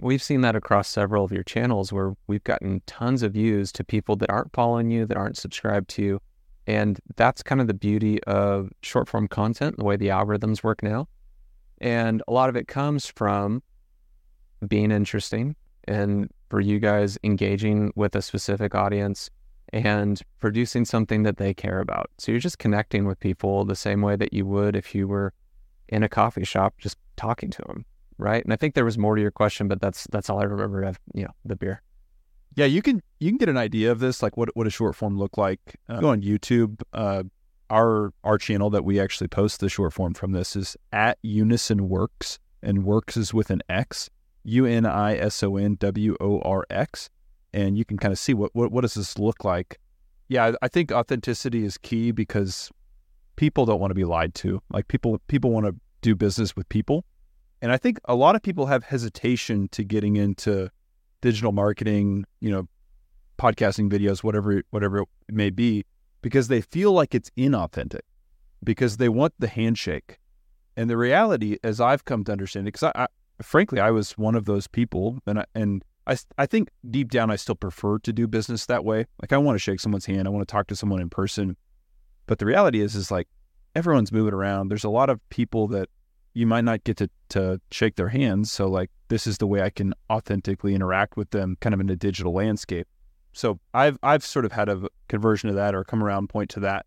we've 0.00 0.22
seen 0.22 0.40
that 0.42 0.56
across 0.56 0.88
several 0.88 1.24
of 1.24 1.32
your 1.32 1.42
channels 1.42 1.92
where 1.92 2.14
we've 2.26 2.44
gotten 2.44 2.82
tons 2.86 3.22
of 3.22 3.32
views 3.32 3.72
to 3.72 3.84
people 3.84 4.16
that 4.16 4.30
aren't 4.30 4.52
following 4.52 4.90
you, 4.90 5.06
that 5.06 5.16
aren't 5.16 5.36
subscribed 5.36 5.88
to 5.90 6.02
you. 6.02 6.20
And 6.66 6.98
that's 7.16 7.42
kind 7.42 7.60
of 7.60 7.66
the 7.66 7.74
beauty 7.74 8.22
of 8.24 8.70
short 8.82 9.08
form 9.08 9.28
content, 9.28 9.76
the 9.76 9.84
way 9.84 9.96
the 9.96 10.08
algorithms 10.08 10.62
work 10.62 10.82
now. 10.82 11.08
And 11.80 12.22
a 12.28 12.32
lot 12.32 12.48
of 12.48 12.56
it 12.56 12.68
comes 12.68 13.06
from 13.06 13.62
being 14.66 14.90
interesting 14.90 15.56
and 15.86 16.30
for 16.48 16.60
you 16.60 16.78
guys 16.78 17.18
engaging 17.22 17.92
with 17.96 18.14
a 18.16 18.22
specific 18.22 18.74
audience 18.74 19.28
and 19.74 20.22
producing 20.38 20.84
something 20.84 21.24
that 21.24 21.36
they 21.36 21.52
care 21.52 21.80
about. 21.80 22.08
So 22.18 22.30
you're 22.30 22.40
just 22.40 22.60
connecting 22.60 23.06
with 23.06 23.18
people 23.18 23.64
the 23.64 23.74
same 23.74 24.02
way 24.02 24.14
that 24.14 24.32
you 24.32 24.46
would 24.46 24.76
if 24.76 24.94
you 24.94 25.08
were 25.08 25.32
in 25.88 26.04
a 26.04 26.08
coffee 26.08 26.44
shop 26.44 26.74
just 26.78 26.96
talking 27.16 27.50
to 27.50 27.62
them, 27.66 27.84
right? 28.16 28.42
And 28.44 28.52
I 28.52 28.56
think 28.56 28.74
there 28.74 28.84
was 28.84 28.96
more 28.96 29.16
to 29.16 29.20
your 29.20 29.32
question, 29.32 29.66
but 29.66 29.80
that's 29.80 30.06
that's 30.12 30.30
all 30.30 30.40
I 30.40 30.44
remember 30.44 30.82
of 30.84 31.00
you 31.12 31.24
know 31.24 31.32
the 31.44 31.56
beer. 31.56 31.82
Yeah, 32.54 32.66
you 32.66 32.82
can 32.82 33.02
you 33.18 33.30
can 33.30 33.36
get 33.36 33.48
an 33.48 33.56
idea 33.56 33.90
of 33.90 33.98
this, 33.98 34.22
like 34.22 34.36
what 34.36 34.48
what 34.54 34.68
a 34.68 34.70
short 34.70 34.94
form 34.94 35.18
look 35.18 35.36
like. 35.36 35.80
Uh, 35.88 35.98
go 35.98 36.10
on 36.10 36.22
YouTube. 36.22 36.80
Uh, 36.92 37.24
our 37.68 38.12
our 38.22 38.38
channel 38.38 38.70
that 38.70 38.84
we 38.84 39.00
actually 39.00 39.26
post 39.26 39.58
the 39.58 39.68
short 39.68 39.92
form 39.92 40.14
from 40.14 40.30
this 40.30 40.54
is 40.54 40.76
at 40.92 41.18
Unison 41.22 41.88
Works, 41.88 42.38
and 42.62 42.84
Works 42.84 43.16
is 43.16 43.34
with 43.34 43.50
an 43.50 43.60
X, 43.68 44.08
U 44.44 44.66
N 44.66 44.86
I 44.86 45.16
S 45.16 45.42
O 45.42 45.56
N 45.56 45.74
W 45.80 46.16
O 46.20 46.38
R 46.42 46.64
X, 46.70 47.10
and 47.54 47.78
you 47.78 47.84
can 47.84 47.96
kind 47.96 48.12
of 48.12 48.18
see 48.18 48.34
what 48.34 48.54
what 48.54 48.70
what 48.72 48.82
does 48.82 48.94
this 48.94 49.18
look 49.18 49.44
like. 49.44 49.78
Yeah, 50.28 50.52
I 50.60 50.68
think 50.68 50.90
authenticity 50.90 51.64
is 51.64 51.78
key 51.78 52.10
because 52.10 52.70
people 53.36 53.64
don't 53.64 53.80
want 53.80 53.92
to 53.92 53.94
be 53.94 54.04
lied 54.04 54.34
to. 54.36 54.60
Like 54.70 54.88
people 54.88 55.20
people 55.28 55.50
want 55.50 55.66
to 55.66 55.74
do 56.02 56.14
business 56.14 56.54
with 56.56 56.68
people, 56.68 57.04
and 57.62 57.72
I 57.72 57.78
think 57.78 57.98
a 58.06 58.14
lot 58.14 58.34
of 58.34 58.42
people 58.42 58.66
have 58.66 58.82
hesitation 58.84 59.68
to 59.68 59.84
getting 59.84 60.16
into 60.16 60.70
digital 61.22 61.52
marketing, 61.52 62.24
you 62.40 62.50
know, 62.50 62.68
podcasting 63.38 63.90
videos, 63.90 64.22
whatever 64.22 64.62
whatever 64.70 65.02
it 65.02 65.34
may 65.34 65.50
be, 65.50 65.84
because 66.20 66.48
they 66.48 66.60
feel 66.60 66.92
like 66.92 67.14
it's 67.14 67.30
inauthentic, 67.38 68.02
because 68.62 68.96
they 68.96 69.08
want 69.08 69.32
the 69.38 69.48
handshake. 69.48 70.18
And 70.76 70.90
the 70.90 70.96
reality, 70.96 71.58
as 71.62 71.80
I've 71.80 72.04
come 72.04 72.24
to 72.24 72.32
understand 72.32 72.66
it, 72.66 72.72
because 72.72 72.90
I, 72.96 73.04
I, 73.04 73.06
frankly 73.40 73.78
I 73.78 73.92
was 73.92 74.18
one 74.18 74.34
of 74.34 74.44
those 74.44 74.66
people, 74.66 75.20
and 75.24 75.38
I, 75.38 75.44
and 75.54 75.84
I 76.06 76.16
I 76.38 76.46
think 76.46 76.70
deep 76.90 77.10
down 77.10 77.30
I 77.30 77.36
still 77.36 77.54
prefer 77.54 77.98
to 78.00 78.12
do 78.12 78.26
business 78.26 78.66
that 78.66 78.84
way. 78.84 79.06
Like 79.20 79.32
I 79.32 79.38
want 79.38 79.56
to 79.56 79.60
shake 79.60 79.80
someone's 79.80 80.06
hand, 80.06 80.26
I 80.26 80.30
want 80.30 80.46
to 80.46 80.52
talk 80.52 80.66
to 80.68 80.76
someone 80.76 81.00
in 81.00 81.10
person, 81.10 81.56
but 82.26 82.38
the 82.38 82.46
reality 82.46 82.80
is 82.80 82.94
is 82.94 83.10
like 83.10 83.28
everyone's 83.74 84.12
moving 84.12 84.34
around. 84.34 84.68
There's 84.68 84.84
a 84.84 84.90
lot 84.90 85.10
of 85.10 85.20
people 85.30 85.68
that 85.68 85.88
you 86.34 86.46
might 86.46 86.64
not 86.64 86.82
get 86.84 86.96
to, 86.98 87.08
to 87.30 87.60
shake 87.70 87.96
their 87.96 88.08
hands. 88.08 88.50
So 88.50 88.66
like 88.68 88.90
this 89.08 89.26
is 89.26 89.38
the 89.38 89.46
way 89.46 89.62
I 89.62 89.70
can 89.70 89.94
authentically 90.10 90.74
interact 90.74 91.16
with 91.16 91.30
them 91.30 91.56
kind 91.60 91.74
of 91.74 91.80
in 91.80 91.88
a 91.88 91.96
digital 91.96 92.32
landscape. 92.32 92.88
So 93.32 93.58
I've 93.72 93.98
I've 94.02 94.24
sort 94.24 94.44
of 94.44 94.52
had 94.52 94.68
a 94.68 94.88
conversion 95.08 95.48
to 95.48 95.54
that 95.56 95.74
or 95.74 95.84
come 95.84 96.02
around 96.02 96.28
point 96.28 96.50
to 96.50 96.60
that. 96.60 96.86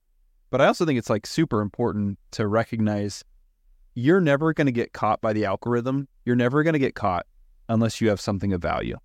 But 0.50 0.62
I 0.62 0.68
also 0.68 0.86
think 0.86 0.98
it's 0.98 1.10
like 1.10 1.26
super 1.26 1.62
important 1.62 2.20
to 2.32 2.48
recognize 2.48 3.24
you're 3.96 4.22
never 4.22 4.54
going 4.54 4.68
to 4.68 4.72
get 4.72 4.94
caught 4.94 5.20
by 5.22 5.34
the 5.34 5.46
algorithm. 5.46 6.08
You're 6.24 6.36
never 6.36 6.64
going 6.64 6.74
to 6.74 6.80
get 6.80 6.96
caught 6.96 7.26
unless 7.68 8.00
you 8.00 8.10
have 8.10 8.22
something 8.22 8.54
of 8.54 8.62
value. 8.62 8.98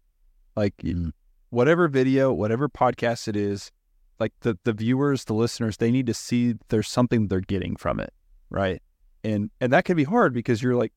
Like 0.57 0.77
mm-hmm. 0.79 1.11
whatever 1.51 1.89
video, 1.89 2.33
whatever 2.33 2.69
podcast 2.69 3.29
it 3.29 3.37
is, 3.37 3.71
like 4.19 4.33
the 4.41 4.59
the 4.65 4.73
viewers, 4.73 5.25
the 5.25 5.35
listeners, 5.35 5.77
they 5.77 5.91
need 5.91 6.07
to 6.07 6.15
see 6.15 6.55
there's 6.69 6.89
something 6.89 7.29
they're 7.29 7.41
getting 7.41 7.77
from 7.77 8.01
it, 8.01 8.13
right? 8.51 8.83
and 9.25 9.51
and 9.61 9.73
that 9.73 9.85
can 9.85 9.97
be 9.97 10.05
hard 10.05 10.33
because 10.33 10.63
you're 10.63 10.75
like 10.75 10.93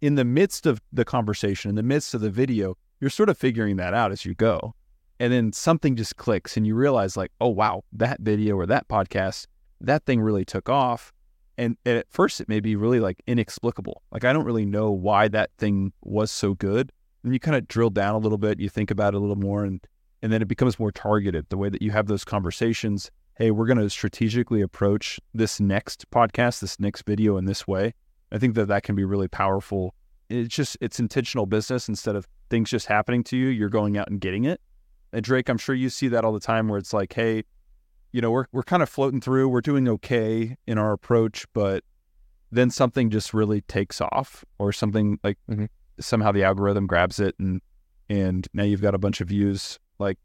in 0.00 0.14
the 0.14 0.24
midst 0.24 0.66
of 0.66 0.80
the 0.92 1.04
conversation 1.04 1.68
in 1.68 1.74
the 1.74 1.82
midst 1.82 2.14
of 2.14 2.20
the 2.20 2.30
video 2.30 2.76
you're 3.00 3.10
sort 3.10 3.28
of 3.28 3.38
figuring 3.38 3.76
that 3.76 3.94
out 3.94 4.12
as 4.12 4.24
you 4.24 4.34
go 4.34 4.74
and 5.18 5.32
then 5.32 5.52
something 5.52 5.96
just 5.96 6.16
clicks 6.16 6.56
and 6.56 6.66
you 6.66 6.74
realize 6.74 7.16
like 7.16 7.32
oh 7.40 7.48
wow 7.48 7.82
that 7.92 8.20
video 8.20 8.56
or 8.56 8.66
that 8.66 8.88
podcast 8.88 9.46
that 9.80 10.04
thing 10.04 10.20
really 10.20 10.44
took 10.44 10.68
off 10.68 11.12
and, 11.58 11.76
and 11.84 11.98
at 11.98 12.06
first 12.10 12.40
it 12.40 12.48
may 12.48 12.60
be 12.60 12.76
really 12.76 13.00
like 13.00 13.22
inexplicable 13.26 14.02
like 14.12 14.24
i 14.24 14.32
don't 14.32 14.44
really 14.44 14.66
know 14.66 14.90
why 14.90 15.28
that 15.28 15.50
thing 15.58 15.92
was 16.02 16.30
so 16.30 16.54
good 16.54 16.90
and 17.24 17.32
you 17.32 17.40
kind 17.40 17.56
of 17.56 17.68
drill 17.68 17.90
down 17.90 18.14
a 18.14 18.18
little 18.18 18.38
bit 18.38 18.60
you 18.60 18.68
think 18.68 18.90
about 18.90 19.14
it 19.14 19.16
a 19.16 19.20
little 19.20 19.36
more 19.36 19.64
and 19.64 19.80
and 20.22 20.32
then 20.32 20.42
it 20.42 20.48
becomes 20.48 20.78
more 20.78 20.92
targeted 20.92 21.46
the 21.48 21.56
way 21.56 21.68
that 21.68 21.82
you 21.82 21.90
have 21.90 22.06
those 22.06 22.24
conversations 22.24 23.10
hey, 23.40 23.50
we're 23.50 23.64
going 23.64 23.78
to 23.78 23.88
strategically 23.88 24.60
approach 24.60 25.18
this 25.32 25.60
next 25.60 26.04
podcast, 26.10 26.60
this 26.60 26.78
next 26.78 27.06
video 27.06 27.38
in 27.38 27.46
this 27.46 27.66
way. 27.66 27.94
I 28.30 28.36
think 28.36 28.54
that 28.54 28.68
that 28.68 28.82
can 28.82 28.94
be 28.94 29.04
really 29.04 29.28
powerful. 29.28 29.94
It's 30.28 30.54
just, 30.54 30.76
it's 30.82 31.00
intentional 31.00 31.46
business 31.46 31.88
instead 31.88 32.16
of 32.16 32.28
things 32.50 32.68
just 32.68 32.84
happening 32.84 33.24
to 33.24 33.38
you. 33.38 33.46
You're 33.46 33.70
going 33.70 33.96
out 33.96 34.10
and 34.10 34.20
getting 34.20 34.44
it. 34.44 34.60
And 35.14 35.24
Drake, 35.24 35.48
I'm 35.48 35.56
sure 35.56 35.74
you 35.74 35.88
see 35.88 36.06
that 36.08 36.22
all 36.22 36.34
the 36.34 36.38
time 36.38 36.68
where 36.68 36.78
it's 36.78 36.92
like, 36.92 37.14
hey, 37.14 37.44
you 38.12 38.20
know, 38.20 38.30
we're, 38.30 38.44
we're 38.52 38.62
kind 38.62 38.82
of 38.82 38.90
floating 38.90 39.22
through, 39.22 39.48
we're 39.48 39.62
doing 39.62 39.88
okay 39.88 40.54
in 40.66 40.76
our 40.76 40.92
approach, 40.92 41.46
but 41.54 41.82
then 42.52 42.68
something 42.68 43.08
just 43.08 43.32
really 43.32 43.62
takes 43.62 44.02
off 44.02 44.44
or 44.58 44.70
something 44.70 45.18
like 45.24 45.38
mm-hmm. 45.50 45.64
Somehow 46.00 46.32
the 46.32 46.42
algorithm 46.42 46.86
grabs 46.86 47.20
it 47.20 47.34
and, 47.38 47.60
and 48.08 48.48
now 48.52 48.64
you've 48.64 48.82
got 48.82 48.94
a 48.94 48.98
bunch 48.98 49.20
of 49.20 49.28
views. 49.28 49.78
Like 49.98 50.18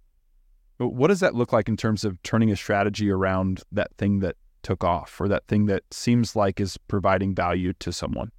what 0.77 1.07
does 1.07 1.21
that 1.21 1.35
look 1.35 1.53
like 1.53 1.69
in 1.69 1.77
terms 1.77 2.03
of 2.03 2.21
turning 2.23 2.51
a 2.51 2.55
strategy 2.55 3.09
around 3.09 3.61
that 3.71 3.95
thing 3.97 4.19
that 4.19 4.35
took 4.63 4.83
off 4.83 5.21
or 5.21 5.27
that 5.27 5.47
thing 5.47 5.67
that 5.67 5.83
seems 5.91 6.35
like 6.35 6.59
is 6.59 6.77
providing 6.87 7.33
value 7.33 7.73
to 7.79 7.91
someone? 7.91 8.31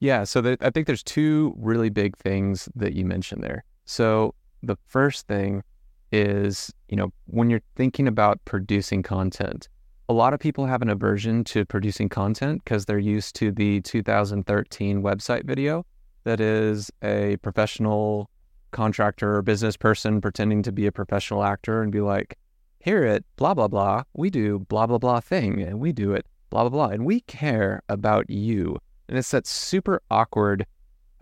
Yeah, 0.00 0.24
so 0.24 0.56
I 0.60 0.70
think 0.70 0.86
there's 0.86 1.02
two 1.02 1.54
really 1.56 1.90
big 1.90 2.16
things 2.16 2.68
that 2.74 2.94
you 2.94 3.04
mentioned 3.04 3.42
there. 3.42 3.64
So 3.84 4.34
the 4.62 4.76
first 4.88 5.26
thing 5.26 5.62
is, 6.10 6.72
you 6.88 6.96
know, 6.96 7.12
when 7.26 7.50
you're 7.50 7.62
thinking 7.76 8.08
about 8.08 8.44
producing 8.44 9.02
content, 9.02 9.68
a 10.08 10.12
lot 10.12 10.34
of 10.34 10.40
people 10.40 10.66
have 10.66 10.82
an 10.82 10.88
aversion 10.88 11.44
to 11.44 11.64
producing 11.64 12.08
content 12.08 12.62
because 12.64 12.84
they're 12.84 12.98
used 12.98 13.36
to 13.36 13.52
the 13.52 13.80
2013 13.82 15.02
website 15.02 15.44
video 15.44 15.86
that 16.24 16.40
is 16.40 16.90
a 17.02 17.36
professional 17.38 18.30
contractor 18.70 19.36
or 19.36 19.42
business 19.42 19.76
person 19.76 20.20
pretending 20.20 20.62
to 20.62 20.72
be 20.72 20.86
a 20.86 20.92
professional 20.92 21.44
actor 21.44 21.82
and 21.82 21.92
be 21.92 22.00
like, 22.00 22.36
here 22.80 23.04
at 23.04 23.22
blah, 23.36 23.54
blah, 23.54 23.68
blah, 23.68 24.02
we 24.14 24.30
do 24.30 24.60
blah, 24.60 24.86
blah, 24.86 24.98
blah 24.98 25.20
thing 25.20 25.60
and 25.62 25.78
we 25.78 25.92
do 25.92 26.12
it 26.12 26.26
blah, 26.52 26.68
blah, 26.68 26.70
blah. 26.70 26.94
And 26.94 27.06
we 27.06 27.20
care 27.22 27.82
about 27.88 28.28
you. 28.28 28.78
And 29.08 29.16
it's 29.16 29.30
that 29.30 29.46
super 29.46 30.02
awkward 30.10 30.66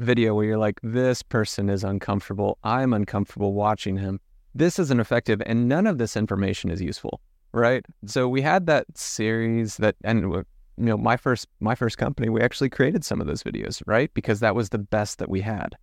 video 0.01 0.34
where 0.34 0.44
you're 0.44 0.59
like, 0.59 0.80
this 0.82 1.22
person 1.22 1.68
is 1.68 1.84
uncomfortable. 1.84 2.59
I'm 2.64 2.92
uncomfortable 2.92 3.55
watching 3.55 3.96
him. 3.96 4.18
This 4.55 4.78
isn't 4.80 4.98
effective. 4.98 5.40
And 5.46 5.68
none 5.68 5.86
of 5.86 5.98
this 5.98 6.16
information 6.16 6.70
is 6.70 6.82
useful. 6.82 7.20
Right. 7.53 7.84
So 8.07 8.28
we 8.28 8.42
had 8.42 8.66
that 8.66 8.86
series 8.96 9.76
that, 9.76 9.96
and 10.03 10.44
you 10.81 10.87
know, 10.87 10.97
my 10.97 11.16
first, 11.16 11.47
my 11.61 11.74
first 11.74 11.99
company, 11.99 12.31
we 12.31 12.41
actually 12.41 12.70
created 12.70 13.05
some 13.05 13.20
of 13.20 13.26
those 13.26 13.43
videos, 13.43 13.83
right? 13.87 14.12
Because 14.14 14.41
that 14.41 14.55
was 14.55 14.70
the 14.70 14.78
best 14.78 15.18
that 15.18 15.28
we 15.28 15.43
had. 15.43 15.76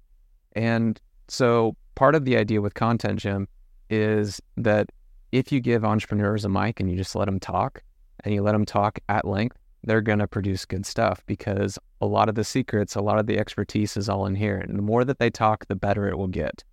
And 0.54 1.00
so 1.28 1.76
part 1.94 2.16
of 2.16 2.26
the 2.26 2.36
idea 2.36 2.62
with 2.62 2.74
Content 2.74 3.20
Gym, 3.20 3.48
is 3.90 4.42
that 4.58 4.90
if 5.32 5.52
you 5.52 5.60
give 5.60 5.86
entrepreneurs 5.86 6.46
a 6.46 6.50
mic 6.50 6.80
and 6.80 6.90
you 6.90 6.98
just 6.98 7.16
let 7.16 7.26
them 7.26 7.40
talk 7.40 7.84
and 8.24 8.34
you 8.34 8.42
let 8.42 8.54
them 8.54 8.66
talk 8.66 9.00
at 9.08 9.26
length, 9.26 9.58
they're 9.84 10.02
going 10.02 10.20
to 10.20 10.28
produce 10.28 10.66
good 10.66 10.86
stuff 10.86 11.24
because 11.28 11.78
a 12.02 12.06
lot 12.06 12.28
of 12.28 12.36
the 12.36 12.44
secrets, 12.44 12.96
a 12.96 13.02
lot 13.02 13.20
of 13.20 13.28
the 13.28 13.38
expertise 13.38 13.96
is 13.96 14.10
all 14.10 14.26
in 14.26 14.36
here. 14.36 14.58
And 14.58 14.78
the 14.78 14.84
more 14.84 15.06
that 15.06 15.20
they 15.20 15.30
talk, 15.30 15.68
the 15.68 15.76
better 15.76 16.08
it 16.08 16.18
will 16.18 16.28
get. 16.28 16.64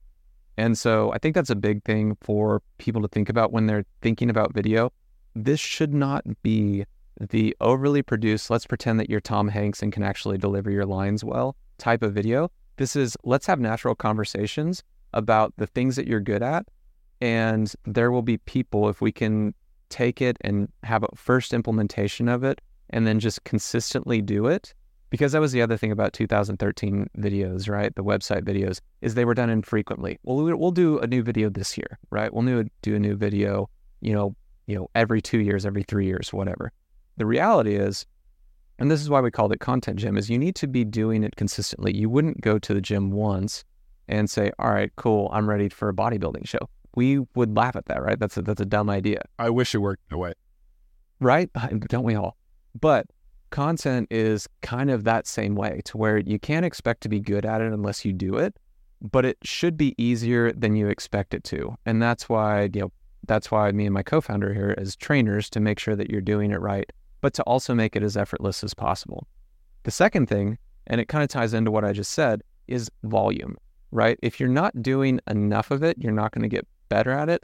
And 0.56 0.78
so 0.78 1.12
I 1.12 1.18
think 1.18 1.34
that's 1.34 1.50
a 1.50 1.56
big 1.56 1.84
thing 1.84 2.16
for 2.20 2.62
people 2.78 3.02
to 3.02 3.08
think 3.08 3.28
about 3.28 3.52
when 3.52 3.66
they're 3.66 3.84
thinking 4.00 4.30
about 4.30 4.54
video. 4.54 4.92
This 5.34 5.60
should 5.60 5.92
not 5.92 6.24
be 6.42 6.86
the 7.20 7.56
overly 7.60 8.02
produced, 8.02 8.50
let's 8.50 8.66
pretend 8.66 8.98
that 9.00 9.08
you're 9.08 9.20
Tom 9.20 9.48
Hanks 9.48 9.82
and 9.82 9.92
can 9.92 10.02
actually 10.02 10.38
deliver 10.38 10.70
your 10.70 10.86
lines 10.86 11.22
well 11.22 11.56
type 11.78 12.02
of 12.02 12.12
video. 12.12 12.50
This 12.76 12.96
is 12.96 13.16
let's 13.24 13.46
have 13.46 13.60
natural 13.60 13.94
conversations 13.94 14.82
about 15.12 15.54
the 15.56 15.66
things 15.66 15.96
that 15.96 16.06
you're 16.06 16.20
good 16.20 16.42
at. 16.42 16.66
And 17.20 17.72
there 17.84 18.10
will 18.10 18.22
be 18.22 18.38
people, 18.38 18.88
if 18.88 19.00
we 19.00 19.12
can 19.12 19.54
take 19.88 20.20
it 20.20 20.36
and 20.40 20.68
have 20.82 21.04
a 21.04 21.08
first 21.14 21.54
implementation 21.54 22.28
of 22.28 22.42
it 22.42 22.60
and 22.90 23.06
then 23.06 23.20
just 23.20 23.44
consistently 23.44 24.20
do 24.20 24.46
it. 24.46 24.74
Because 25.10 25.30
that 25.30 25.40
was 25.40 25.52
the 25.52 25.62
other 25.62 25.76
thing 25.76 25.92
about 25.92 26.12
2013 26.12 27.06
videos, 27.18 27.68
right? 27.68 27.94
The 27.94 28.02
website 28.02 28.42
videos 28.42 28.80
is 29.00 29.14
they 29.14 29.24
were 29.24 29.34
done 29.34 29.48
infrequently. 29.48 30.18
Well, 30.24 30.42
we'll 30.56 30.72
do 30.72 30.98
a 30.98 31.06
new 31.06 31.22
video 31.22 31.48
this 31.48 31.78
year, 31.78 32.00
right? 32.10 32.34
We'll 32.34 32.64
do 32.82 32.94
a 32.96 32.98
new 32.98 33.14
video, 33.14 33.70
you 34.00 34.12
know, 34.12 34.34
you 34.66 34.74
know, 34.74 34.88
every 34.96 35.22
two 35.22 35.38
years, 35.38 35.64
every 35.64 35.84
three 35.84 36.06
years, 36.06 36.32
whatever. 36.32 36.72
The 37.16 37.26
reality 37.26 37.76
is, 37.76 38.06
and 38.78 38.90
this 38.90 39.00
is 39.00 39.08
why 39.08 39.20
we 39.20 39.30
called 39.30 39.52
it 39.52 39.60
content 39.60 39.98
gym, 39.98 40.16
is 40.16 40.28
you 40.28 40.38
need 40.38 40.56
to 40.56 40.66
be 40.66 40.84
doing 40.84 41.22
it 41.22 41.36
consistently. 41.36 41.96
You 41.96 42.08
wouldn't 42.10 42.40
go 42.40 42.58
to 42.58 42.74
the 42.74 42.80
gym 42.80 43.10
once 43.10 43.64
and 44.08 44.28
say, 44.28 44.50
"All 44.58 44.70
right, 44.70 44.90
cool, 44.96 45.30
I'm 45.32 45.48
ready 45.48 45.68
for 45.68 45.88
a 45.88 45.94
bodybuilding 45.94 46.46
show." 46.46 46.68
We 46.96 47.20
would 47.34 47.56
laugh 47.56 47.76
at 47.76 47.86
that, 47.86 48.02
right? 48.02 48.18
That's 48.18 48.36
a, 48.36 48.42
that's 48.42 48.60
a 48.60 48.66
dumb 48.66 48.88
idea. 48.90 49.22
I 49.38 49.50
wish 49.50 49.74
it 49.74 49.78
worked 49.78 50.08
that 50.10 50.18
way. 50.18 50.32
Right? 51.20 51.50
Don't 51.88 52.04
we 52.04 52.14
all? 52.14 52.36
But 52.80 53.06
content 53.50 54.08
is 54.10 54.48
kind 54.62 54.90
of 54.90 55.04
that 55.04 55.26
same 55.26 55.54
way 55.54 55.80
to 55.84 55.96
where 55.96 56.18
you 56.18 56.38
can't 56.38 56.64
expect 56.64 57.02
to 57.02 57.08
be 57.08 57.20
good 57.20 57.46
at 57.46 57.60
it 57.60 57.72
unless 57.72 58.04
you 58.04 58.12
do 58.12 58.36
it, 58.36 58.56
but 59.00 59.24
it 59.24 59.38
should 59.44 59.76
be 59.76 59.94
easier 59.96 60.52
than 60.52 60.74
you 60.74 60.88
expect 60.88 61.34
it 61.34 61.44
to. 61.44 61.76
And 61.86 62.02
that's 62.02 62.28
why, 62.28 62.70
you 62.74 62.80
know, 62.80 62.92
that's 63.26 63.50
why 63.50 63.70
me 63.72 63.86
and 63.86 63.94
my 63.94 64.02
co-founder 64.02 64.52
here 64.52 64.74
as 64.76 64.96
trainers 64.96 65.48
to 65.50 65.60
make 65.60 65.78
sure 65.78 65.96
that 65.96 66.10
you're 66.10 66.20
doing 66.20 66.50
it 66.50 66.60
right, 66.60 66.90
but 67.24 67.32
to 67.32 67.42
also 67.44 67.74
make 67.74 67.96
it 67.96 68.02
as 68.02 68.18
effortless 68.18 68.62
as 68.62 68.74
possible. 68.74 69.26
The 69.84 69.90
second 69.90 70.26
thing, 70.26 70.58
and 70.86 71.00
it 71.00 71.08
kind 71.08 71.24
of 71.24 71.30
ties 71.30 71.54
into 71.54 71.70
what 71.70 71.82
I 71.82 71.92
just 71.92 72.12
said, 72.12 72.42
is 72.66 72.90
volume, 73.02 73.56
right? 73.92 74.18
If 74.22 74.38
you're 74.38 74.50
not 74.50 74.82
doing 74.82 75.20
enough 75.26 75.70
of 75.70 75.82
it, 75.82 75.96
you're 75.98 76.12
not 76.12 76.32
going 76.32 76.42
to 76.42 76.54
get 76.54 76.68
better 76.90 77.12
at 77.12 77.30
it. 77.30 77.42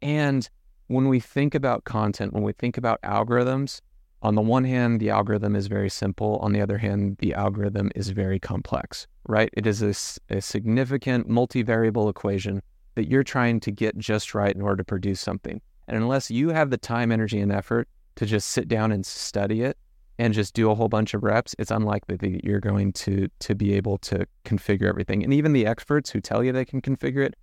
And 0.00 0.48
when 0.86 1.08
we 1.08 1.18
think 1.18 1.56
about 1.56 1.82
content, 1.82 2.34
when 2.34 2.44
we 2.44 2.52
think 2.52 2.78
about 2.78 3.02
algorithms, 3.02 3.80
on 4.22 4.36
the 4.36 4.42
one 4.42 4.62
hand, 4.62 5.00
the 5.00 5.10
algorithm 5.10 5.56
is 5.56 5.66
very 5.66 5.90
simple. 5.90 6.36
On 6.36 6.52
the 6.52 6.60
other 6.60 6.78
hand, 6.78 7.16
the 7.18 7.34
algorithm 7.34 7.90
is 7.96 8.10
very 8.10 8.38
complex, 8.38 9.08
right? 9.26 9.50
It 9.54 9.66
is 9.66 9.82
a, 9.82 10.36
a 10.36 10.40
significant 10.40 11.28
multivariable 11.28 12.08
equation 12.08 12.62
that 12.94 13.10
you're 13.10 13.24
trying 13.24 13.58
to 13.58 13.72
get 13.72 13.98
just 13.98 14.36
right 14.36 14.54
in 14.54 14.62
order 14.62 14.76
to 14.76 14.84
produce 14.84 15.18
something. 15.18 15.60
And 15.88 15.96
unless 15.96 16.30
you 16.30 16.50
have 16.50 16.70
the 16.70 16.78
time, 16.78 17.10
energy, 17.10 17.40
and 17.40 17.50
effort 17.50 17.88
to 18.16 18.26
just 18.26 18.48
sit 18.48 18.68
down 18.68 18.92
and 18.92 19.04
study 19.06 19.62
it 19.62 19.78
and 20.18 20.32
just 20.32 20.54
do 20.54 20.70
a 20.70 20.74
whole 20.74 20.88
bunch 20.88 21.14
of 21.14 21.22
reps, 21.22 21.54
it's 21.58 21.70
unlikely 21.70 22.16
that 22.16 22.44
you're 22.44 22.60
going 22.60 22.92
to 22.92 23.28
to 23.40 23.54
be 23.54 23.74
able 23.74 23.98
to 23.98 24.26
configure 24.44 24.88
everything. 24.88 25.22
And 25.22 25.32
even 25.32 25.52
the 25.52 25.66
experts 25.66 26.10
who 26.10 26.20
tell 26.20 26.42
you 26.42 26.52
they 26.52 26.64
can 26.64 26.80
configure 26.80 27.24
it, 27.24 27.34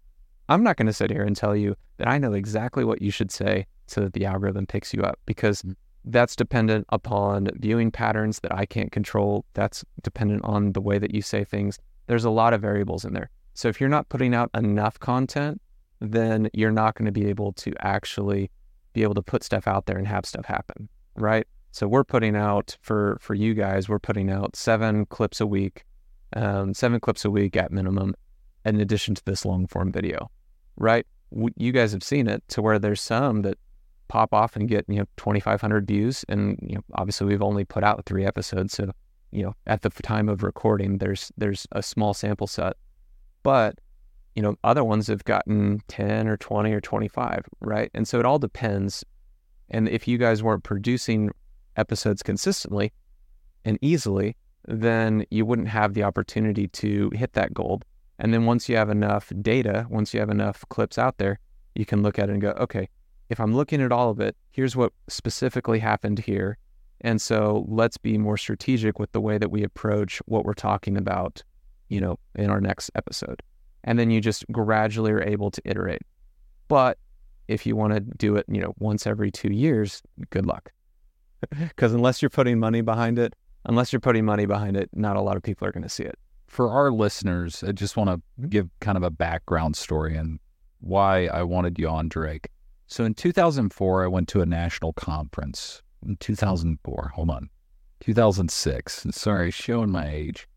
I'm 0.49 0.63
not 0.63 0.77
going 0.77 0.87
to 0.87 0.93
sit 0.93 1.11
here 1.11 1.23
and 1.23 1.35
tell 1.35 1.55
you 1.55 1.75
that 1.97 2.07
I 2.07 2.17
know 2.17 2.33
exactly 2.33 2.83
what 2.83 3.01
you 3.01 3.11
should 3.11 3.31
say 3.31 3.65
so 3.87 4.01
that 4.01 4.13
the 4.13 4.25
algorithm 4.25 4.65
picks 4.65 4.93
you 4.93 5.01
up 5.03 5.19
because 5.25 5.61
mm. 5.61 5.75
that's 6.05 6.35
dependent 6.35 6.85
upon 6.89 7.49
viewing 7.55 7.91
patterns 7.91 8.39
that 8.39 8.53
I 8.53 8.65
can't 8.65 8.91
control. 8.91 9.45
That's 9.53 9.85
dependent 10.01 10.43
on 10.43 10.73
the 10.73 10.81
way 10.81 10.97
that 10.97 11.13
you 11.13 11.21
say 11.21 11.43
things. 11.43 11.79
There's 12.07 12.25
a 12.25 12.29
lot 12.29 12.53
of 12.53 12.61
variables 12.61 13.05
in 13.05 13.13
there. 13.13 13.29
So 13.53 13.67
if 13.67 13.79
you're 13.79 13.89
not 13.89 14.09
putting 14.09 14.33
out 14.33 14.49
enough 14.55 14.99
content, 14.99 15.61
then 15.99 16.49
you're 16.53 16.71
not 16.71 16.95
going 16.95 17.05
to 17.05 17.11
be 17.11 17.27
able 17.27 17.53
to 17.53 17.73
actually 17.79 18.49
be 18.93 19.03
able 19.03 19.15
to 19.15 19.21
put 19.21 19.43
stuff 19.43 19.67
out 19.67 19.85
there 19.85 19.97
and 19.97 20.07
have 20.07 20.25
stuff 20.25 20.45
happen, 20.45 20.89
right? 21.15 21.47
So 21.71 21.87
we're 21.87 22.03
putting 22.03 22.35
out 22.35 22.77
for 22.81 23.17
for 23.19 23.33
you 23.33 23.53
guys, 23.53 23.89
we're 23.89 23.99
putting 23.99 24.29
out 24.29 24.55
seven 24.55 25.05
clips 25.05 25.41
a 25.41 25.47
week, 25.47 25.83
um, 26.35 26.73
seven 26.73 26.99
clips 26.99 27.25
a 27.25 27.31
week 27.31 27.55
at 27.57 27.71
minimum, 27.71 28.13
in 28.65 28.79
addition 28.79 29.15
to 29.15 29.25
this 29.25 29.45
long 29.45 29.67
form 29.67 29.91
video, 29.91 30.29
right? 30.77 31.05
you 31.57 31.71
guys 31.71 31.91
have 31.91 32.03
seen 32.03 32.27
it 32.27 32.43
to 32.47 32.61
where 32.61 32.77
there's 32.77 33.01
some 33.01 33.41
that 33.41 33.57
pop 34.07 34.35
off 34.35 34.55
and 34.55 34.69
get 34.69 34.85
you 34.87 34.97
know 34.97 35.05
2,500 35.17 35.87
views, 35.87 36.23
and 36.29 36.59
you 36.61 36.75
know 36.75 36.83
obviously 36.93 37.25
we've 37.25 37.41
only 37.41 37.65
put 37.65 37.83
out 37.83 38.05
three 38.05 38.25
episodes, 38.25 38.73
so 38.73 38.91
you 39.31 39.43
know 39.43 39.55
at 39.65 39.81
the 39.81 39.89
time 39.89 40.29
of 40.29 40.43
recording, 40.43 40.99
there's 40.99 41.31
there's 41.37 41.65
a 41.71 41.81
small 41.81 42.13
sample 42.13 42.45
set 42.45 42.77
but, 43.43 43.79
you 44.35 44.41
know, 44.41 44.55
other 44.63 44.83
ones 44.83 45.07
have 45.07 45.23
gotten 45.23 45.81
10 45.87 46.27
or 46.27 46.37
20 46.37 46.71
or 46.73 46.81
25, 46.81 47.45
right? 47.61 47.91
And 47.93 48.07
so 48.07 48.19
it 48.19 48.25
all 48.25 48.39
depends. 48.39 49.03
And 49.69 49.87
if 49.87 50.07
you 50.07 50.17
guys 50.17 50.43
weren't 50.43 50.63
producing 50.63 51.31
episodes 51.77 52.23
consistently 52.23 52.93
and 53.65 53.77
easily, 53.81 54.35
then 54.67 55.25
you 55.29 55.45
wouldn't 55.45 55.67
have 55.67 55.93
the 55.93 56.03
opportunity 56.03 56.67
to 56.69 57.11
hit 57.13 57.33
that 57.33 57.53
goal. 57.53 57.81
And 58.19 58.33
then 58.33 58.45
once 58.45 58.69
you 58.69 58.77
have 58.77 58.89
enough 58.89 59.31
data, 59.41 59.85
once 59.89 60.13
you 60.13 60.19
have 60.19 60.29
enough 60.29 60.63
clips 60.69 60.97
out 60.97 61.17
there, 61.17 61.39
you 61.75 61.85
can 61.85 62.03
look 62.03 62.19
at 62.19 62.29
it 62.29 62.33
and 62.33 62.41
go, 62.41 62.51
okay, 62.51 62.87
if 63.29 63.39
I'm 63.39 63.55
looking 63.55 63.81
at 63.81 63.91
all 63.91 64.09
of 64.09 64.19
it, 64.19 64.35
here's 64.51 64.75
what 64.75 64.93
specifically 65.09 65.79
happened 65.79 66.19
here. 66.19 66.57
And 67.01 67.21
so 67.21 67.65
let's 67.67 67.97
be 67.97 68.17
more 68.17 68.37
strategic 68.37 68.99
with 68.99 69.11
the 69.11 69.21
way 69.21 69.37
that 69.37 69.51
we 69.51 69.63
approach 69.63 70.19
what 70.25 70.45
we're 70.45 70.53
talking 70.53 70.95
about 70.95 71.43
you 71.93 72.01
know, 72.01 72.17
in 72.35 72.49
our 72.49 72.59
next 72.59 72.89
episode. 72.95 73.43
And 73.83 73.99
then 73.99 74.09
you 74.11 74.21
just 74.21 74.45
gradually 74.51 75.11
are 75.11 75.21
able 75.21 75.51
to 75.51 75.61
iterate. 75.65 76.01
But 76.67 76.97
if 77.47 77.65
you 77.65 77.75
want 77.75 77.93
to 77.93 77.99
do 77.99 78.35
it, 78.35 78.45
you 78.47 78.61
know, 78.61 78.73
once 78.79 79.05
every 79.05 79.31
two 79.31 79.51
years, 79.51 80.01
good 80.29 80.45
luck. 80.45 80.71
Because 81.59 81.93
unless 81.93 82.21
you're 82.21 82.29
putting 82.29 82.57
money 82.57 82.79
behind 82.79 83.19
it, 83.19 83.35
unless 83.65 83.91
you're 83.91 83.99
putting 83.99 84.23
money 84.23 84.45
behind 84.45 84.77
it, 84.77 84.89
not 84.93 85.17
a 85.17 85.21
lot 85.21 85.35
of 85.35 85.43
people 85.43 85.67
are 85.67 85.73
going 85.73 85.83
to 85.83 85.89
see 85.89 86.03
it. 86.03 86.17
For 86.47 86.69
our 86.69 86.89
listeners, 86.89 87.63
I 87.63 87.73
just 87.73 87.97
want 87.97 88.09
to 88.09 88.17
mm-hmm. 88.17 88.47
give 88.47 88.69
kind 88.79 88.95
of 88.95 89.03
a 89.03 89.11
background 89.11 89.75
story 89.75 90.15
and 90.15 90.39
why 90.79 91.27
I 91.27 91.43
wanted 91.43 91.79
you 91.79 91.89
on, 91.89 92.07
Drake. 92.07 92.49
So 92.87 93.03
in 93.03 93.13
2004, 93.13 94.03
I 94.03 94.07
went 94.07 94.27
to 94.29 94.41
a 94.41 94.45
national 94.45 94.93
conference. 94.93 95.81
In 96.05 96.17
2004, 96.17 97.11
hold 97.15 97.29
on, 97.29 97.49
2006. 98.01 99.07
Sorry, 99.11 99.51
showing 99.51 99.89
my 99.89 100.09
age. 100.09 100.47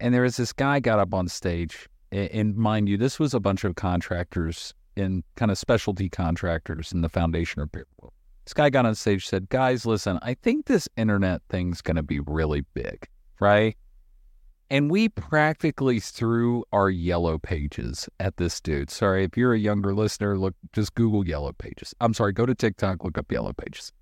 And 0.00 0.14
there 0.14 0.22
was 0.22 0.36
this 0.36 0.52
guy 0.52 0.80
got 0.80 0.98
up 0.98 1.14
on 1.14 1.28
stage, 1.28 1.88
and 2.14 2.56
mind 2.56 2.88
you, 2.88 2.96
this 2.96 3.18
was 3.18 3.34
a 3.34 3.40
bunch 3.40 3.64
of 3.64 3.74
contractors 3.74 4.72
and 4.96 5.24
kind 5.36 5.50
of 5.50 5.58
specialty 5.58 6.08
contractors 6.08 6.92
in 6.92 7.00
the 7.00 7.08
foundation 7.08 7.60
or 7.60 7.68
This 8.44 8.54
guy 8.54 8.70
got 8.70 8.86
on 8.86 8.94
stage, 8.94 9.26
said, 9.26 9.48
"Guys, 9.48 9.84
listen, 9.84 10.18
I 10.22 10.34
think 10.34 10.66
this 10.66 10.88
internet 10.96 11.42
thing's 11.48 11.82
going 11.82 11.96
to 11.96 12.02
be 12.02 12.20
really 12.20 12.62
big, 12.74 13.08
right?" 13.40 13.76
And 14.70 14.90
we 14.90 15.08
practically 15.08 16.00
threw 16.00 16.64
our 16.72 16.88
yellow 16.88 17.38
pages 17.38 18.08
at 18.18 18.36
this 18.38 18.60
dude. 18.60 18.90
Sorry, 18.90 19.24
if 19.24 19.36
you're 19.36 19.52
a 19.52 19.58
younger 19.58 19.94
listener, 19.94 20.38
look, 20.38 20.54
just 20.72 20.94
Google 20.94 21.26
yellow 21.26 21.52
pages. 21.52 21.94
I'm 22.00 22.14
sorry, 22.14 22.32
go 22.32 22.46
to 22.46 22.54
TikTok, 22.54 23.04
look 23.04 23.18
up 23.18 23.30
yellow 23.30 23.52
pages. 23.52 23.92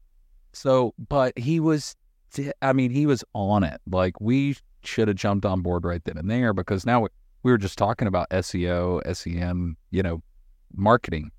So, 0.53 0.95
but 1.09 1.37
he 1.37 1.59
was, 1.61 1.97
I 2.61 2.73
mean, 2.73 2.91
he 2.91 3.07
was 3.07 3.25
on 3.35 3.65
it. 3.65 3.81
Like 3.91 4.21
we 4.21 4.57
should 4.85 5.09
have 5.09 5.17
jumped 5.17 5.45
on 5.45 5.63
board 5.63 5.85
right 5.85 6.03
then 6.05 6.17
and 6.17 6.31
there 6.31 6.53
because 6.53 6.87
now 6.87 7.07
we 7.43 7.51
were 7.51 7.59
just 7.59 7.79
talking 7.79 8.09
about 8.09 8.31
SEO, 8.31 9.01
SEM, 9.15 9.77
you 9.91 10.03
know, 10.03 10.23
marketing. 10.75 11.31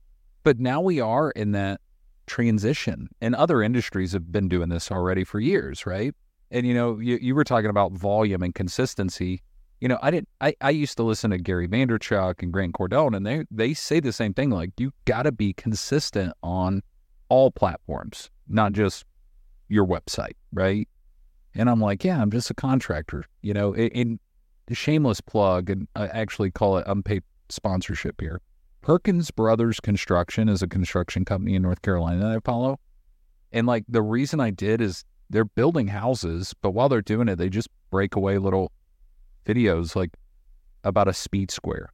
But 0.43 0.59
now 0.59 0.81
we 0.81 0.99
are 0.99 1.31
in 1.31 1.53
that 1.53 1.79
transition, 2.27 3.09
and 3.21 3.35
other 3.35 3.61
industries 3.61 4.13
have 4.13 4.31
been 4.31 4.49
doing 4.49 4.69
this 4.69 4.91
already 4.91 5.23
for 5.23 5.39
years, 5.39 5.85
right? 5.85 6.13
And 6.51 6.67
you 6.67 6.73
know, 6.73 6.99
you, 6.99 7.17
you 7.21 7.35
were 7.35 7.43
talking 7.43 7.69
about 7.69 7.93
volume 7.93 8.43
and 8.43 8.53
consistency. 8.53 9.41
You 9.79 9.87
know, 9.87 9.99
I 10.01 10.11
didn't. 10.11 10.29
I, 10.39 10.55
I 10.61 10.69
used 10.69 10.97
to 10.97 11.03
listen 11.03 11.31
to 11.31 11.37
Gary 11.37 11.67
Vaynerchuk 11.67 12.41
and 12.41 12.53
Grant 12.53 12.73
Cardone, 12.73 13.15
and 13.15 13.25
they 13.25 13.45
they 13.49 13.73
say 13.73 13.99
the 13.99 14.13
same 14.13 14.33
thing. 14.33 14.49
Like 14.49 14.71
you 14.77 14.91
got 15.05 15.23
to 15.23 15.31
be 15.31 15.53
consistent 15.53 16.33
on 16.43 16.81
all 17.29 17.51
platforms, 17.51 18.29
not 18.47 18.73
just 18.73 19.05
your 19.69 19.85
website, 19.85 20.35
right? 20.51 20.87
And 21.55 21.69
I'm 21.69 21.79
like, 21.79 22.03
yeah, 22.03 22.21
I'm 22.21 22.31
just 22.31 22.49
a 22.49 22.53
contractor, 22.53 23.25
you 23.41 23.53
know, 23.53 23.73
in, 23.73 23.87
in 23.89 24.19
shameless 24.71 25.21
plug, 25.21 25.69
and 25.69 25.87
I 25.95 26.07
actually 26.07 26.51
call 26.51 26.77
it 26.77 26.85
unpaid 26.87 27.23
sponsorship 27.49 28.19
here. 28.21 28.41
Perkins 28.81 29.31
Brothers 29.31 29.79
Construction 29.79 30.49
is 30.49 30.61
a 30.61 30.67
construction 30.67 31.25
company 31.25 31.55
in 31.55 31.61
North 31.61 31.81
Carolina 31.81 32.19
that 32.21 32.31
I 32.31 32.39
follow. 32.39 32.79
And 33.51 33.67
like 33.67 33.85
the 33.87 34.01
reason 34.01 34.39
I 34.39 34.49
did 34.49 34.81
is 34.81 35.05
they're 35.29 35.45
building 35.45 35.87
houses, 35.87 36.53
but 36.61 36.71
while 36.71 36.89
they're 36.89 37.01
doing 37.01 37.29
it, 37.29 37.37
they 37.37 37.49
just 37.49 37.69
break 37.91 38.15
away 38.15 38.37
little 38.37 38.71
videos 39.45 39.95
like 39.95 40.11
about 40.83 41.07
a 41.07 41.13
speed 41.13 41.49
square, 41.51 41.89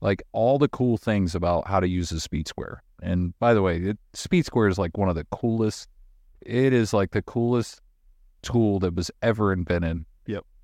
like 0.00 0.22
all 0.32 0.58
the 0.58 0.68
cool 0.68 0.96
things 0.96 1.34
about 1.34 1.68
how 1.68 1.80
to 1.80 1.88
use 1.88 2.10
a 2.12 2.20
speed 2.20 2.48
square. 2.48 2.82
And 3.02 3.38
by 3.38 3.54
the 3.54 3.62
way, 3.62 3.78
it, 3.78 3.98
speed 4.14 4.46
square 4.46 4.68
is 4.68 4.78
like 4.78 4.96
one 4.96 5.08
of 5.08 5.14
the 5.14 5.26
coolest. 5.30 5.88
It 6.40 6.72
is 6.72 6.92
like 6.92 7.10
the 7.10 7.22
coolest 7.22 7.80
tool 8.42 8.78
that 8.80 8.94
was 8.94 9.10
ever 9.22 9.52
invented. 9.52 10.04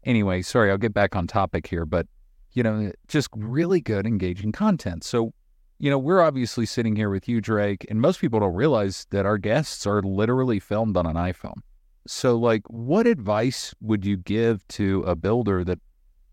Anyway, 0.07 0.41
sorry, 0.41 0.71
I'll 0.71 0.79
get 0.79 0.95
back 0.95 1.17
on 1.17 1.27
topic 1.27 1.67
here, 1.67 1.85
but 1.85 2.07
you 2.53 2.63
know, 2.63 2.91
just 3.07 3.29
really 3.35 3.83
good 3.83 4.07
engaging 4.07 4.51
content. 4.51 5.05
So, 5.05 5.35
you 5.79 5.91
know, 5.91 5.99
we're 5.99 6.23
obviously 6.23 6.65
sitting 6.65 6.97
here 6.97 7.11
with 7.11 7.29
you, 7.29 7.43
Drake, 7.43 7.85
and 7.91 8.01
most 8.01 8.19
people 8.19 8.41
don't 8.41 8.55
realize 8.55 9.07
that 9.11 9.27
our 9.27 9.37
guests 9.37 9.87
are 9.87 10.01
literally 10.01 10.59
filmed 10.59 10.97
on 10.97 11.05
an 11.05 11.17
iPhone. 11.17 11.59
So, 12.07 12.37
like, 12.37 12.63
what 12.69 13.07
advice 13.07 13.75
would 13.83 14.07
you 14.07 14.17
give 14.17 14.67
to 14.69 15.03
a 15.03 15.15
builder 15.15 15.65
that, 15.65 15.81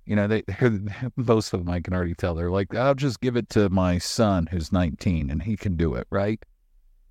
you 0.05 0.15
know, 0.15 0.27
they 0.27 0.43
most 1.17 1.51
of 1.53 1.65
them 1.65 1.73
I 1.73 1.81
can 1.81 1.93
already 1.93 2.15
tell 2.15 2.35
they're 2.35 2.51
like, 2.51 2.73
I'll 2.73 2.95
just 2.95 3.19
give 3.19 3.35
it 3.35 3.49
to 3.49 3.69
my 3.69 3.97
son 3.97 4.47
who's 4.49 4.71
19 4.71 5.29
and 5.29 5.43
he 5.43 5.57
can 5.57 5.75
do 5.75 5.93
it, 5.95 6.07
right? 6.09 6.41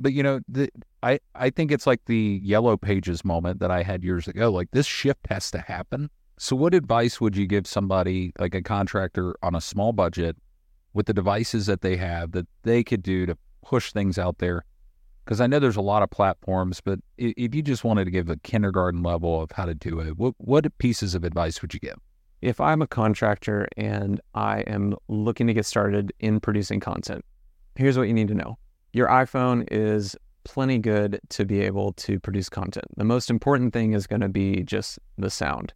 But 0.00 0.14
you 0.14 0.22
know, 0.22 0.40
the, 0.48 0.70
I 1.02 1.20
I 1.34 1.50
think 1.50 1.70
it's 1.70 1.86
like 1.86 2.00
the 2.06 2.40
yellow 2.42 2.76
pages 2.76 3.24
moment 3.24 3.60
that 3.60 3.70
I 3.70 3.82
had 3.82 4.02
years 4.02 4.26
ago. 4.26 4.50
Like 4.50 4.70
this 4.72 4.86
shift 4.86 5.26
has 5.28 5.50
to 5.50 5.58
happen. 5.58 6.08
So, 6.42 6.56
what 6.56 6.74
advice 6.74 7.20
would 7.20 7.36
you 7.36 7.46
give 7.46 7.68
somebody 7.68 8.32
like 8.36 8.52
a 8.56 8.62
contractor 8.62 9.36
on 9.44 9.54
a 9.54 9.60
small 9.60 9.92
budget 9.92 10.36
with 10.92 11.06
the 11.06 11.14
devices 11.14 11.66
that 11.66 11.82
they 11.82 11.96
have 11.98 12.32
that 12.32 12.48
they 12.64 12.82
could 12.82 13.00
do 13.00 13.26
to 13.26 13.38
push 13.64 13.92
things 13.92 14.18
out 14.18 14.38
there 14.38 14.64
Because 15.24 15.40
I 15.40 15.46
know 15.46 15.60
there's 15.60 15.76
a 15.76 15.80
lot 15.80 16.02
of 16.02 16.10
platforms, 16.10 16.80
but 16.80 16.98
if 17.16 17.54
you 17.54 17.62
just 17.62 17.84
wanted 17.84 18.06
to 18.06 18.10
give 18.10 18.28
a 18.28 18.38
kindergarten 18.38 19.04
level 19.04 19.40
of 19.40 19.52
how 19.52 19.66
to 19.66 19.74
do 19.76 20.00
it, 20.00 20.18
what 20.18 20.34
what 20.38 20.66
pieces 20.78 21.14
of 21.14 21.22
advice 21.22 21.62
would 21.62 21.74
you 21.74 21.78
give? 21.78 21.98
if 22.40 22.60
I'm 22.60 22.82
a 22.82 22.88
contractor 22.88 23.68
and 23.76 24.20
I 24.34 24.62
am 24.62 24.96
looking 25.06 25.46
to 25.46 25.54
get 25.54 25.64
started 25.64 26.12
in 26.18 26.40
producing 26.40 26.80
content, 26.80 27.24
here's 27.76 27.96
what 27.96 28.08
you 28.08 28.14
need 28.14 28.26
to 28.26 28.34
know. 28.34 28.58
Your 28.92 29.06
iPhone 29.06 29.68
is 29.70 30.16
plenty 30.42 30.78
good 30.78 31.20
to 31.28 31.44
be 31.44 31.60
able 31.60 31.92
to 31.92 32.18
produce 32.18 32.48
content. 32.48 32.86
The 32.96 33.04
most 33.04 33.30
important 33.30 33.72
thing 33.72 33.92
is 33.92 34.08
going 34.08 34.22
to 34.22 34.28
be 34.28 34.64
just 34.64 34.98
the 35.16 35.30
sound. 35.30 35.72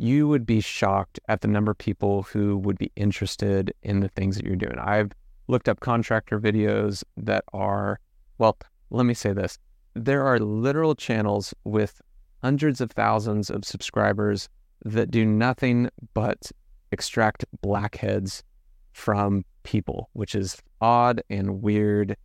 You 0.00 0.28
would 0.28 0.46
be 0.46 0.60
shocked 0.60 1.18
at 1.28 1.40
the 1.40 1.48
number 1.48 1.72
of 1.72 1.78
people 1.78 2.22
who 2.22 2.56
would 2.58 2.78
be 2.78 2.92
interested 2.94 3.74
in 3.82 3.98
the 3.98 4.08
things 4.10 4.36
that 4.36 4.44
you're 4.44 4.54
doing. 4.54 4.78
I've 4.78 5.10
looked 5.48 5.68
up 5.68 5.80
contractor 5.80 6.38
videos 6.38 7.02
that 7.16 7.42
are, 7.52 7.98
well, 8.38 8.56
let 8.90 9.06
me 9.06 9.14
say 9.14 9.32
this. 9.32 9.58
There 9.94 10.24
are 10.24 10.38
literal 10.38 10.94
channels 10.94 11.52
with 11.64 12.00
hundreds 12.42 12.80
of 12.80 12.92
thousands 12.92 13.50
of 13.50 13.64
subscribers 13.64 14.48
that 14.84 15.10
do 15.10 15.24
nothing 15.24 15.90
but 16.14 16.52
extract 16.92 17.44
blackheads 17.60 18.44
from 18.92 19.44
people, 19.64 20.10
which 20.12 20.36
is 20.36 20.62
odd 20.80 21.22
and 21.28 21.60
weird, 21.60 22.16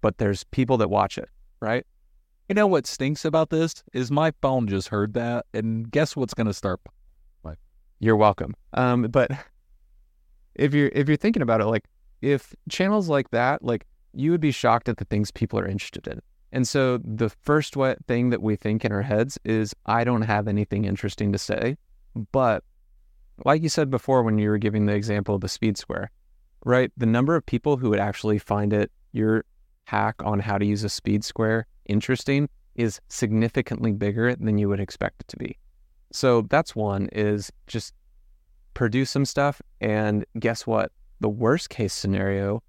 but 0.00 0.16
there's 0.16 0.44
people 0.44 0.78
that 0.78 0.88
watch 0.88 1.18
it, 1.18 1.28
right? 1.60 1.86
You 2.48 2.54
know 2.54 2.66
what 2.66 2.86
stinks 2.86 3.26
about 3.26 3.50
this 3.50 3.84
is 3.92 4.10
my 4.10 4.32
phone 4.40 4.66
just 4.66 4.88
heard 4.88 5.12
that, 5.12 5.44
and 5.52 5.90
guess 5.90 6.16
what's 6.16 6.32
going 6.32 6.46
to 6.46 6.54
start? 6.54 6.80
You're 8.02 8.16
welcome. 8.16 8.56
Um, 8.74 9.02
but 9.02 9.30
if 10.56 10.74
you're 10.74 10.90
if 10.92 11.06
you're 11.06 11.16
thinking 11.16 11.40
about 11.40 11.60
it, 11.60 11.66
like 11.66 11.84
if 12.20 12.52
channels 12.68 13.08
like 13.08 13.30
that, 13.30 13.64
like 13.64 13.86
you 14.12 14.32
would 14.32 14.40
be 14.40 14.50
shocked 14.50 14.88
at 14.88 14.96
the 14.96 15.04
things 15.04 15.30
people 15.30 15.56
are 15.60 15.68
interested 15.68 16.08
in. 16.08 16.20
And 16.50 16.66
so 16.66 16.98
the 16.98 17.28
first 17.28 17.76
thing 18.08 18.30
that 18.30 18.42
we 18.42 18.56
think 18.56 18.84
in 18.84 18.90
our 18.90 19.02
heads 19.02 19.38
is, 19.44 19.72
I 19.86 20.02
don't 20.02 20.22
have 20.22 20.48
anything 20.48 20.84
interesting 20.84 21.30
to 21.30 21.38
say. 21.38 21.76
But 22.32 22.64
like 23.44 23.62
you 23.62 23.68
said 23.68 23.88
before, 23.88 24.24
when 24.24 24.36
you 24.36 24.50
were 24.50 24.58
giving 24.58 24.86
the 24.86 24.94
example 24.94 25.36
of 25.36 25.40
the 25.40 25.48
speed 25.48 25.78
square, 25.78 26.10
right? 26.64 26.90
The 26.96 27.06
number 27.06 27.36
of 27.36 27.46
people 27.46 27.76
who 27.76 27.88
would 27.90 28.00
actually 28.00 28.38
find 28.38 28.72
it 28.72 28.90
your 29.12 29.44
hack 29.84 30.16
on 30.24 30.40
how 30.40 30.58
to 30.58 30.66
use 30.66 30.82
a 30.82 30.88
speed 30.88 31.22
square 31.22 31.68
interesting 31.86 32.48
is 32.74 33.00
significantly 33.08 33.92
bigger 33.92 34.34
than 34.34 34.58
you 34.58 34.68
would 34.68 34.80
expect 34.80 35.20
it 35.20 35.28
to 35.28 35.36
be. 35.36 35.56
So 36.12 36.42
that's 36.42 36.76
one 36.76 37.08
is 37.12 37.50
just 37.66 37.94
produce 38.74 39.10
some 39.10 39.24
stuff 39.24 39.60
and 39.80 40.24
guess 40.38 40.66
what? 40.66 40.92
The 41.20 41.28
worst 41.28 41.70
case 41.70 41.92
scenario, 41.92 42.62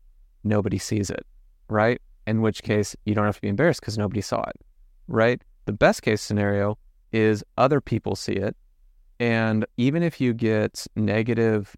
nobody 0.44 0.78
sees 0.78 1.10
it, 1.10 1.26
right? 1.70 2.02
In 2.28 2.42
which 2.42 2.64
case 2.64 2.96
you 3.06 3.16
don't 3.16 3.26
have 3.26 3.36
to 3.36 3.42
be 3.42 3.48
embarrassed 3.48 3.82
because 3.82 3.98
nobody 3.98 4.22
saw 4.22 4.42
it, 4.42 4.56
right? 5.08 5.42
The 5.66 5.74
best 5.74 6.02
case 6.02 6.22
scenario 6.22 6.78
is 7.12 7.44
other 7.58 7.82
people 7.82 8.16
see 8.16 8.34
it. 8.34 8.56
And 9.20 9.66
even 9.78 10.04
if 10.04 10.20
you 10.20 10.34
get 10.34 10.86
negative 10.96 11.76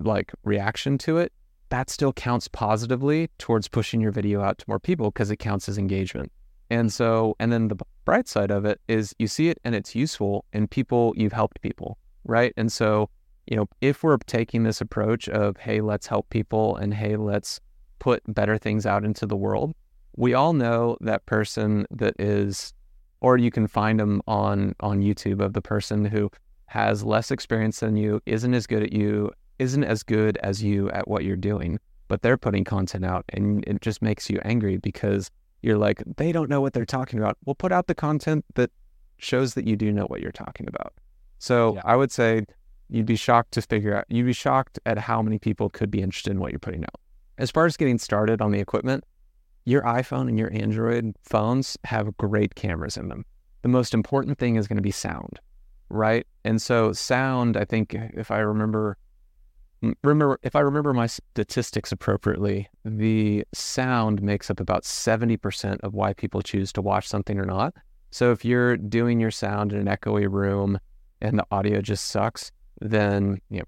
like 0.00 0.32
reaction 0.44 0.98
to 0.98 1.18
it, 1.18 1.32
that 1.70 1.90
still 1.90 2.12
counts 2.12 2.48
positively 2.48 3.28
towards 3.38 3.68
pushing 3.68 4.00
your 4.00 4.12
video 4.12 4.40
out 4.40 4.58
to 4.58 4.64
more 4.68 4.80
people 4.80 5.10
because 5.10 5.30
it 5.30 5.36
counts 5.36 5.68
as 5.68 5.78
engagement. 5.78 6.32
And 6.70 6.92
so, 6.92 7.36
and 7.38 7.52
then 7.52 7.68
the 7.68 7.76
bright 8.08 8.26
side 8.26 8.50
of 8.50 8.64
it 8.64 8.80
is 8.88 9.14
you 9.18 9.26
see 9.26 9.50
it 9.50 9.58
and 9.64 9.74
it's 9.74 9.94
useful 9.94 10.46
and 10.54 10.70
people, 10.70 11.12
you've 11.14 11.34
helped 11.34 11.60
people, 11.60 11.98
right? 12.24 12.54
And 12.56 12.72
so, 12.72 13.10
you 13.46 13.54
know, 13.54 13.68
if 13.82 14.02
we're 14.02 14.16
taking 14.16 14.62
this 14.62 14.80
approach 14.80 15.28
of, 15.28 15.58
hey, 15.58 15.82
let's 15.82 16.06
help 16.06 16.30
people 16.30 16.74
and 16.76 16.94
hey, 16.94 17.16
let's 17.16 17.60
put 17.98 18.22
better 18.26 18.56
things 18.56 18.86
out 18.86 19.04
into 19.04 19.26
the 19.26 19.36
world, 19.36 19.74
we 20.16 20.32
all 20.32 20.54
know 20.54 20.96
that 21.02 21.26
person 21.26 21.86
that 21.90 22.14
is, 22.18 22.72
or 23.20 23.36
you 23.36 23.50
can 23.50 23.66
find 23.66 24.00
them 24.00 24.22
on 24.26 24.74
on 24.80 25.02
YouTube 25.02 25.44
of 25.44 25.52
the 25.52 25.60
person 25.60 26.06
who 26.06 26.30
has 26.64 27.04
less 27.04 27.30
experience 27.30 27.80
than 27.80 27.94
you, 27.94 28.22
isn't 28.24 28.54
as 28.54 28.66
good 28.66 28.82
at 28.84 28.92
you, 28.94 29.30
isn't 29.58 29.84
as 29.84 30.02
good 30.02 30.38
as 30.38 30.62
you 30.62 30.88
at 30.92 31.08
what 31.08 31.24
you're 31.24 31.36
doing, 31.36 31.78
but 32.08 32.22
they're 32.22 32.38
putting 32.38 32.64
content 32.64 33.04
out 33.04 33.26
and 33.34 33.62
it 33.66 33.82
just 33.82 34.00
makes 34.00 34.30
you 34.30 34.40
angry 34.46 34.78
because 34.78 35.30
you're 35.62 35.78
like, 35.78 36.02
they 36.16 36.32
don't 36.32 36.48
know 36.48 36.60
what 36.60 36.72
they're 36.72 36.84
talking 36.84 37.18
about. 37.18 37.36
Well, 37.44 37.54
put 37.54 37.72
out 37.72 37.86
the 37.86 37.94
content 37.94 38.44
that 38.54 38.70
shows 39.18 39.54
that 39.54 39.66
you 39.66 39.76
do 39.76 39.92
know 39.92 40.04
what 40.04 40.20
you're 40.20 40.32
talking 40.32 40.68
about. 40.68 40.94
So 41.38 41.74
Yeah. 41.74 41.82
I 41.84 41.96
would 41.96 42.12
say 42.12 42.44
you'd 42.88 43.06
be 43.06 43.16
shocked 43.16 43.52
to 43.52 43.62
figure 43.62 43.96
out, 43.96 44.04
you'd 44.08 44.26
be 44.26 44.32
shocked 44.32 44.78
at 44.86 44.98
how 44.98 45.22
many 45.22 45.38
people 45.38 45.68
could 45.68 45.90
be 45.90 46.00
interested 46.00 46.30
in 46.30 46.40
what 46.40 46.52
you're 46.52 46.58
putting 46.58 46.84
out. 46.84 47.00
As 47.38 47.50
far 47.50 47.66
as 47.66 47.76
getting 47.76 47.98
started 47.98 48.40
on 48.40 48.50
the 48.50 48.60
equipment, 48.60 49.04
your 49.64 49.82
iPhone 49.82 50.28
and 50.28 50.38
your 50.38 50.52
Android 50.52 51.14
phones 51.22 51.76
have 51.84 52.16
great 52.16 52.54
cameras 52.54 52.96
in 52.96 53.08
them. 53.08 53.24
The 53.62 53.68
most 53.68 53.92
important 53.92 54.38
thing 54.38 54.56
is 54.56 54.66
going 54.66 54.76
to 54.76 54.82
be 54.82 54.90
sound, 54.90 55.40
right? 55.90 56.26
And 56.44 56.62
so 56.62 56.92
sound, 56.92 57.56
I 57.56 57.64
think 57.64 57.94
if 57.94 58.30
I 58.30 58.38
remember 58.38 58.96
remember 60.02 60.38
if 60.42 60.56
I 60.56 60.60
remember 60.60 60.92
my 60.92 61.06
statistics 61.06 61.92
appropriately, 61.92 62.68
the 62.84 63.44
sound 63.54 64.22
makes 64.22 64.50
up 64.50 64.60
about 64.60 64.84
70% 64.84 65.80
of 65.80 65.94
why 65.94 66.12
people 66.12 66.42
choose 66.42 66.72
to 66.72 66.82
watch 66.82 67.06
something 67.06 67.38
or 67.38 67.44
not. 67.44 67.74
So 68.10 68.32
if 68.32 68.44
you're 68.44 68.76
doing 68.76 69.20
your 69.20 69.30
sound 69.30 69.72
in 69.72 69.86
an 69.86 69.86
echoey 69.86 70.30
room 70.30 70.78
and 71.20 71.38
the 71.38 71.46
audio 71.50 71.80
just 71.80 72.06
sucks, 72.06 72.50
then 72.80 73.40
you 73.50 73.58
know 73.58 73.64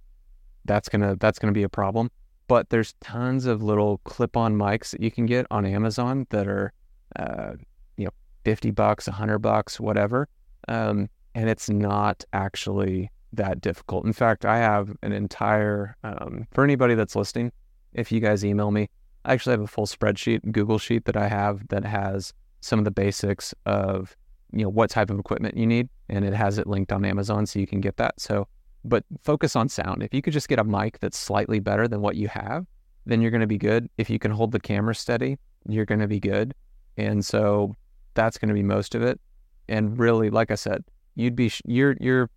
that's 0.64 0.88
gonna 0.88 1.16
that's 1.16 1.38
gonna 1.38 1.52
be 1.52 1.62
a 1.62 1.68
problem. 1.68 2.10
But 2.48 2.70
there's 2.70 2.94
tons 3.00 3.46
of 3.46 3.62
little 3.62 3.98
clip-on 3.98 4.56
mics 4.56 4.90
that 4.90 5.00
you 5.00 5.10
can 5.10 5.26
get 5.26 5.46
on 5.52 5.64
Amazon 5.64 6.26
that 6.30 6.48
are, 6.48 6.72
uh, 7.16 7.52
you 7.96 8.06
know, 8.06 8.10
fifty 8.44 8.70
bucks, 8.70 9.06
a 9.06 9.12
hundred 9.12 9.38
bucks, 9.38 9.78
whatever, 9.78 10.28
um, 10.68 11.08
and 11.34 11.48
it's 11.48 11.70
not 11.70 12.24
actually 12.32 13.10
that 13.32 13.60
difficult. 13.60 14.04
In 14.04 14.12
fact, 14.12 14.44
I 14.44 14.58
have 14.58 14.96
an 15.02 15.12
entire 15.12 15.96
um, 16.02 16.46
for 16.52 16.64
anybody 16.64 16.94
that's 16.94 17.16
listening. 17.16 17.52
If 17.92 18.12
you 18.12 18.20
guys 18.20 18.44
email 18.44 18.70
me, 18.70 18.88
I 19.24 19.32
actually 19.32 19.52
have 19.52 19.60
a 19.60 19.66
full 19.66 19.86
spreadsheet, 19.86 20.52
Google 20.52 20.78
sheet 20.78 21.04
that 21.04 21.16
I 21.16 21.28
have 21.28 21.66
that 21.68 21.84
has 21.84 22.32
some 22.60 22.78
of 22.78 22.84
the 22.84 22.90
basics 22.90 23.54
of 23.66 24.16
you 24.52 24.62
know 24.62 24.68
what 24.68 24.90
type 24.90 25.10
of 25.10 25.18
equipment 25.18 25.56
you 25.56 25.66
need, 25.66 25.88
and 26.08 26.24
it 26.24 26.32
has 26.32 26.58
it 26.58 26.66
linked 26.66 26.92
on 26.92 27.04
Amazon, 27.04 27.46
so 27.46 27.58
you 27.58 27.66
can 27.66 27.80
get 27.80 27.96
that. 27.98 28.20
So, 28.20 28.48
but 28.84 29.04
focus 29.22 29.54
on 29.56 29.68
sound. 29.68 30.02
If 30.02 30.12
you 30.12 30.22
could 30.22 30.32
just 30.32 30.48
get 30.48 30.58
a 30.58 30.64
mic 30.64 30.98
that's 30.98 31.18
slightly 31.18 31.60
better 31.60 31.86
than 31.86 32.00
what 32.00 32.16
you 32.16 32.28
have, 32.28 32.66
then 33.06 33.20
you're 33.20 33.30
going 33.30 33.42
to 33.42 33.46
be 33.46 33.58
good. 33.58 33.88
If 33.98 34.10
you 34.10 34.18
can 34.18 34.30
hold 34.30 34.52
the 34.52 34.60
camera 34.60 34.94
steady, 34.94 35.38
you're 35.68 35.84
going 35.84 36.00
to 36.00 36.08
be 36.08 36.20
good. 36.20 36.54
And 36.96 37.24
so 37.24 37.76
that's 38.14 38.38
going 38.38 38.48
to 38.48 38.54
be 38.54 38.62
most 38.62 38.94
of 38.94 39.02
it. 39.02 39.20
And 39.68 39.98
really, 39.98 40.30
like 40.30 40.50
I 40.50 40.56
said, 40.56 40.84
you'd 41.14 41.36
be 41.36 41.48
sh- 41.48 41.62
your 41.64 41.96
your 42.00 42.30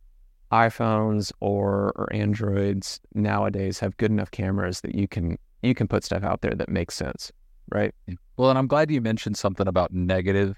iPhones 0.54 1.32
or 1.40 1.92
or 1.96 2.08
Androids 2.14 3.02
nowadays 3.16 3.80
have 3.80 3.98
good 3.98 4.12
enough 4.12 4.32
cameras 4.32 4.82
that 4.82 4.94
you 4.94 5.08
can 5.08 5.38
you 5.64 5.74
can 5.74 5.88
put 5.88 6.04
stuff 6.04 6.24
out 6.24 6.42
there 6.42 6.54
that 6.54 6.70
makes 6.70 6.96
sense, 6.96 7.32
right? 7.72 7.94
Well, 8.38 8.50
and 8.50 8.60
I'm 8.60 8.68
glad 8.68 8.92
you 8.92 9.02
mentioned 9.02 9.38
something 9.38 9.68
about 9.68 9.94
negative 9.94 10.56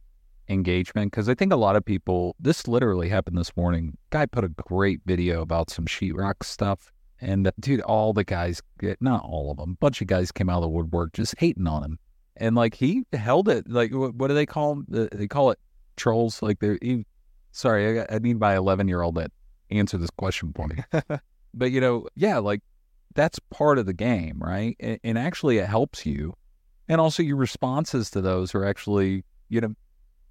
engagement 0.50 1.12
because 1.12 1.30
I 1.30 1.36
think 1.36 1.54
a 1.54 1.58
lot 1.58 1.76
of 1.76 1.86
people, 1.86 2.36
this 2.40 2.68
literally 2.68 3.10
happened 3.10 3.38
this 3.38 3.56
morning. 3.56 3.98
Guy 4.10 4.26
put 4.26 4.44
a 4.44 4.50
great 4.50 5.02
video 5.06 5.42
about 5.42 5.70
some 5.70 5.86
sheetrock 5.86 6.44
stuff. 6.44 6.92
And 7.22 7.50
dude, 7.60 7.82
all 7.82 8.14
the 8.14 8.24
guys, 8.24 8.62
get, 8.80 9.02
not 9.02 9.24
all 9.24 9.52
of 9.52 9.58
them, 9.58 9.78
bunch 9.80 10.02
of 10.02 10.08
guys 10.08 10.32
came 10.32 10.50
out 10.50 10.58
of 10.58 10.64
the 10.64 10.70
woodwork 10.70 11.14
just 11.14 11.36
hating 11.38 11.68
on 11.68 11.84
him. 11.84 12.00
And 12.38 12.56
like 12.56 12.76
he 12.76 13.04
held 13.14 13.48
it, 13.48 13.70
like 13.70 13.94
what, 13.94 14.16
what 14.16 14.28
do 14.28 14.34
they 14.34 14.46
call 14.46 14.76
them? 14.76 14.86
Uh, 14.94 15.16
They 15.16 15.28
call 15.28 15.52
it 15.52 15.60
trolls. 15.96 16.42
Like 16.42 16.60
they're, 16.60 16.78
he, 16.82 17.06
sorry, 17.52 18.02
I, 18.02 18.06
I 18.10 18.20
need 18.20 18.40
my 18.40 18.56
11 18.56 18.88
year 18.88 19.02
old 19.02 19.16
to 19.16 19.32
answer 19.72 19.98
this 19.98 20.10
question 20.12 20.54
for 20.54 20.68
me. 20.68 20.78
but 21.54 21.72
you 21.72 21.82
know, 21.82 22.08
yeah, 22.16 22.38
like 22.38 22.62
that's 23.14 23.40
part 23.50 23.78
of 23.78 23.86
the 23.86 23.94
game, 23.94 24.38
right? 24.40 24.76
And, 24.80 25.00
and 25.04 25.18
actually, 25.18 25.58
it 25.58 25.68
helps 25.68 26.06
you 26.06 26.36
and 26.88 27.02
also 27.02 27.24
your 27.24 27.38
responses 27.38 28.10
to 28.12 28.22
those 28.22 28.54
are 28.56 28.66
actually 28.66 29.24
you 29.50 29.62
know 29.62 29.74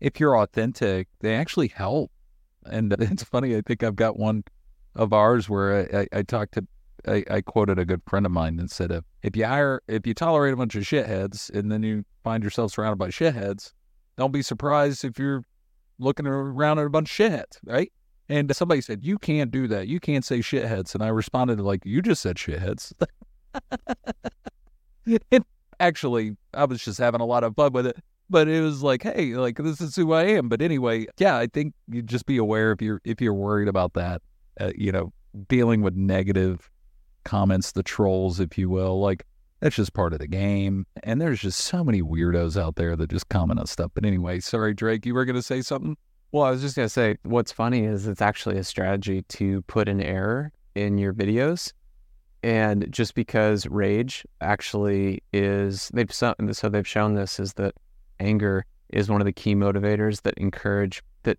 if 0.00 0.20
you're 0.20 0.38
authentic 0.38 1.08
they 1.20 1.34
actually 1.34 1.68
help 1.68 2.10
and 2.66 2.92
it's 2.98 3.24
funny 3.24 3.56
i 3.56 3.60
think 3.60 3.82
i've 3.82 3.96
got 3.96 4.18
one 4.18 4.44
of 4.96 5.12
ours 5.12 5.48
where 5.48 5.88
i, 5.92 6.00
I, 6.00 6.18
I 6.18 6.22
talked 6.22 6.54
to 6.54 6.66
I, 7.06 7.22
I 7.30 7.40
quoted 7.42 7.78
a 7.78 7.84
good 7.84 8.00
friend 8.06 8.24
of 8.24 8.32
mine 8.32 8.58
and 8.58 8.70
said 8.70 8.90
if, 8.90 9.04
if 9.22 9.36
you 9.36 9.44
hire 9.44 9.82
if 9.88 10.06
you 10.06 10.14
tolerate 10.14 10.54
a 10.54 10.56
bunch 10.56 10.74
of 10.74 10.84
shitheads 10.84 11.50
and 11.50 11.70
then 11.70 11.82
you 11.82 12.04
find 12.22 12.42
yourself 12.42 12.72
surrounded 12.72 12.96
by 12.96 13.08
shitheads 13.08 13.72
don't 14.16 14.32
be 14.32 14.42
surprised 14.42 15.04
if 15.04 15.18
you're 15.18 15.44
looking 15.98 16.26
around 16.26 16.78
at 16.78 16.86
a 16.86 16.90
bunch 16.90 17.20
of 17.20 17.30
shitheads 17.30 17.58
right 17.64 17.92
and 18.28 18.54
somebody 18.54 18.80
said 18.80 19.04
you 19.04 19.18
can't 19.18 19.50
do 19.50 19.66
that 19.66 19.88
you 19.88 20.00
can't 20.00 20.24
say 20.24 20.38
shitheads 20.38 20.94
and 20.94 21.02
i 21.02 21.08
responded 21.08 21.60
like 21.60 21.84
you 21.84 22.00
just 22.00 22.22
said 22.22 22.36
shitheads 22.36 22.92
and 25.30 25.44
actually 25.80 26.36
I 26.52 26.64
was 26.64 26.82
just 26.82 26.98
having 26.98 27.20
a 27.20 27.26
lot 27.26 27.44
of 27.44 27.54
fun 27.54 27.72
with 27.72 27.86
it. 27.86 27.96
But 28.30 28.48
it 28.48 28.62
was 28.62 28.82
like, 28.82 29.02
hey, 29.02 29.34
like 29.34 29.58
this 29.58 29.80
is 29.80 29.94
who 29.94 30.12
I 30.12 30.24
am. 30.24 30.48
But 30.48 30.62
anyway, 30.62 31.06
yeah, 31.18 31.36
I 31.36 31.46
think 31.46 31.74
you 31.88 32.00
just 32.00 32.24
be 32.24 32.38
aware 32.38 32.72
if 32.72 32.80
you're 32.80 33.00
if 33.04 33.20
you're 33.20 33.34
worried 33.34 33.68
about 33.68 33.92
that, 33.94 34.22
uh, 34.58 34.72
you 34.74 34.90
know, 34.90 35.12
dealing 35.48 35.82
with 35.82 35.94
negative 35.94 36.70
comments, 37.24 37.72
the 37.72 37.82
trolls, 37.82 38.40
if 38.40 38.56
you 38.56 38.70
will. 38.70 38.98
Like 39.00 39.26
that's 39.60 39.76
just 39.76 39.92
part 39.92 40.14
of 40.14 40.20
the 40.20 40.26
game. 40.26 40.86
And 41.02 41.20
there's 41.20 41.40
just 41.40 41.60
so 41.60 41.84
many 41.84 42.00
weirdos 42.00 42.60
out 42.60 42.76
there 42.76 42.96
that 42.96 43.10
just 43.10 43.28
comment 43.28 43.60
on 43.60 43.66
stuff. 43.66 43.90
But 43.92 44.06
anyway, 44.06 44.40
sorry, 44.40 44.72
Drake, 44.72 45.04
you 45.04 45.14
were 45.14 45.26
going 45.26 45.36
to 45.36 45.42
say 45.42 45.60
something? 45.60 45.96
Well, 46.34 46.42
I 46.42 46.50
was 46.50 46.62
just 46.62 46.74
going 46.74 46.86
to 46.86 46.92
say 46.92 47.16
what's 47.22 47.52
funny 47.52 47.84
is 47.84 48.08
it's 48.08 48.20
actually 48.20 48.58
a 48.58 48.64
strategy 48.64 49.22
to 49.22 49.62
put 49.68 49.88
an 49.88 50.00
error 50.00 50.50
in 50.74 50.98
your 50.98 51.14
videos. 51.14 51.72
And 52.42 52.90
just 52.90 53.14
because 53.14 53.68
rage 53.68 54.26
actually 54.40 55.22
is, 55.32 55.92
they've 55.94 56.12
so, 56.12 56.34
they've 56.40 56.88
shown 56.88 57.14
this 57.14 57.38
is 57.38 57.52
that 57.52 57.76
anger 58.18 58.66
is 58.88 59.08
one 59.08 59.20
of 59.20 59.26
the 59.26 59.32
key 59.32 59.54
motivators 59.54 60.22
that 60.22 60.34
encourage, 60.36 61.04
that 61.22 61.38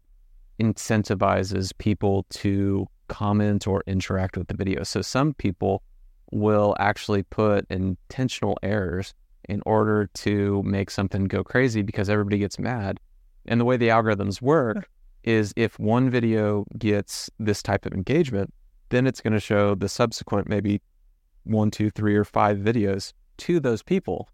incentivizes 0.61 1.77
people 1.77 2.25
to 2.29 2.87
comment 3.09 3.67
or 3.67 3.83
interact 3.87 4.37
with 4.37 4.47
the 4.47 4.55
video. 4.55 4.83
So 4.83 5.01
some 5.01 5.33
people 5.33 5.83
will 6.31 6.73
actually 6.79 7.23
put 7.23 7.65
intentional 7.69 8.57
errors 8.63 9.13
in 9.49 9.61
order 9.65 10.09
to 10.13 10.63
make 10.63 10.89
something 10.89 11.25
go 11.25 11.43
crazy 11.43 11.81
because 11.81 12.09
everybody 12.09 12.37
gets 12.37 12.57
mad. 12.57 13.01
And 13.47 13.59
the 13.59 13.65
way 13.65 13.77
the 13.77 13.89
algorithms 13.89 14.41
work 14.41 14.89
is 15.23 15.53
if 15.55 15.79
one 15.79 16.09
video 16.09 16.65
gets 16.77 17.29
this 17.39 17.61
type 17.61 17.85
of 17.85 17.93
engagement, 17.93 18.53
then 18.89 19.07
it's 19.07 19.21
going 19.21 19.33
to 19.33 19.39
show 19.39 19.75
the 19.75 19.89
subsequent 19.89 20.47
maybe 20.47 20.81
one, 21.43 21.71
two, 21.71 21.89
three, 21.89 22.15
or 22.15 22.23
five 22.23 22.57
videos 22.57 23.13
to 23.37 23.59
those 23.59 23.81
people. 23.81 24.29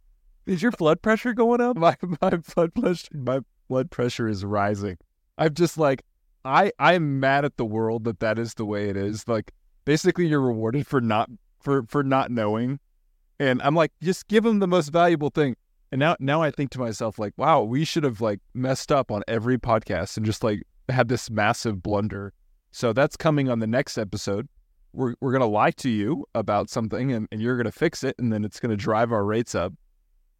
Is 0.46 0.62
your 0.62 0.72
blood 0.72 1.02
pressure 1.02 1.34
going 1.34 1.62
up? 1.62 1.78
My 1.82 1.96
my 2.22 2.38
blood 2.38 2.74
pressure 2.74 3.08
my 3.14 3.40
blood 3.68 3.92
pressure 3.92 4.28
is 4.28 4.44
rising. 4.44 4.98
I'm 5.38 5.54
just 5.54 5.78
like 5.78 6.04
I 6.44 6.72
I'm 6.80 7.20
mad 7.20 7.46
at 7.46 7.58
the 7.58 7.66
world 7.66 8.04
that 8.06 8.20
that 8.20 8.40
is 8.40 8.56
the 8.56 8.66
way 8.66 8.90
it 8.90 8.98
is. 8.98 9.28
Like 9.28 9.52
basically 9.86 10.28
you're 10.28 10.42
rewarded 10.42 10.88
for 10.88 11.00
not 11.00 11.30
for 11.60 11.84
for 11.88 12.04
not 12.04 12.32
knowing. 12.32 12.80
And 13.40 13.62
I'm 13.64 13.76
like, 13.76 13.92
just 14.04 14.28
give 14.28 14.44
them 14.44 14.60
the 14.60 14.68
most 14.68 14.90
valuable 14.90 15.30
thing. 15.30 15.56
And 15.92 16.00
now 16.00 16.16
now 16.20 16.42
I 16.42 16.52
think 16.52 16.72
to 16.72 16.80
myself, 16.80 17.20
like, 17.20 17.34
wow, 17.38 17.64
we 17.64 17.84
should 17.86 18.04
have 18.04 18.22
like 18.22 18.40
messed 18.54 18.92
up 18.92 19.12
on 19.12 19.24
every 19.28 19.58
podcast 19.58 20.18
and 20.18 20.26
just 20.26 20.44
like 20.44 20.64
had 20.90 21.10
this 21.10 21.30
massive 21.30 21.84
blunder. 21.84 22.34
So 22.72 22.94
that's 22.94 23.18
coming 23.18 23.50
on 23.50 23.60
the 23.60 23.68
next 23.68 23.98
episode. 23.98 24.48
We're 24.94 25.16
we're 25.22 25.32
gonna 25.32 25.48
lie 25.48 25.72
to 25.72 25.90
you 25.90 26.26
about 26.36 26.70
something 26.70 27.12
and, 27.12 27.28
and 27.32 27.42
you're 27.42 27.58
gonna 27.58 27.72
fix 27.72 28.04
it 28.04 28.16
and 28.20 28.32
then 28.32 28.44
it's 28.46 28.60
gonna 28.60 28.78
drive 28.78 29.12
our 29.12 29.26
rates 29.26 29.56
up. 29.56 29.74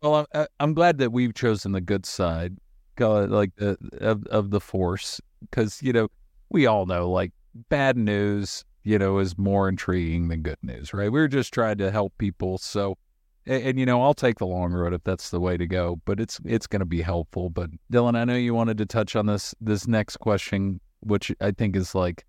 Well, 0.02 0.28
I'm, 0.34 0.48
I'm 0.60 0.74
glad 0.74 0.98
that 0.98 1.12
we've 1.12 1.34
chosen 1.34 1.74
the 1.74 1.82
good 1.82 2.06
side, 2.06 2.58
like 3.00 3.56
the 3.56 3.78
of 4.00 4.26
of 4.28 4.52
the 4.52 4.60
force, 4.60 5.22
because 5.42 5.82
you 5.82 5.94
know 5.94 6.08
we 6.50 6.66
all 6.66 6.86
know 6.86 7.10
like 7.10 7.32
bad 7.70 7.98
news 7.98 8.64
you 8.84 8.98
know, 8.98 9.20
is 9.20 9.38
more 9.38 9.70
intriguing 9.70 10.28
than 10.28 10.42
good 10.42 10.58
news, 10.64 10.94
right? 10.94 11.12
We're 11.12 11.28
just 11.28 11.54
trying 11.54 11.78
to 11.78 11.92
help 11.92 12.14
people. 12.18 12.58
So, 12.58 12.98
and, 13.46 13.64
and, 13.64 13.80
you 13.80 13.86
know, 13.86 14.02
I'll 14.02 14.14
take 14.14 14.38
the 14.40 14.46
long 14.46 14.72
road 14.72 14.94
if 14.94 15.04
that's 15.04 15.30
the 15.30 15.40
way 15.40 15.58
to 15.58 15.66
go, 15.66 16.02
but 16.06 16.20
it's 16.20 16.40
it's 16.46 16.68
going 16.68 16.82
to 16.82 16.86
be 16.86 17.02
helpful. 17.02 17.50
But 17.50 17.70
Dylan, 17.92 18.16
I 18.16 18.24
know 18.24 18.36
you 18.36 18.54
wanted 18.54 18.78
to 18.80 18.86
touch 18.86 19.16
on 19.16 19.26
this 19.26 19.56
this 19.62 19.88
next 19.88 20.18
question, 20.18 20.80
which 21.02 21.32
I 21.42 21.52
think 21.52 21.76
is 21.76 21.96
like, 21.96 22.26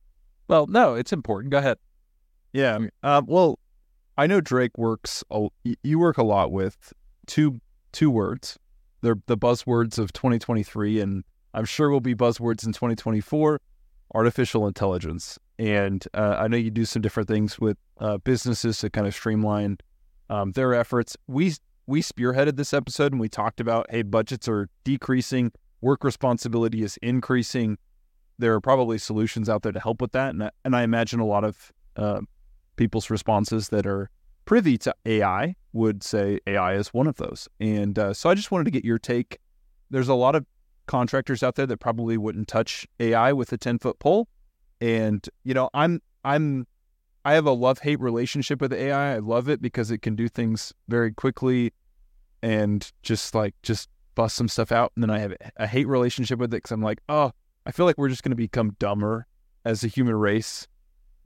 well, 0.48 0.66
no, 0.66 0.94
it's 0.94 1.12
important. 1.12 1.52
Go 1.52 1.58
ahead. 1.58 1.78
Yeah. 2.52 2.78
Um, 3.02 3.26
well, 3.26 3.58
I 4.16 4.26
know 4.26 4.40
Drake 4.40 4.76
works. 4.76 5.24
A, 5.30 5.48
you 5.82 5.98
work 5.98 6.18
a 6.18 6.24
lot 6.24 6.52
with 6.52 6.92
two 7.26 7.60
two 7.92 8.10
words. 8.10 8.58
They're 9.00 9.16
the 9.26 9.36
buzzwords 9.36 9.98
of 9.98 10.12
2023, 10.12 11.00
and 11.00 11.24
I'm 11.54 11.64
sure 11.64 11.90
will 11.90 12.00
be 12.00 12.14
buzzwords 12.14 12.64
in 12.64 12.72
2024. 12.72 13.60
Artificial 14.14 14.66
intelligence 14.66 15.38
and 15.62 16.04
uh, 16.14 16.36
I 16.38 16.48
know 16.48 16.56
you 16.56 16.72
do 16.72 16.84
some 16.84 17.02
different 17.02 17.28
things 17.28 17.58
with 17.60 17.76
uh, 17.98 18.18
businesses 18.18 18.78
to 18.78 18.90
kind 18.90 19.06
of 19.06 19.14
streamline 19.14 19.78
um, 20.32 20.52
their 20.52 20.74
efforts. 20.74 21.16
We 21.26 21.54
we 21.86 22.00
spearheaded 22.00 22.56
this 22.56 22.72
episode 22.72 23.12
and 23.12 23.20
we 23.20 23.28
talked 23.28 23.60
about 23.60 23.86
hey, 23.90 24.02
budgets 24.02 24.48
are 24.48 24.68
decreasing, 24.82 25.52
work 25.80 26.02
responsibility 26.04 26.82
is 26.82 26.98
increasing. 27.02 27.76
There 28.38 28.54
are 28.54 28.60
probably 28.60 28.98
solutions 28.98 29.48
out 29.48 29.62
there 29.62 29.72
to 29.72 29.80
help 29.80 30.00
with 30.00 30.12
that, 30.12 30.30
and 30.30 30.44
I, 30.44 30.50
and 30.64 30.74
I 30.74 30.82
imagine 30.82 31.20
a 31.20 31.26
lot 31.26 31.44
of 31.44 31.72
uh, 31.96 32.20
people's 32.76 33.10
responses 33.10 33.68
that 33.68 33.86
are 33.86 34.10
privy 34.46 34.78
to 34.78 34.94
AI 35.04 35.54
would 35.74 36.02
say 36.02 36.40
AI 36.46 36.74
is 36.74 36.88
one 36.88 37.06
of 37.06 37.16
those. 37.16 37.48
And 37.60 37.98
uh, 37.98 38.14
so 38.14 38.30
I 38.30 38.34
just 38.34 38.50
wanted 38.50 38.64
to 38.64 38.70
get 38.70 38.84
your 38.84 38.98
take. 38.98 39.38
There's 39.90 40.08
a 40.08 40.14
lot 40.14 40.34
of 40.34 40.46
contractors 40.86 41.42
out 41.42 41.54
there 41.56 41.66
that 41.66 41.76
probably 41.76 42.16
wouldn't 42.16 42.48
touch 42.48 42.86
AI 42.98 43.32
with 43.32 43.52
a 43.52 43.58
10 43.58 43.78
foot 43.78 43.98
pole 43.98 44.28
and 44.80 45.26
you 45.44 45.54
know, 45.54 45.70
I'm 45.74 46.02
I'm 46.24 46.66
I 47.24 47.34
have 47.34 47.46
a 47.46 47.52
love 47.52 47.78
hate 47.78 48.00
relationship 48.00 48.60
with 48.60 48.72
AI. 48.72 49.14
I 49.14 49.18
love 49.18 49.48
it 49.48 49.62
because 49.62 49.90
it 49.90 49.98
can 50.02 50.16
do 50.16 50.28
things 50.28 50.72
very 50.88 51.12
quickly 51.12 51.72
and 52.42 52.90
just 53.02 53.34
like 53.34 53.54
just 53.62 53.88
bust 54.14 54.36
some 54.36 54.48
stuff 54.48 54.72
out. 54.72 54.92
And 54.96 55.02
then 55.02 55.10
I 55.10 55.20
have 55.20 55.34
a 55.56 55.66
hate 55.66 55.86
relationship 55.86 56.38
with 56.38 56.52
it 56.52 56.58
because 56.58 56.72
I'm 56.72 56.82
like, 56.82 57.00
oh, 57.08 57.32
I 57.64 57.70
feel 57.70 57.86
like 57.86 57.96
we're 57.96 58.08
just 58.08 58.22
going 58.22 58.30
to 58.30 58.36
become 58.36 58.74
dumber 58.78 59.26
as 59.64 59.84
a 59.84 59.88
human 59.88 60.16
race, 60.16 60.66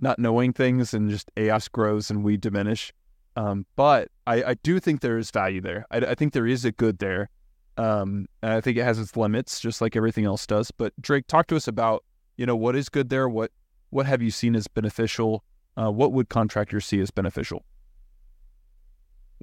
not 0.00 0.18
knowing 0.18 0.52
things, 0.52 0.92
and 0.92 1.08
just 1.08 1.30
AI 1.36 1.58
grows 1.72 2.10
and 2.10 2.22
we 2.22 2.36
diminish. 2.36 2.92
Um, 3.36 3.66
but 3.76 4.08
I, 4.26 4.42
I, 4.42 4.54
do 4.54 4.80
think 4.80 5.02
there 5.02 5.18
is 5.18 5.30
value 5.30 5.60
there. 5.60 5.84
I, 5.90 5.98
I 5.98 6.14
think 6.14 6.32
there 6.32 6.46
is 6.46 6.64
a 6.64 6.72
good 6.72 6.98
there. 6.98 7.28
Um, 7.76 8.26
I 8.42 8.62
think 8.62 8.78
it 8.78 8.84
has 8.84 8.98
its 8.98 9.14
limits, 9.14 9.60
just 9.60 9.82
like 9.82 9.94
everything 9.94 10.24
else 10.24 10.46
does. 10.46 10.70
But 10.70 10.94
Drake, 11.02 11.26
talk 11.26 11.46
to 11.48 11.56
us 11.56 11.68
about 11.68 12.02
you 12.36 12.46
know 12.46 12.56
what 12.56 12.76
is 12.76 12.88
good 12.88 13.08
there 13.08 13.28
what 13.28 13.50
what 13.90 14.06
have 14.06 14.22
you 14.22 14.30
seen 14.30 14.56
as 14.56 14.66
beneficial 14.68 15.44
uh, 15.76 15.90
what 15.90 16.12
would 16.12 16.28
contractors 16.28 16.86
see 16.86 17.00
as 17.00 17.10
beneficial? 17.10 17.64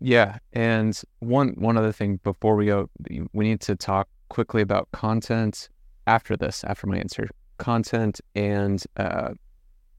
Yeah 0.01 0.39
and 0.51 0.99
one 1.19 1.49
one 1.49 1.77
other 1.77 1.91
thing 1.91 2.19
before 2.23 2.55
we 2.55 2.65
go 2.65 2.89
we 3.31 3.45
need 3.45 3.61
to 3.61 3.75
talk 3.75 4.07
quickly 4.29 4.61
about 4.61 4.91
content 4.91 5.69
after 6.07 6.35
this 6.35 6.63
after 6.63 6.87
my 6.87 6.97
answer. 6.97 7.29
Content 7.57 8.19
and 8.35 8.83
uh, 8.97 9.29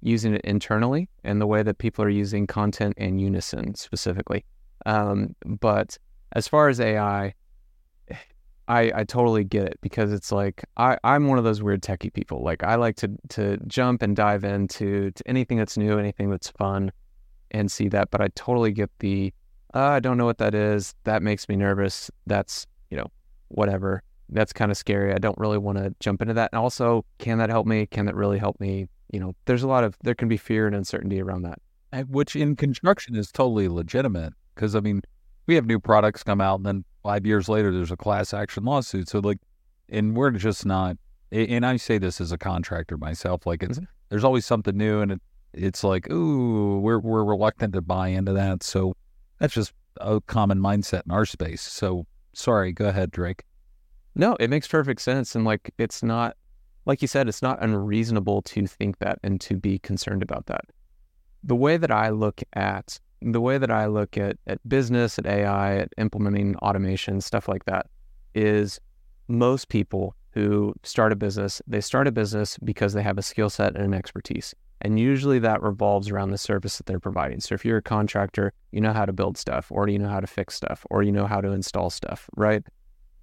using 0.02 0.34
it 0.34 0.42
internally 0.42 1.08
and 1.22 1.40
the 1.40 1.46
way 1.46 1.62
that 1.62 1.78
people 1.78 2.04
are 2.04 2.10
using 2.10 2.46
content 2.46 2.94
in 2.98 3.18
Unison 3.18 3.74
specifically. 3.74 4.44
Um, 4.84 5.34
but 5.46 5.96
as 6.32 6.48
far 6.48 6.68
as 6.68 6.80
ai 6.80 7.32
I, 8.66 8.92
I 8.94 9.04
totally 9.04 9.44
get 9.44 9.64
it 9.64 9.78
because 9.82 10.12
it's 10.12 10.32
like 10.32 10.64
I, 10.76 10.96
I'm 11.04 11.26
one 11.28 11.38
of 11.38 11.44
those 11.44 11.62
weird 11.62 11.82
techie 11.82 12.12
people. 12.12 12.42
Like 12.42 12.62
I 12.62 12.76
like 12.76 12.96
to 12.96 13.10
to 13.30 13.58
jump 13.66 14.02
and 14.02 14.16
dive 14.16 14.44
into 14.44 15.10
to 15.10 15.28
anything 15.28 15.58
that's 15.58 15.76
new, 15.76 15.98
anything 15.98 16.30
that's 16.30 16.50
fun, 16.50 16.90
and 17.50 17.70
see 17.70 17.88
that. 17.88 18.10
But 18.10 18.20
I 18.20 18.28
totally 18.34 18.72
get 18.72 18.90
the 19.00 19.32
uh, 19.74 19.80
I 19.80 20.00
don't 20.00 20.16
know 20.16 20.24
what 20.24 20.38
that 20.38 20.54
is. 20.54 20.94
That 21.04 21.22
makes 21.22 21.48
me 21.48 21.56
nervous. 21.56 22.10
That's 22.26 22.66
you 22.90 22.96
know 22.96 23.08
whatever. 23.48 24.02
That's 24.30 24.52
kind 24.52 24.70
of 24.70 24.78
scary. 24.78 25.12
I 25.12 25.18
don't 25.18 25.36
really 25.36 25.58
want 25.58 25.78
to 25.78 25.94
jump 26.00 26.22
into 26.22 26.32
that. 26.34 26.50
And 26.52 26.58
also, 26.58 27.04
can 27.18 27.38
that 27.38 27.50
help 27.50 27.66
me? 27.66 27.86
Can 27.86 28.06
that 28.06 28.14
really 28.14 28.38
help 28.38 28.58
me? 28.60 28.86
You 29.12 29.20
know, 29.20 29.34
there's 29.44 29.62
a 29.62 29.68
lot 29.68 29.84
of 29.84 29.96
there 30.02 30.14
can 30.14 30.28
be 30.28 30.38
fear 30.38 30.66
and 30.66 30.74
uncertainty 30.74 31.20
around 31.20 31.42
that, 31.42 32.08
which 32.08 32.34
in 32.34 32.56
construction 32.56 33.14
is 33.14 33.30
totally 33.30 33.68
legitimate. 33.68 34.32
Because 34.54 34.74
I 34.74 34.80
mean, 34.80 35.02
we 35.46 35.54
have 35.54 35.66
new 35.66 35.78
products 35.78 36.22
come 36.22 36.40
out 36.40 36.56
and 36.56 36.66
then 36.66 36.84
five 37.04 37.24
years 37.24 37.48
later, 37.48 37.70
there's 37.70 37.92
a 37.92 37.96
class 37.96 38.34
action 38.34 38.64
lawsuit. 38.64 39.08
So 39.08 39.20
like, 39.20 39.38
and 39.88 40.16
we're 40.16 40.32
just 40.32 40.66
not. 40.66 40.96
And 41.30 41.64
I 41.64 41.76
say 41.76 41.98
this 41.98 42.20
as 42.20 42.32
a 42.32 42.38
contractor 42.38 42.96
myself. 42.96 43.46
Like 43.46 43.62
it's 43.62 43.78
mm-hmm. 43.78 43.84
there's 44.08 44.24
always 44.24 44.46
something 44.46 44.76
new, 44.76 45.00
and 45.00 45.12
it, 45.12 45.22
it's 45.52 45.84
like, 45.84 46.10
ooh, 46.10 46.80
we're 46.80 46.98
we're 46.98 47.24
reluctant 47.24 47.74
to 47.74 47.80
buy 47.80 48.08
into 48.08 48.32
that. 48.32 48.64
So 48.64 48.94
that's 49.38 49.54
just 49.54 49.72
a 50.00 50.20
common 50.22 50.58
mindset 50.58 51.02
in 51.06 51.12
our 51.12 51.26
space. 51.26 51.62
So 51.62 52.06
sorry, 52.32 52.72
go 52.72 52.88
ahead, 52.88 53.10
Drake. 53.10 53.44
No, 54.16 54.36
it 54.40 54.48
makes 54.48 54.66
perfect 54.66 55.00
sense, 55.00 55.34
and 55.34 55.44
like 55.44 55.72
it's 55.78 56.02
not 56.02 56.36
like 56.86 57.02
you 57.02 57.08
said, 57.08 57.28
it's 57.28 57.42
not 57.42 57.62
unreasonable 57.62 58.42
to 58.42 58.66
think 58.66 58.98
that 58.98 59.18
and 59.22 59.40
to 59.42 59.56
be 59.56 59.78
concerned 59.78 60.22
about 60.22 60.46
that. 60.46 60.64
The 61.42 61.56
way 61.56 61.76
that 61.76 61.90
I 61.90 62.10
look 62.10 62.42
at 62.52 62.98
the 63.32 63.40
way 63.40 63.58
that 63.58 63.70
I 63.70 63.86
look 63.86 64.18
at, 64.18 64.36
at 64.46 64.66
business, 64.68 65.18
at 65.18 65.26
AI, 65.26 65.78
at 65.78 65.92
implementing 65.96 66.56
automation, 66.56 67.20
stuff 67.20 67.48
like 67.48 67.64
that, 67.64 67.86
is 68.34 68.78
most 69.28 69.68
people 69.68 70.14
who 70.30 70.74
start 70.82 71.12
a 71.12 71.16
business, 71.16 71.62
they 71.66 71.80
start 71.80 72.06
a 72.06 72.12
business 72.12 72.58
because 72.64 72.92
they 72.92 73.02
have 73.02 73.16
a 73.16 73.22
skill 73.22 73.48
set 73.48 73.74
and 73.74 73.84
an 73.84 73.94
expertise. 73.94 74.54
And 74.80 75.00
usually 75.00 75.38
that 75.38 75.62
revolves 75.62 76.10
around 76.10 76.30
the 76.30 76.38
service 76.38 76.76
that 76.76 76.86
they're 76.86 77.00
providing. 77.00 77.40
So 77.40 77.54
if 77.54 77.64
you're 77.64 77.78
a 77.78 77.82
contractor, 77.82 78.52
you 78.72 78.80
know 78.80 78.92
how 78.92 79.06
to 79.06 79.12
build 79.12 79.38
stuff, 79.38 79.68
or 79.70 79.88
you 79.88 79.98
know 79.98 80.08
how 80.08 80.20
to 80.20 80.26
fix 80.26 80.54
stuff, 80.54 80.84
or 80.90 81.02
you 81.02 81.12
know 81.12 81.26
how 81.26 81.40
to 81.40 81.52
install 81.52 81.88
stuff, 81.88 82.28
right? 82.36 82.62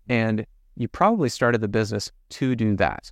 And 0.09 0.45
you 0.75 0.87
probably 0.87 1.29
started 1.29 1.61
the 1.61 1.67
business 1.67 2.11
to 2.29 2.55
do 2.55 2.75
that. 2.77 3.11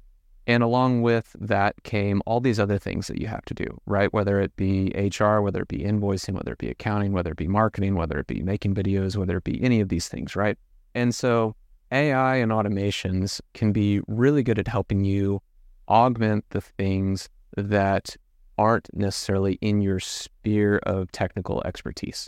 And 0.50 0.64
along 0.64 1.04
with 1.04 1.36
that 1.40 1.84
came 1.84 2.24
all 2.26 2.40
these 2.40 2.60
other 2.60 2.80
things 2.80 3.06
that 3.06 3.22
you 3.22 3.28
have 3.28 3.46
to 3.46 3.54
do, 3.54 3.80
right? 3.86 4.12
Whether 4.12 4.42
it 4.42 4.56
be 4.56 4.92
HR, 4.96 5.42
whether 5.42 5.62
it 5.62 5.68
be 5.68 5.82
invoicing, 5.82 6.34
whether 6.34 6.54
it 6.54 6.58
be 6.58 6.70
accounting, 6.70 7.12
whether 7.12 7.30
it 7.30 7.38
be 7.38 7.48
marketing, 7.48 7.94
whether 7.94 8.18
it 8.18 8.26
be 8.26 8.42
making 8.42 8.74
videos, 8.74 9.16
whether 9.16 9.38
it 9.38 9.44
be 9.44 9.62
any 9.62 9.80
of 9.80 9.90
these 9.90 10.08
things, 10.08 10.36
right? 10.36 10.58
And 10.96 11.14
so 11.14 11.56
AI 11.92 12.38
and 12.38 12.52
automations 12.52 13.42
can 13.54 13.72
be 13.72 14.02
really 14.08 14.42
good 14.42 14.58
at 14.58 14.68
helping 14.68 15.04
you 15.04 15.40
augment 15.88 16.46
the 16.50 16.62
things 16.62 17.30
that 17.56 18.18
aren't 18.58 18.90
necessarily 18.92 19.60
in 19.62 19.82
your 19.82 20.00
sphere 20.00 20.80
of 20.80 21.12
technical 21.12 21.62
expertise. 21.64 22.28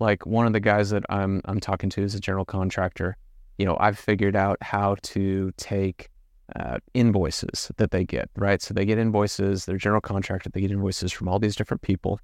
Like 0.00 0.24
one 0.24 0.46
of 0.46 0.54
the 0.54 0.60
guys 0.60 0.88
that 0.88 1.04
I'm 1.10 1.42
I'm 1.44 1.60
talking 1.60 1.90
to 1.90 2.02
is 2.02 2.14
a 2.14 2.20
general 2.20 2.46
contractor. 2.46 3.18
You 3.58 3.66
know, 3.66 3.76
I've 3.78 3.98
figured 3.98 4.36
out 4.36 4.56
how 4.62 4.96
to 5.02 5.52
take 5.58 6.08
uh, 6.56 6.78
invoices 6.94 7.70
that 7.76 7.90
they 7.90 8.04
get, 8.04 8.30
right? 8.36 8.62
So 8.62 8.74
they 8.74 8.84
get 8.84 8.98
invoices, 8.98 9.64
they're 9.64 9.76
general 9.76 10.00
contractor, 10.00 10.50
they 10.50 10.60
get 10.60 10.70
invoices 10.70 11.12
from 11.12 11.28
all 11.28 11.38
these 11.38 11.56
different 11.56 11.82
people. 11.82 12.20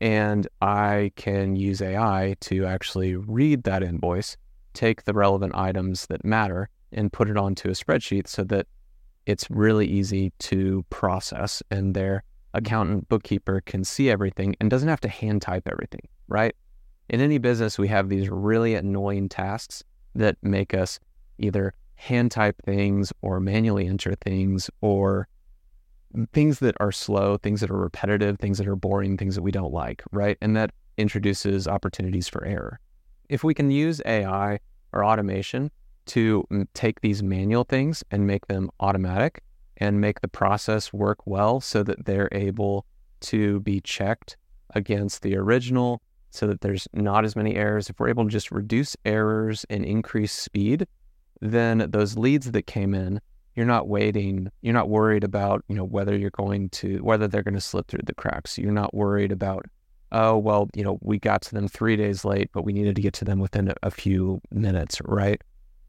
And 0.00 0.48
I 0.60 1.12
can 1.16 1.54
use 1.54 1.80
AI 1.80 2.36
to 2.40 2.66
actually 2.66 3.14
read 3.14 3.64
that 3.64 3.82
invoice, 3.82 4.36
take 4.74 5.04
the 5.04 5.12
relevant 5.12 5.54
items 5.54 6.06
that 6.06 6.24
matter, 6.24 6.68
and 6.92 7.12
put 7.12 7.28
it 7.28 7.36
onto 7.36 7.68
a 7.68 7.72
spreadsheet 7.72 8.26
so 8.26 8.44
that 8.44 8.66
it's 9.26 9.48
really 9.50 9.86
easy 9.86 10.32
to 10.40 10.84
process 10.90 11.62
and 11.70 11.94
their 11.94 12.24
accountant 12.54 13.08
bookkeeper 13.08 13.62
can 13.64 13.84
see 13.84 14.10
everything 14.10 14.54
and 14.60 14.70
doesn't 14.70 14.88
have 14.88 15.00
to 15.00 15.08
hand 15.08 15.40
type 15.40 15.66
everything, 15.66 16.06
right? 16.28 16.54
In 17.08 17.20
any 17.20 17.38
business, 17.38 17.78
we 17.78 17.88
have 17.88 18.08
these 18.08 18.28
really 18.28 18.74
annoying 18.74 19.28
tasks 19.28 19.84
that 20.14 20.36
make 20.42 20.74
us 20.74 20.98
either 21.38 21.72
hand 22.02 22.32
type 22.32 22.60
things 22.64 23.12
or 23.22 23.38
manually 23.38 23.86
enter 23.86 24.12
things 24.16 24.68
or 24.80 25.28
things 26.32 26.58
that 26.58 26.74
are 26.80 26.90
slow, 26.90 27.36
things 27.36 27.60
that 27.60 27.70
are 27.70 27.78
repetitive, 27.78 28.40
things 28.40 28.58
that 28.58 28.66
are 28.66 28.74
boring, 28.74 29.16
things 29.16 29.36
that 29.36 29.42
we 29.42 29.52
don't 29.52 29.72
like, 29.72 30.02
right? 30.10 30.36
And 30.42 30.56
that 30.56 30.72
introduces 30.98 31.68
opportunities 31.68 32.28
for 32.28 32.44
error. 32.44 32.80
If 33.28 33.44
we 33.44 33.54
can 33.54 33.70
use 33.70 34.02
AI 34.04 34.58
or 34.92 35.04
automation 35.04 35.70
to 36.06 36.44
mm, 36.50 36.66
take 36.74 37.00
these 37.02 37.22
manual 37.22 37.62
things 37.62 38.02
and 38.10 38.26
make 38.26 38.48
them 38.48 38.68
automatic 38.80 39.44
and 39.76 40.00
make 40.00 40.22
the 40.22 40.28
process 40.28 40.92
work 40.92 41.24
well 41.24 41.60
so 41.60 41.84
that 41.84 42.04
they're 42.04 42.28
able 42.32 42.84
to 43.20 43.60
be 43.60 43.80
checked 43.80 44.36
against 44.74 45.22
the 45.22 45.36
original 45.36 46.02
so 46.30 46.48
that 46.48 46.62
there's 46.62 46.88
not 46.92 47.24
as 47.24 47.36
many 47.36 47.54
errors. 47.54 47.88
If 47.88 48.00
we're 48.00 48.08
able 48.08 48.24
to 48.24 48.30
just 48.30 48.50
reduce 48.50 48.96
errors 49.04 49.64
and 49.70 49.84
increase 49.84 50.32
speed, 50.32 50.88
then 51.42 51.90
those 51.90 52.16
leads 52.16 52.50
that 52.50 52.66
came 52.66 52.94
in, 52.94 53.20
you're 53.54 53.66
not 53.66 53.88
waiting, 53.88 54.50
you're 54.62 54.72
not 54.72 54.88
worried 54.88 55.24
about, 55.24 55.62
you 55.68 55.74
know, 55.74 55.84
whether 55.84 56.16
you're 56.16 56.30
going 56.30 56.70
to 56.70 56.98
whether 56.98 57.28
they're 57.28 57.42
going 57.42 57.54
to 57.54 57.60
slip 57.60 57.88
through 57.88 58.00
the 58.04 58.14
cracks. 58.14 58.56
You're 58.56 58.72
not 58.72 58.94
worried 58.94 59.32
about 59.32 59.66
oh, 60.14 60.36
well, 60.36 60.68
you 60.74 60.84
know, 60.84 60.98
we 61.00 61.18
got 61.18 61.40
to 61.40 61.54
them 61.54 61.66
3 61.66 61.96
days 61.96 62.22
late, 62.22 62.50
but 62.52 62.64
we 62.66 62.74
needed 62.74 62.94
to 62.94 63.00
get 63.00 63.14
to 63.14 63.24
them 63.24 63.40
within 63.40 63.68
a, 63.68 63.74
a 63.82 63.90
few 63.90 64.42
minutes, 64.50 65.00
right? 65.06 65.40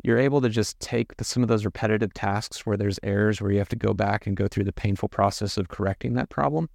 you're 0.04 0.20
able 0.20 0.42
to 0.42 0.50
just 0.50 0.80
take 0.80 1.16
the, 1.18 1.24
some 1.24 1.42
of 1.42 1.50
those 1.50 1.66
repetitive 1.66 2.14
tasks 2.14 2.66
where 2.66 2.76
there's 2.76 3.00
errors 3.04 3.42
where 3.42 3.52
you 3.52 3.58
have 3.58 3.70
to 3.70 3.76
go 3.76 3.94
back 3.94 4.28
and 4.28 4.36
go 4.36 4.48
through 4.48 4.66
the 4.66 4.74
painful 4.74 5.08
process 5.08 5.58
of 5.58 5.70
correcting 5.70 6.14
that 6.14 6.30
problem. 6.30 6.70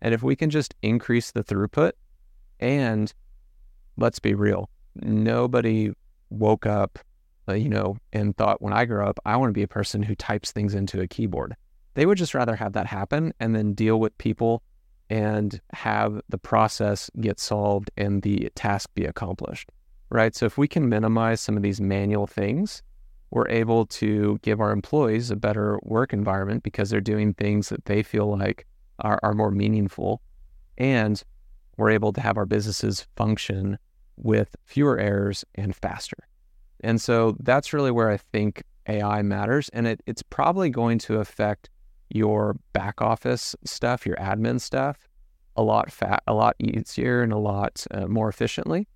And 0.00 0.14
if 0.14 0.22
we 0.22 0.34
can 0.34 0.48
just 0.48 0.74
increase 0.82 1.30
the 1.30 1.44
throughput 1.44 1.92
and 2.58 3.12
let's 3.98 4.18
be 4.18 4.34
real, 4.34 4.70
nobody 4.96 5.92
woke 6.30 6.64
up, 6.64 6.98
uh, 7.48 7.54
you 7.54 7.68
know, 7.68 7.96
and 8.12 8.36
thought 8.36 8.62
when 8.62 8.72
I 8.72 8.84
grow 8.84 9.06
up, 9.08 9.18
I 9.24 9.36
want 9.36 9.50
to 9.50 9.54
be 9.54 9.62
a 9.62 9.68
person 9.68 10.02
who 10.02 10.14
types 10.14 10.52
things 10.52 10.74
into 10.74 11.00
a 11.00 11.08
keyboard. 11.08 11.56
They 11.94 12.06
would 12.06 12.18
just 12.18 12.34
rather 12.34 12.56
have 12.56 12.72
that 12.74 12.86
happen 12.86 13.32
and 13.40 13.54
then 13.54 13.74
deal 13.74 13.98
with 13.98 14.16
people 14.18 14.62
and 15.08 15.60
have 15.72 16.20
the 16.28 16.38
process 16.38 17.10
get 17.20 17.40
solved 17.40 17.90
and 17.96 18.22
the 18.22 18.50
task 18.54 18.90
be 18.94 19.04
accomplished 19.04 19.70
right? 20.10 20.34
So 20.34 20.46
if 20.46 20.58
we 20.58 20.68
can 20.68 20.88
minimize 20.88 21.40
some 21.40 21.56
of 21.56 21.62
these 21.62 21.80
manual 21.80 22.26
things, 22.26 22.82
we're 23.30 23.48
able 23.48 23.86
to 23.86 24.38
give 24.42 24.60
our 24.60 24.72
employees 24.72 25.30
a 25.30 25.36
better 25.36 25.78
work 25.82 26.12
environment 26.12 26.64
because 26.64 26.90
they're 26.90 27.00
doing 27.00 27.32
things 27.32 27.68
that 27.68 27.84
they 27.84 28.02
feel 28.02 28.36
like 28.36 28.66
are, 28.98 29.20
are 29.22 29.34
more 29.34 29.52
meaningful. 29.52 30.20
And 30.76 31.22
we're 31.76 31.90
able 31.90 32.12
to 32.12 32.20
have 32.20 32.36
our 32.36 32.46
businesses 32.46 33.06
function 33.16 33.78
with 34.16 34.56
fewer 34.64 34.98
errors 34.98 35.44
and 35.54 35.74
faster. 35.74 36.16
And 36.82 37.00
so 37.00 37.36
that's 37.40 37.72
really 37.72 37.90
where 37.90 38.10
I 38.10 38.16
think 38.16 38.62
AI 38.88 39.22
matters. 39.22 39.68
And 39.70 39.86
it, 39.86 40.00
it's 40.06 40.22
probably 40.22 40.70
going 40.70 40.98
to 41.00 41.18
affect 41.18 41.70
your 42.08 42.56
back 42.72 43.00
office 43.00 43.54
stuff, 43.64 44.04
your 44.04 44.16
admin 44.16 44.60
stuff, 44.60 45.08
a 45.56 45.62
lot 45.62 45.90
fat, 45.92 46.22
a 46.26 46.34
lot 46.34 46.56
easier 46.58 47.22
and 47.22 47.32
a 47.32 47.38
lot 47.38 47.84
uh, 47.90 48.06
more 48.06 48.28
efficiently. 48.28 48.88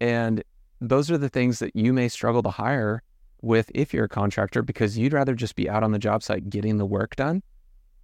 And 0.00 0.42
those 0.80 1.10
are 1.10 1.18
the 1.18 1.28
things 1.28 1.58
that 1.58 1.74
you 1.76 1.92
may 1.92 2.08
struggle 2.08 2.42
to 2.42 2.50
hire 2.50 3.02
with 3.42 3.70
if 3.74 3.92
you're 3.92 4.04
a 4.04 4.08
contractor 4.08 4.62
because 4.62 4.96
you'd 4.96 5.12
rather 5.12 5.34
just 5.34 5.54
be 5.54 5.68
out 5.68 5.82
on 5.82 5.92
the 5.92 5.98
job 5.98 6.22
site 6.22 6.48
getting 6.48 6.78
the 6.78 6.86
work 6.86 7.16
done. 7.16 7.42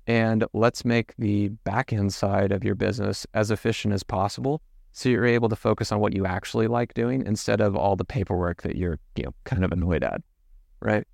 And 0.06 0.44
let's 0.52 0.84
make 0.84 1.14
the 1.16 1.48
back 1.64 1.92
end 1.92 2.12
side 2.12 2.52
of 2.52 2.64
your 2.64 2.74
business 2.74 3.26
as 3.32 3.50
efficient 3.50 3.94
as 3.94 4.02
possible 4.02 4.60
so 4.93 5.09
you're 5.09 5.26
able 5.26 5.49
to 5.49 5.57
focus 5.57 5.93
on 5.93 6.01
what 6.01 6.14
you 6.14 6.26
actually 6.26 6.66
like 6.66 6.95
doing 6.95 7.24
instead 7.26 7.61
of 7.61 7.76
all 7.76 7.97
the 7.97 8.05
paperwork 8.05 8.62
that 8.62 8.76
you're 8.76 8.99
you 9.16 9.24
know 9.24 9.34
kind 9.45 9.64
of 9.64 9.72
annoyed 9.72 10.03
at 10.03 10.20
right 10.80 11.07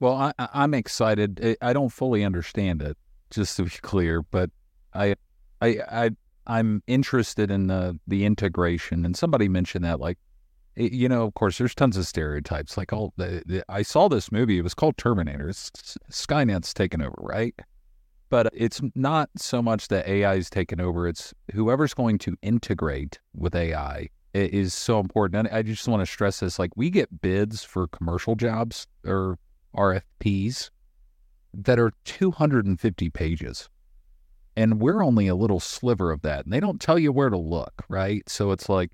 well 0.00 0.14
I, 0.14 0.32
i'm 0.38 0.74
excited 0.74 1.56
i 1.60 1.72
don't 1.72 1.90
fully 1.90 2.24
understand 2.24 2.82
it 2.82 2.96
just 3.30 3.56
to 3.56 3.64
be 3.64 3.70
clear 3.82 4.22
but 4.22 4.50
i 4.94 5.14
i, 5.60 5.78
I 5.90 6.10
i'm 6.46 6.82
interested 6.86 7.50
in 7.50 7.66
the 7.66 7.98
the 8.06 8.24
integration 8.24 9.04
and 9.04 9.16
somebody 9.16 9.48
mentioned 9.48 9.84
that 9.84 10.00
like 10.00 10.18
you 10.76 11.08
know, 11.08 11.24
of 11.24 11.34
course, 11.34 11.58
there's 11.58 11.74
tons 11.74 11.96
of 11.96 12.06
stereotypes. 12.06 12.76
Like 12.76 12.92
all 12.92 13.12
the, 13.16 13.42
the, 13.46 13.64
I 13.68 13.82
saw 13.82 14.08
this 14.08 14.30
movie. 14.30 14.58
It 14.58 14.62
was 14.62 14.74
called 14.74 14.98
Terminator. 14.98 15.48
It's, 15.48 15.70
Skynet's 16.10 16.74
taken 16.74 17.00
over, 17.00 17.16
right? 17.18 17.54
But 18.28 18.52
it's 18.52 18.80
not 18.94 19.30
so 19.36 19.62
much 19.62 19.88
that 19.88 20.08
AI 20.08 20.34
is 20.34 20.50
taken 20.50 20.80
over. 20.80 21.06
It's 21.06 21.32
whoever's 21.52 21.94
going 21.94 22.18
to 22.18 22.36
integrate 22.42 23.20
with 23.34 23.54
AI 23.54 24.08
is 24.34 24.74
so 24.74 24.98
important. 24.98 25.46
And 25.46 25.56
I 25.56 25.62
just 25.62 25.86
want 25.86 26.00
to 26.00 26.06
stress 26.06 26.40
this: 26.40 26.58
like 26.58 26.76
we 26.76 26.90
get 26.90 27.20
bids 27.20 27.62
for 27.62 27.86
commercial 27.86 28.34
jobs 28.34 28.86
or 29.04 29.38
RFPs 29.76 30.70
that 31.54 31.78
are 31.78 31.92
250 32.04 33.10
pages. 33.10 33.68
And 34.56 34.80
we're 34.80 35.02
only 35.02 35.28
a 35.28 35.34
little 35.34 35.60
sliver 35.60 36.10
of 36.10 36.22
that. 36.22 36.44
And 36.44 36.52
they 36.52 36.60
don't 36.60 36.80
tell 36.80 36.98
you 36.98 37.12
where 37.12 37.28
to 37.28 37.36
look, 37.36 37.84
right? 37.88 38.28
So 38.28 38.52
it's 38.52 38.68
like 38.68 38.90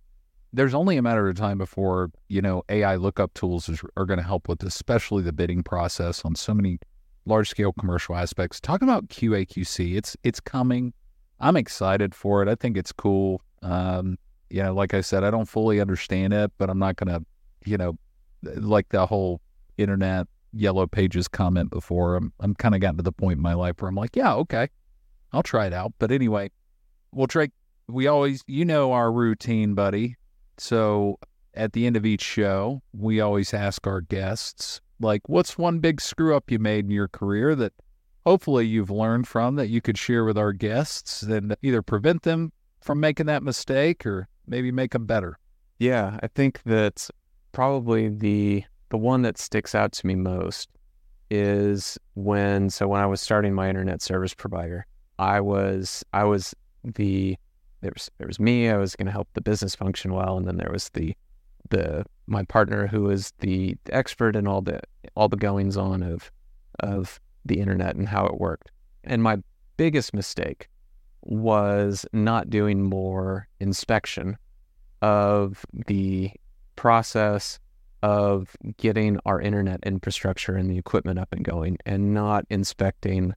there's 0.53 0.74
only 0.74 0.97
a 0.97 1.03
matter 1.03 1.28
of 1.28 1.37
time 1.37 1.59
before 1.59 2.11
you 2.28 2.43
know 2.43 2.62
AI 2.68 2.97
lookup 2.97 3.33
tools 3.35 3.68
is, 3.68 3.83
are 3.97 4.05
going 4.05 4.18
to 4.18 4.24
help 4.24 4.49
with 4.49 4.62
especially 4.62 5.22
the 5.22 5.33
bidding 5.33 5.62
process 5.62 6.24
on 6.24 6.35
so 6.35 6.53
many 6.53 6.78
large 7.26 7.48
scale 7.48 7.72
commercial 7.72 8.14
aspects. 8.16 8.60
Talking 8.60 8.88
about 8.88 9.08
QAQC, 9.08 9.96
it's 9.96 10.16
it's 10.22 10.40
coming. 10.40 10.92
I'm 11.40 11.56
excited 11.56 12.14
for 12.14 12.42
it. 12.42 12.48
I 12.48 12.54
think 12.54 12.76
it's 12.76 12.92
cool. 12.92 13.42
Um, 13.62 14.18
you 14.50 14.62
know, 14.62 14.74
like 14.74 14.94
I 14.94 15.00
said, 15.00 15.24
I 15.24 15.30
don't 15.30 15.48
fully 15.48 15.80
understand 15.80 16.32
it, 16.32 16.52
but 16.58 16.70
I'm 16.70 16.78
not 16.78 16.96
to, 16.98 17.24
you 17.64 17.76
know, 17.76 17.96
like 18.42 18.88
the 18.90 19.06
whole 19.06 19.40
internet 19.78 20.26
yellow 20.52 20.86
pages 20.86 21.28
comment 21.28 21.70
before. 21.70 22.16
I'm 22.16 22.32
I'm 22.40 22.54
kind 22.54 22.74
of 22.74 22.80
gotten 22.80 22.98
to 22.98 23.02
the 23.02 23.12
point 23.12 23.38
in 23.38 23.42
my 23.42 23.54
life 23.54 23.80
where 23.80 23.88
I'm 23.88 23.94
like, 23.94 24.14
yeah, 24.14 24.34
okay, 24.34 24.68
I'll 25.32 25.42
try 25.42 25.66
it 25.66 25.72
out. 25.72 25.92
But 25.98 26.12
anyway, 26.12 26.50
well, 27.12 27.26
Drake, 27.26 27.52
we 27.88 28.06
always, 28.06 28.42
you 28.46 28.64
know, 28.64 28.92
our 28.92 29.10
routine, 29.10 29.74
buddy. 29.74 30.16
So 30.58 31.18
at 31.54 31.72
the 31.72 31.86
end 31.86 31.96
of 31.96 32.06
each 32.06 32.22
show, 32.22 32.82
we 32.92 33.20
always 33.20 33.52
ask 33.54 33.86
our 33.86 34.00
guests, 34.00 34.80
like, 35.03 35.28
what's 35.28 35.59
one 35.59 35.80
big 35.80 36.00
screw 36.00 36.34
up 36.34 36.50
you 36.50 36.59
made 36.59 36.86
in 36.86 36.90
your 36.90 37.09
career 37.09 37.55
that 37.57 37.72
hopefully 38.24 38.66
you've 38.66 38.90
learned 38.90 39.28
from 39.28 39.57
that 39.57 39.68
you 39.68 39.80
could 39.80 39.98
share 39.98 40.24
with 40.24 40.38
our 40.38 40.53
guests 40.53 41.22
and 41.22 41.57
either 41.62 41.82
prevent 41.82 42.22
them 42.22 42.53
from 42.80 43.00
making 43.00 43.26
that 43.26 43.42
mistake 43.42 44.07
or 44.07 44.28
maybe 44.46 44.72
make 44.72 44.92
them 44.92 45.07
better? 45.07 45.38
Yeah, 45.78 46.18
I 46.22 46.28
think 46.28 46.62
that 46.64 47.09
probably 47.53 48.09
the 48.09 48.64
the 48.90 48.98
one 48.98 49.22
that 49.22 49.38
sticks 49.38 49.74
out 49.74 49.92
to 49.92 50.07
me 50.07 50.14
most 50.14 50.68
is 51.30 51.98
when 52.14 52.68
so 52.70 52.86
when 52.88 53.00
I 53.00 53.07
was 53.07 53.20
starting 53.20 53.55
my 53.55 53.68
internet 53.68 54.03
service 54.03 54.34
provider, 54.34 54.86
I 55.18 55.40
was 55.40 56.05
I 56.12 56.24
was 56.24 56.55
the 56.84 57.36
there 57.80 57.92
was 57.94 58.11
there 58.18 58.26
was 58.26 58.38
me. 58.38 58.68
I 58.68 58.76
was 58.76 58.94
going 58.96 59.07
to 59.07 59.12
help 59.12 59.28
the 59.34 59.40
business 59.40 59.74
function 59.74 60.12
well, 60.12 60.36
and 60.36 60.46
then 60.46 60.57
there 60.57 60.70
was 60.70 60.90
the 60.90 61.16
the 61.72 62.04
my 62.26 62.44
partner 62.44 62.86
who 62.86 63.10
is 63.10 63.32
the 63.40 63.76
expert 63.90 64.36
in 64.36 64.46
all 64.46 64.62
the 64.62 64.80
all 65.16 65.28
the 65.28 65.36
goings 65.36 65.76
on 65.76 66.02
of 66.02 66.30
of 66.80 67.18
the 67.44 67.58
internet 67.58 67.96
and 67.96 68.08
how 68.08 68.26
it 68.26 68.38
worked. 68.38 68.70
And 69.02 69.22
my 69.22 69.38
biggest 69.76 70.14
mistake 70.14 70.68
was 71.22 72.06
not 72.12 72.50
doing 72.50 72.82
more 72.82 73.48
inspection 73.58 74.36
of 75.00 75.64
the 75.86 76.30
process 76.76 77.58
of 78.02 78.54
getting 78.76 79.18
our 79.24 79.40
internet 79.40 79.80
infrastructure 79.84 80.56
and 80.56 80.70
the 80.70 80.78
equipment 80.78 81.18
up 81.18 81.32
and 81.32 81.44
going 81.44 81.78
and 81.86 82.12
not 82.12 82.44
inspecting 82.50 83.32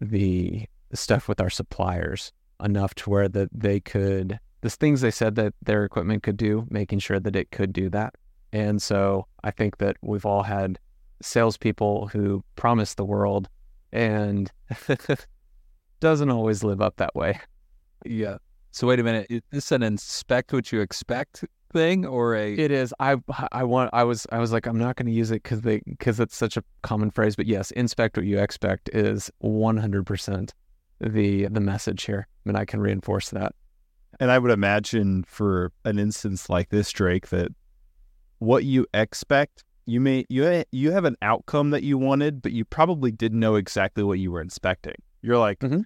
the 0.00 0.66
stuff 0.92 1.28
with 1.28 1.40
our 1.40 1.50
suppliers 1.50 2.32
enough 2.62 2.94
to 2.94 3.10
where 3.10 3.28
that 3.28 3.48
they 3.52 3.80
could 3.80 4.38
the 4.60 4.70
things 4.70 5.00
they 5.00 5.10
said 5.10 5.34
that 5.36 5.54
their 5.62 5.84
equipment 5.84 6.22
could 6.22 6.36
do, 6.36 6.66
making 6.70 6.98
sure 6.98 7.20
that 7.20 7.36
it 7.36 7.50
could 7.50 7.72
do 7.72 7.88
that. 7.90 8.14
And 8.52 8.80
so 8.82 9.26
I 9.44 9.50
think 9.50 9.78
that 9.78 9.96
we've 10.02 10.26
all 10.26 10.42
had 10.42 10.78
salespeople 11.22 12.08
who 12.08 12.42
promise 12.56 12.94
the 12.94 13.04
world 13.04 13.48
and 13.92 14.50
doesn't 16.00 16.30
always 16.30 16.64
live 16.64 16.80
up 16.80 16.96
that 16.96 17.14
way. 17.14 17.38
Yeah. 18.04 18.38
So 18.72 18.86
wait 18.86 19.00
a 19.00 19.02
minute. 19.02 19.26
Is 19.28 19.42
this 19.50 19.72
an 19.72 19.82
inspect 19.82 20.52
what 20.52 20.72
you 20.72 20.80
expect 20.80 21.44
thing 21.72 22.06
or 22.06 22.34
a? 22.34 22.54
It 22.54 22.70
is. 22.70 22.94
I 23.00 23.16
I 23.52 23.64
want. 23.64 23.90
I 23.92 24.04
was. 24.04 24.26
I 24.30 24.38
was 24.38 24.52
like, 24.52 24.66
I'm 24.66 24.78
not 24.78 24.96
going 24.96 25.06
to 25.06 25.12
use 25.12 25.30
it 25.30 25.42
because 25.42 25.62
they 25.62 25.82
because 25.86 26.20
it's 26.20 26.36
such 26.36 26.56
a 26.56 26.62
common 26.82 27.10
phrase. 27.10 27.34
But 27.34 27.46
yes, 27.46 27.72
inspect 27.72 28.16
what 28.16 28.26
you 28.26 28.38
expect 28.38 28.88
is 28.92 29.30
100 29.38 30.06
percent 30.06 30.54
the 31.00 31.46
the 31.48 31.60
message 31.60 32.04
here, 32.04 32.28
I 32.46 32.48
and 32.48 32.56
I 32.56 32.64
can 32.64 32.80
reinforce 32.80 33.30
that. 33.30 33.54
And 34.18 34.30
I 34.30 34.38
would 34.38 34.50
imagine 34.50 35.22
for 35.24 35.72
an 35.84 35.98
instance 35.98 36.48
like 36.50 36.70
this, 36.70 36.90
Drake, 36.90 37.28
that 37.28 37.48
what 38.38 38.64
you 38.64 38.86
expect, 38.92 39.64
you 39.86 40.00
may 40.00 40.24
you 40.28 40.64
you 40.72 40.92
have 40.92 41.04
an 41.04 41.16
outcome 41.22 41.70
that 41.70 41.82
you 41.82 41.96
wanted, 41.98 42.42
but 42.42 42.52
you 42.52 42.64
probably 42.64 43.12
didn't 43.12 43.38
know 43.40 43.54
exactly 43.54 44.02
what 44.02 44.18
you 44.18 44.32
were 44.32 44.40
inspecting. 44.40 44.94
You're 45.22 45.38
like, 45.38 45.58
Mhm. 45.60 45.84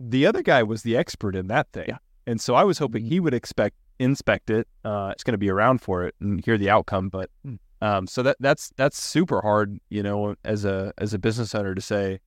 the 0.00 0.26
other 0.26 0.42
guy 0.42 0.62
was 0.62 0.82
the 0.82 0.96
expert 0.96 1.34
in 1.36 1.48
that 1.48 1.70
thing, 1.72 1.86
Yeah. 1.88 1.98
and 2.26 2.40
so 2.40 2.54
I 2.54 2.64
was 2.64 2.78
hoping 2.78 3.04
he 3.04 3.20
would 3.20 3.34
expect 3.34 3.76
inspect 3.98 4.50
it. 4.50 4.68
Uh, 4.84 5.08
it's 5.12 5.24
going 5.24 5.32
to 5.32 5.38
be 5.38 5.50
around 5.50 5.80
for 5.80 6.04
it 6.04 6.14
and 6.20 6.44
hear 6.44 6.58
the 6.58 6.68
outcome, 6.68 7.08
but 7.08 7.30
Mm. 7.46 7.58
um, 7.80 8.06
so 8.06 8.22
that 8.22 8.36
that's 8.40 8.70
that's 8.76 9.02
super 9.02 9.40
hard, 9.40 9.78
you 9.88 10.02
know, 10.02 10.34
as 10.44 10.64
a 10.64 10.92
as 10.98 11.14
a 11.14 11.18
business 11.18 11.54
owner 11.54 11.74
to 11.74 11.80
say, 11.80 12.20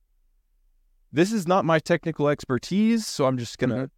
this 1.12 1.32
is 1.32 1.46
not 1.46 1.64
my 1.64 1.78
technical 1.78 2.28
expertise, 2.28 3.06
so 3.06 3.26
I'm 3.26 3.38
just 3.38 3.58
gonna 3.58 3.90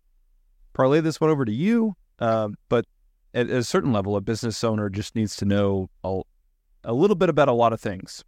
parlay 0.73 1.01
this 1.01 1.21
one 1.21 1.31
over 1.31 1.45
to 1.45 1.53
you. 1.53 1.95
Um, 2.19 2.55
but 2.69 2.87
at, 3.35 3.51
a 3.51 3.65
certain 3.65 3.93
level, 3.93 4.17
a 4.17 4.21
business 4.21 4.63
owner 4.63 4.89
just 4.89 5.17
needs 5.17 5.37
to 5.37 5.45
know 5.45 5.91
a, 6.05 6.21
a 6.85 6.93
little 6.93 7.17
bit 7.17 7.29
about 7.29 7.49
a 7.49 7.53
lot 7.53 7.73
of 7.73 7.81
things. 7.81 8.25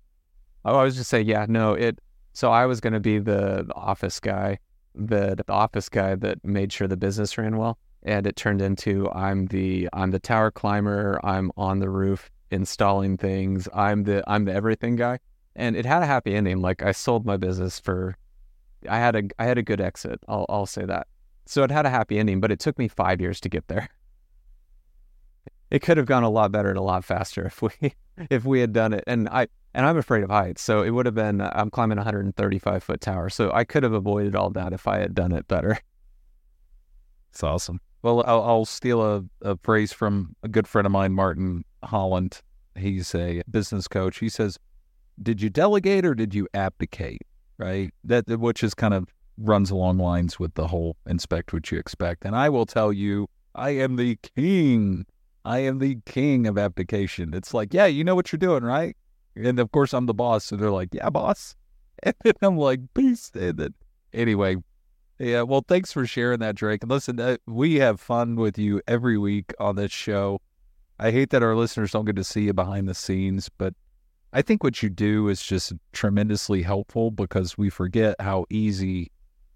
Oh, 0.65 0.77
I 0.77 0.85
was 0.85 0.97
just 0.97 1.11
saying, 1.11 1.27
yeah, 1.27 1.47
no, 1.49 1.75
it. 1.75 1.99
So 2.33 2.51
I 2.51 2.67
was 2.67 2.81
going 2.81 2.95
to 2.95 3.01
be 3.01 3.19
the, 3.19 3.65
the 3.67 3.75
office 3.75 4.19
guy, 4.19 4.59
the, 4.95 5.37
the 5.37 5.53
office 5.53 5.89
guy 5.89 6.15
that 6.17 6.45
made 6.45 6.73
sure 6.73 6.89
the 6.89 6.97
business 6.97 7.37
ran 7.39 7.57
well, 7.57 7.79
and 8.03 8.27
it 8.27 8.37
turned 8.37 8.61
into 8.61 9.11
I'm 9.13 9.47
the 9.47 9.89
I'm 9.93 10.11
the 10.11 10.19
tower 10.19 10.51
climber. 10.51 11.21
I'm 11.23 11.53
on 11.57 11.79
the 11.79 11.91
roof 11.91 12.31
installing 12.51 13.17
things. 13.17 13.69
I'm 13.75 14.05
the 14.05 14.25
I'm 14.27 14.45
the 14.47 14.53
everything 14.53 14.97
guy, 14.97 15.19
and 15.55 15.77
it 15.77 15.87
had 15.87 16.03
a 16.03 16.07
happy 16.07 16.35
ending. 16.35 16.61
Like 16.61 16.83
I 16.83 16.93
sold 16.93 17.25
my 17.25 17.37
business 17.37 17.79
for, 17.79 18.17
I 18.89 18.99
had 18.99 19.15
a 19.15 19.23
I 19.39 19.45
had 19.45 19.59
a 19.59 19.63
good 19.63 19.81
exit. 19.81 20.19
I'll 20.27 20.47
I'll 20.49 20.67
say 20.67 20.85
that. 20.85 21.07
So 21.47 21.63
it 21.63 21.71
had 21.71 21.87
a 21.87 21.91
happy 21.91 22.19
ending, 22.19 22.41
but 22.41 22.51
it 22.51 22.59
took 22.59 22.79
me 22.79 22.89
five 22.89 23.21
years 23.21 23.41
to 23.41 23.49
get 23.49 23.69
there. 23.69 23.89
It 25.71 25.83
could 25.83 25.97
have 25.97 26.07
gone 26.07 26.23
a 26.23 26.31
lot 26.31 26.53
better 26.53 26.69
and 26.69 26.79
a 26.79 26.83
lot 26.83 27.05
faster 27.05 27.47
if 27.47 27.61
we 27.61 27.71
if 28.31 28.45
we 28.45 28.61
had 28.61 28.73
done 28.73 28.93
it. 28.93 29.05
And 29.07 29.29
I 29.29 29.49
and 29.75 29.85
I'm 29.85 29.97
afraid 29.97 30.23
of 30.23 30.31
heights, 30.31 30.63
so 30.63 30.83
it 30.83 30.91
would 30.91 31.07
have 31.07 31.15
been 31.15 31.41
I'm 31.41 31.71
climbing 31.71 31.99
a 31.99 32.03
135 32.03 32.83
foot 32.83 33.01
tower, 33.01 33.29
so 33.29 33.51
I 33.53 33.65
could 33.65 33.83
have 33.83 33.93
avoided 33.93 34.37
all 34.37 34.51
that 34.51 34.73
if 34.73 34.87
I 34.87 34.99
had 34.99 35.15
done 35.15 35.33
it 35.33 35.49
better. 35.49 35.79
It's 37.33 37.43
awesome. 37.43 37.81
Well, 38.03 38.23
I'll, 38.27 38.43
I'll 38.43 38.65
steal 38.65 39.03
a, 39.03 39.25
a 39.43 39.57
phrase 39.65 39.93
from 39.93 40.37
a 40.45 40.49
good 40.49 40.69
friend 40.69 40.87
of 40.87 40.93
mine, 40.93 41.15
Martin 41.15 41.65
Holland. 41.83 42.41
He's 42.77 43.13
a 43.15 43.43
business 43.51 43.89
coach. 43.89 44.19
He 44.19 44.29
says, 44.29 44.57
"Did 45.21 45.43
you 45.43 45.51
delegate 45.51 46.05
or 46.05 46.15
did 46.15 46.33
you 46.33 46.47
abdicate?" 46.55 47.23
Right. 47.59 47.93
That 48.05 48.29
which 48.29 48.63
is 48.63 48.75
kind 48.75 48.95
of 48.95 49.09
runs 49.39 49.71
along 49.71 49.99
lines 49.99 50.39
with 50.39 50.55
the 50.55 50.69
whole 50.69 50.97
inspect 51.07 51.53
what 51.53 51.71
you 51.71 51.79
expect. 51.79 52.25
And 52.25 52.37
I 52.37 52.49
will 52.49 52.67
tell 52.67 52.93
you, 52.93 53.29
I 53.55 53.71
am 53.71 53.97
the 53.97 54.17
king. 54.37 55.07
I 55.45 55.59
am 55.59 55.79
the 55.79 55.99
king 56.07 56.47
of 56.47 56.57
abdication. 56.57 57.35
It's 57.35 57.53
like, 57.53 57.75
yeah, 57.75 57.87
you 57.87 58.05
know 58.05 58.15
what 58.15 58.33
you're 58.33 58.39
doing, 58.39 58.65
right? 58.65 58.97
And 59.37 59.59
of 59.59 59.73
course, 59.73 59.93
I'm 59.93 60.07
the 60.07 60.15
boss. 60.15 60.45
So 60.45 60.57
they're 60.57 60.71
like, 60.71 60.95
yeah, 60.95 61.11
boss. 61.11 61.57
And 62.03 62.15
then 62.23 62.35
I'm 62.43 62.59
like, 62.59 62.81
peace. 62.93 63.31
And 63.35 63.57
then, 63.57 63.75
anyway, 64.13 64.57
yeah, 65.19 65.43
well, 65.43 65.65
thanks 65.67 65.93
for 65.93 66.07
sharing 66.07 66.41
that, 66.41 66.57
Drake. 66.57 66.83
And 66.83 66.91
listen, 66.91 67.19
uh, 67.21 67.37
we 67.47 67.77
have 67.77 68.01
fun 68.01 68.37
with 68.37 68.59
you 68.59 68.83
every 68.87 69.17
week 69.17 69.55
on 69.59 69.77
this 69.77 69.93
show. 69.93 70.41
I 70.99 71.13
hate 71.13 71.31
that 71.31 71.43
our 71.43 71.57
listeners 71.57 71.93
don't 71.93 72.05
get 72.05 72.17
to 72.17 72.25
see 72.25 72.43
you 72.43 72.53
behind 72.53 72.89
the 72.89 72.95
scenes, 72.95 73.49
but 73.49 73.75
I 74.33 74.43
think 74.43 74.65
what 74.65 74.83
you 74.83 74.91
do 74.91 75.29
is 75.29 75.41
just 75.43 75.73
tremendously 75.93 76.63
helpful 76.63 77.11
because 77.11 77.57
we 77.57 77.71
forget 77.71 78.17
how 78.21 78.47
easy 78.51 79.13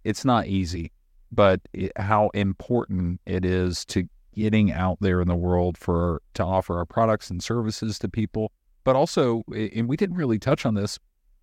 it's 0.09 0.25
not 0.25 0.47
easy, 0.47 0.93
but 1.31 1.61
it, 1.73 1.93
how 1.97 2.31
important 2.35 3.21
it 3.27 3.45
is 3.45 3.85
to 3.87 4.05
getting 4.35 4.73
out 4.73 4.99
there 5.01 5.21
in 5.21 5.29
the 5.29 5.37
world 5.37 5.77
for 5.77 6.23
to 6.35 6.45
offer 6.45 6.79
our 6.79 6.87
products 6.87 7.31
and 7.31 7.43
services 7.43 7.99
to 7.99 8.09
people. 8.09 8.53
But 8.85 8.97
also, 8.97 9.43
and 9.53 9.89
we 9.89 9.97
didn't 9.97 10.17
really 10.17 10.39
touch 10.39 10.65
on 10.65 10.75
this, 10.75 10.99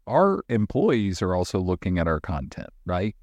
our 0.07 0.43
employees 0.49 1.21
are 1.21 1.35
also 1.35 1.59
looking 1.59 1.99
at 1.99 2.07
our 2.07 2.19
content, 2.19 2.69
right? 2.85 3.15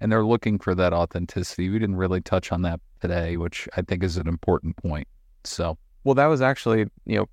and 0.00 0.10
they're 0.10 0.24
looking 0.24 0.58
for 0.58 0.74
that 0.74 0.92
authenticity. 0.92 1.68
We 1.68 1.78
didn't 1.78 1.96
really 1.96 2.20
touch 2.20 2.52
on 2.52 2.62
that 2.62 2.80
today, 3.00 3.36
which 3.36 3.68
I 3.76 3.82
think 3.82 4.02
is 4.02 4.16
an 4.16 4.26
important 4.26 4.76
point. 4.76 5.06
So, 5.44 5.78
Well, 6.04 6.14
that 6.14 6.26
was 6.26 6.40
actually, 6.40 6.86
you 7.04 7.18
know, 7.18 7.26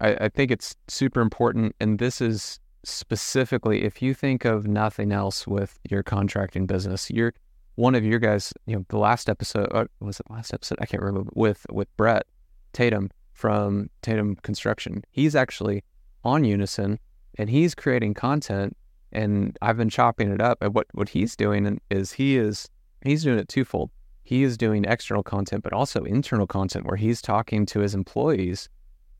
I, 0.00 0.14
I 0.26 0.28
think 0.28 0.50
it's 0.50 0.76
super 0.88 1.20
important. 1.20 1.74
And 1.80 1.98
this 1.98 2.20
is 2.20 2.60
specifically 2.84 3.84
if 3.84 4.02
you 4.02 4.14
think 4.14 4.44
of 4.44 4.66
nothing 4.66 5.12
else 5.12 5.46
with 5.46 5.78
your 5.88 6.02
contracting 6.02 6.66
business, 6.66 7.10
you're 7.10 7.34
one 7.76 7.94
of 7.94 8.04
your 8.04 8.18
guys, 8.18 8.52
you 8.66 8.76
know, 8.76 8.84
the 8.88 8.98
last 8.98 9.28
episode, 9.28 9.68
uh, 9.72 9.84
was 10.00 10.20
it 10.20 10.30
last 10.30 10.52
episode? 10.52 10.78
I 10.80 10.86
can't 10.86 11.02
remember, 11.02 11.30
with, 11.34 11.66
with 11.70 11.94
Brett 11.96 12.24
Tatum 12.72 13.10
from 13.32 13.88
Tatum 14.02 14.36
Construction. 14.36 15.02
He's 15.10 15.34
actually 15.34 15.82
on 16.24 16.44
Unison 16.44 16.98
and 17.38 17.48
he's 17.48 17.74
creating 17.74 18.14
content 18.14 18.76
and 19.10 19.56
I've 19.62 19.76
been 19.76 19.90
chopping 19.90 20.30
it 20.30 20.40
up. 20.40 20.58
And 20.60 20.74
what, 20.74 20.86
what 20.92 21.08
he's 21.08 21.34
doing 21.36 21.80
is 21.90 22.12
he 22.12 22.36
is, 22.36 22.68
he's 23.02 23.24
doing 23.24 23.38
it 23.38 23.48
twofold 23.48 23.90
he 24.24 24.42
is 24.42 24.56
doing 24.56 24.84
external 24.84 25.22
content, 25.22 25.62
but 25.62 25.72
also 25.72 26.04
internal 26.04 26.46
content 26.46 26.86
where 26.86 26.96
he's 26.96 27.20
talking 27.20 27.66
to 27.66 27.80
his 27.80 27.94
employees 27.94 28.68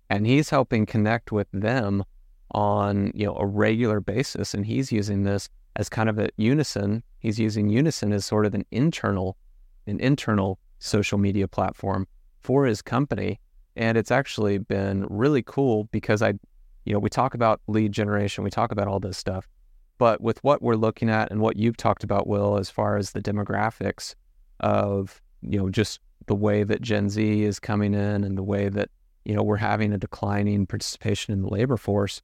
and 0.08 0.26
he's 0.26 0.50
helping 0.50 0.86
connect 0.86 1.32
with 1.32 1.48
them 1.52 2.04
on 2.52 3.12
you 3.14 3.26
know 3.26 3.36
a 3.36 3.46
regular 3.46 4.00
basis. 4.00 4.54
And 4.54 4.64
he's 4.64 4.92
using 4.92 5.24
this 5.24 5.48
as 5.76 5.88
kind 5.88 6.08
of 6.08 6.18
a 6.18 6.28
unison. 6.36 7.02
He's 7.18 7.38
using 7.38 7.68
unison 7.68 8.12
as 8.12 8.26
sort 8.26 8.46
of 8.46 8.54
an 8.54 8.64
internal, 8.70 9.36
an 9.86 10.00
internal 10.00 10.58
social 10.78 11.18
media 11.18 11.48
platform 11.48 12.06
for 12.40 12.66
his 12.66 12.82
company. 12.82 13.40
And 13.76 13.96
it's 13.96 14.10
actually 14.10 14.58
been 14.58 15.06
really 15.08 15.42
cool 15.42 15.84
because 15.92 16.20
I, 16.20 16.34
you 16.84 16.92
know, 16.92 16.98
we 16.98 17.08
talk 17.08 17.34
about 17.34 17.60
lead 17.68 17.92
generation, 17.92 18.44
we 18.44 18.50
talk 18.50 18.72
about 18.72 18.86
all 18.86 19.00
this 19.00 19.16
stuff, 19.16 19.48
but 19.98 20.20
with 20.20 20.42
what 20.44 20.60
we're 20.60 20.74
looking 20.74 21.08
at 21.08 21.30
and 21.30 21.40
what 21.40 21.56
you've 21.56 21.76
talked 21.76 22.04
about, 22.04 22.26
Will, 22.26 22.58
as 22.58 22.68
far 22.68 22.96
as 22.96 23.12
the 23.12 23.20
demographics 23.20 24.14
of 24.60 25.20
you 25.42 25.58
know 25.58 25.68
just 25.68 26.00
the 26.26 26.34
way 26.34 26.64
that 26.64 26.82
Gen 26.82 27.08
Z 27.08 27.42
is 27.42 27.58
coming 27.58 27.94
in 27.94 28.24
and 28.24 28.36
the 28.38 28.42
way 28.42 28.68
that 28.68 28.90
you 29.24 29.34
know 29.34 29.42
we're 29.42 29.56
having 29.56 29.92
a 29.92 29.98
declining 29.98 30.66
participation 30.66 31.32
in 31.32 31.42
the 31.42 31.48
labor 31.48 31.76
force 31.76 32.20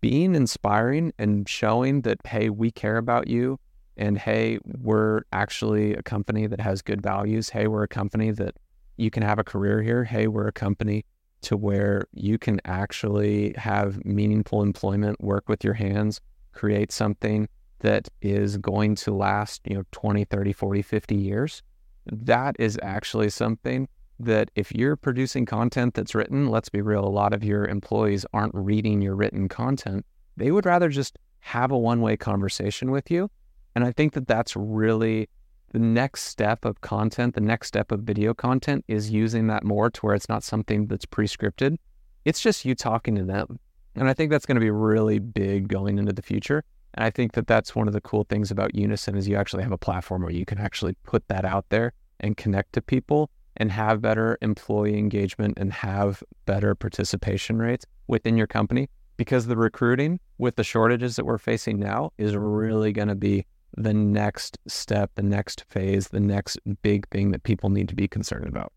being 0.00 0.34
inspiring 0.34 1.12
and 1.18 1.48
showing 1.48 2.02
that 2.02 2.18
hey 2.26 2.50
we 2.50 2.70
care 2.70 2.96
about 2.96 3.28
you 3.28 3.58
and 3.96 4.18
hey 4.18 4.58
we're 4.80 5.22
actually 5.32 5.94
a 5.94 6.02
company 6.02 6.46
that 6.46 6.60
has 6.60 6.82
good 6.82 7.00
values 7.00 7.50
hey 7.50 7.66
we're 7.66 7.84
a 7.84 7.88
company 7.88 8.30
that 8.30 8.56
you 8.96 9.10
can 9.10 9.22
have 9.22 9.38
a 9.38 9.44
career 9.44 9.82
here 9.82 10.04
hey 10.04 10.26
we're 10.26 10.48
a 10.48 10.52
company 10.52 11.04
to 11.40 11.56
where 11.56 12.06
you 12.12 12.36
can 12.38 12.60
actually 12.64 13.54
have 13.56 14.04
meaningful 14.04 14.62
employment 14.62 15.20
work 15.20 15.48
with 15.48 15.62
your 15.62 15.74
hands 15.74 16.20
create 16.52 16.90
something 16.90 17.48
that 17.80 18.08
is 18.20 18.58
going 18.58 18.94
to 18.96 19.14
last, 19.14 19.60
you 19.64 19.76
know, 19.76 19.84
20, 19.92 20.24
30, 20.24 20.52
40, 20.52 20.82
50 20.82 21.14
years. 21.14 21.62
That 22.06 22.56
is 22.58 22.78
actually 22.82 23.30
something 23.30 23.88
that 24.20 24.50
if 24.54 24.72
you're 24.72 24.96
producing 24.96 25.46
content 25.46 25.94
that's 25.94 26.14
written, 26.14 26.48
let's 26.48 26.68
be 26.68 26.80
real, 26.80 27.04
a 27.04 27.08
lot 27.08 27.32
of 27.32 27.44
your 27.44 27.66
employees 27.66 28.26
aren't 28.32 28.54
reading 28.54 29.00
your 29.00 29.14
written 29.14 29.48
content. 29.48 30.04
They 30.36 30.50
would 30.50 30.66
rather 30.66 30.88
just 30.88 31.18
have 31.40 31.70
a 31.70 31.78
one 31.78 32.00
way 32.00 32.16
conversation 32.16 32.90
with 32.90 33.10
you. 33.10 33.30
And 33.74 33.84
I 33.84 33.92
think 33.92 34.14
that 34.14 34.26
that's 34.26 34.56
really 34.56 35.28
the 35.72 35.78
next 35.78 36.22
step 36.22 36.64
of 36.64 36.80
content, 36.80 37.34
the 37.34 37.40
next 37.40 37.68
step 37.68 37.92
of 37.92 38.00
video 38.00 38.34
content 38.34 38.84
is 38.88 39.10
using 39.10 39.46
that 39.48 39.64
more 39.64 39.90
to 39.90 40.00
where 40.00 40.14
it's 40.14 40.28
not 40.28 40.42
something 40.42 40.86
that's 40.86 41.04
pre 41.04 41.26
scripted. 41.26 41.76
It's 42.24 42.40
just 42.40 42.64
you 42.64 42.74
talking 42.74 43.14
to 43.16 43.24
them. 43.24 43.58
And 43.94 44.08
I 44.08 44.14
think 44.14 44.30
that's 44.30 44.46
going 44.46 44.56
to 44.56 44.60
be 44.60 44.70
really 44.70 45.18
big 45.18 45.68
going 45.68 45.98
into 45.98 46.12
the 46.12 46.22
future. 46.22 46.64
And 46.94 47.04
I 47.04 47.10
think 47.10 47.32
that 47.32 47.46
that's 47.46 47.76
one 47.76 47.86
of 47.86 47.94
the 47.94 48.00
cool 48.00 48.24
things 48.28 48.50
about 48.50 48.74
Unison 48.74 49.16
is 49.16 49.28
you 49.28 49.36
actually 49.36 49.62
have 49.62 49.72
a 49.72 49.78
platform 49.78 50.22
where 50.22 50.32
you 50.32 50.44
can 50.44 50.58
actually 50.58 50.94
put 51.04 51.26
that 51.28 51.44
out 51.44 51.66
there 51.68 51.92
and 52.20 52.36
connect 52.36 52.72
to 52.72 52.82
people 52.82 53.30
and 53.58 53.70
have 53.70 54.00
better 54.00 54.38
employee 54.40 54.98
engagement 54.98 55.58
and 55.58 55.72
have 55.72 56.22
better 56.46 56.74
participation 56.74 57.58
rates 57.58 57.84
within 58.06 58.36
your 58.36 58.46
company 58.46 58.88
because 59.16 59.46
the 59.46 59.56
recruiting 59.56 60.18
with 60.38 60.56
the 60.56 60.64
shortages 60.64 61.16
that 61.16 61.26
we're 61.26 61.38
facing 61.38 61.78
now 61.78 62.10
is 62.16 62.34
really 62.34 62.92
going 62.92 63.08
to 63.08 63.14
be 63.14 63.44
the 63.76 63.92
next 63.92 64.58
step, 64.66 65.10
the 65.16 65.22
next 65.22 65.64
phase, 65.68 66.08
the 66.08 66.20
next 66.20 66.58
big 66.82 67.06
thing 67.08 67.32
that 67.32 67.42
people 67.42 67.68
need 67.68 67.88
to 67.88 67.94
be 67.94 68.08
concerned 68.08 68.46
about. 68.48 68.72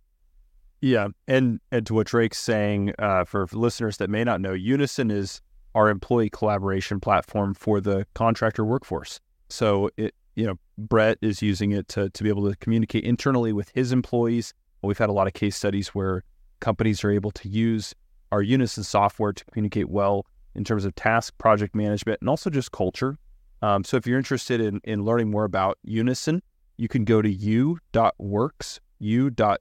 Yeah, 0.82 1.10
and 1.28 1.60
and 1.72 1.86
to 1.86 1.94
what 1.94 2.08
Drake's 2.08 2.40
saying, 2.40 2.94
uh, 2.98 3.24
for 3.24 3.48
listeners 3.54 3.98
that 3.98 4.10
may 4.10 4.24
not 4.24 4.42
know, 4.42 4.54
Unison 4.54 5.12
is 5.12 5.40
our 5.76 5.90
employee 5.90 6.30
collaboration 6.30 7.00
platform 7.00 7.54
for 7.54 7.80
the 7.80 8.06
contractor 8.16 8.66
workforce. 8.66 9.20
So 9.50 9.92
it, 9.96 10.16
you 10.36 10.46
know, 10.46 10.56
Brett 10.78 11.20
is 11.22 11.42
using 11.42 11.72
it 11.72 11.88
to 11.90 12.10
to 12.10 12.24
be 12.24 12.30
able 12.30 12.50
to 12.50 12.58
communicate 12.58 13.04
internally 13.04 13.54
with 13.54 13.72
his 13.76 13.92
employees. 13.92 14.54
We've 14.82 14.98
had 14.98 15.10
a 15.10 15.14
lot 15.14 15.28
of 15.28 15.34
case 15.34 15.56
studies 15.56 15.90
where 15.90 16.24
companies 16.60 17.04
are 17.04 17.12
able 17.12 17.32
to 17.32 17.50
use 17.50 17.94
our 18.32 18.42
Unison 18.42 18.84
software 18.84 19.34
to 19.34 19.46
communicate 19.46 19.90
well 19.90 20.26
in 20.56 20.64
terms 20.64 20.86
of 20.86 20.96
task 20.96 21.38
project 21.38 21.76
management 21.76 22.20
and 22.22 22.30
also 22.30 22.50
just 22.50 22.72
culture. 22.72 23.18
Um, 23.62 23.84
so 23.84 23.98
if 23.98 24.08
you're 24.08 24.18
interested 24.18 24.60
in, 24.60 24.82
in 24.84 25.04
learning 25.04 25.30
more 25.30 25.44
about 25.44 25.78
Unison, 25.84 26.42
you 26.78 26.88
can 26.88 27.06
go 27.06 27.22
to 27.22 27.30
u.works, 27.30 28.80
u.works, 29.00 29.60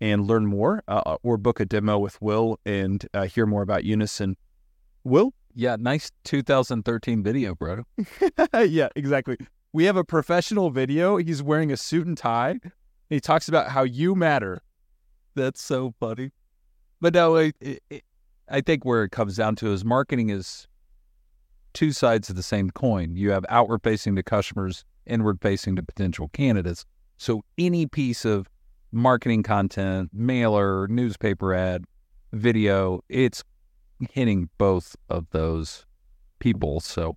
and 0.00 0.26
learn 0.26 0.46
more 0.46 0.82
uh, 0.88 1.16
or 1.22 1.36
book 1.36 1.60
a 1.60 1.64
demo 1.64 1.98
with 1.98 2.20
Will 2.20 2.58
and 2.66 3.06
uh, 3.14 3.24
hear 3.24 3.46
more 3.46 3.62
about 3.62 3.84
Unison. 3.84 4.36
Will? 5.04 5.32
Yeah, 5.54 5.76
nice 5.78 6.10
2013 6.24 7.22
video, 7.22 7.54
bro. 7.54 7.84
yeah, 8.64 8.88
exactly. 8.96 9.36
We 9.74 9.84
have 9.84 9.96
a 9.96 10.04
professional 10.04 10.70
video. 10.70 11.16
He's 11.16 11.42
wearing 11.42 11.72
a 11.72 11.76
suit 11.76 12.06
and 12.06 12.16
tie. 12.16 12.60
He 13.08 13.20
talks 13.20 13.48
about 13.48 13.68
how 13.68 13.84
you 13.84 14.14
matter. 14.14 14.60
That's 15.34 15.62
so 15.62 15.94
funny. 15.98 16.30
But 17.00 17.14
no, 17.14 17.36
it, 17.36 17.56
it, 17.60 18.04
I 18.48 18.60
think 18.60 18.84
where 18.84 19.02
it 19.04 19.12
comes 19.12 19.36
down 19.36 19.56
to 19.56 19.72
is 19.72 19.82
marketing 19.82 20.28
is 20.28 20.68
two 21.72 21.92
sides 21.92 22.28
of 22.28 22.36
the 22.36 22.42
same 22.42 22.70
coin. 22.70 23.16
You 23.16 23.30
have 23.30 23.46
outward 23.48 23.82
facing 23.82 24.14
to 24.16 24.22
customers, 24.22 24.84
inward 25.06 25.40
facing 25.40 25.76
to 25.76 25.82
potential 25.82 26.28
candidates. 26.28 26.84
So 27.16 27.42
any 27.56 27.86
piece 27.86 28.26
of 28.26 28.48
marketing 28.92 29.42
content, 29.42 30.10
mailer, 30.12 30.86
newspaper 30.88 31.54
ad, 31.54 31.84
video, 32.32 33.02
it's 33.08 33.42
hitting 34.10 34.50
both 34.58 34.96
of 35.08 35.30
those 35.30 35.86
people. 36.40 36.80
So, 36.80 37.16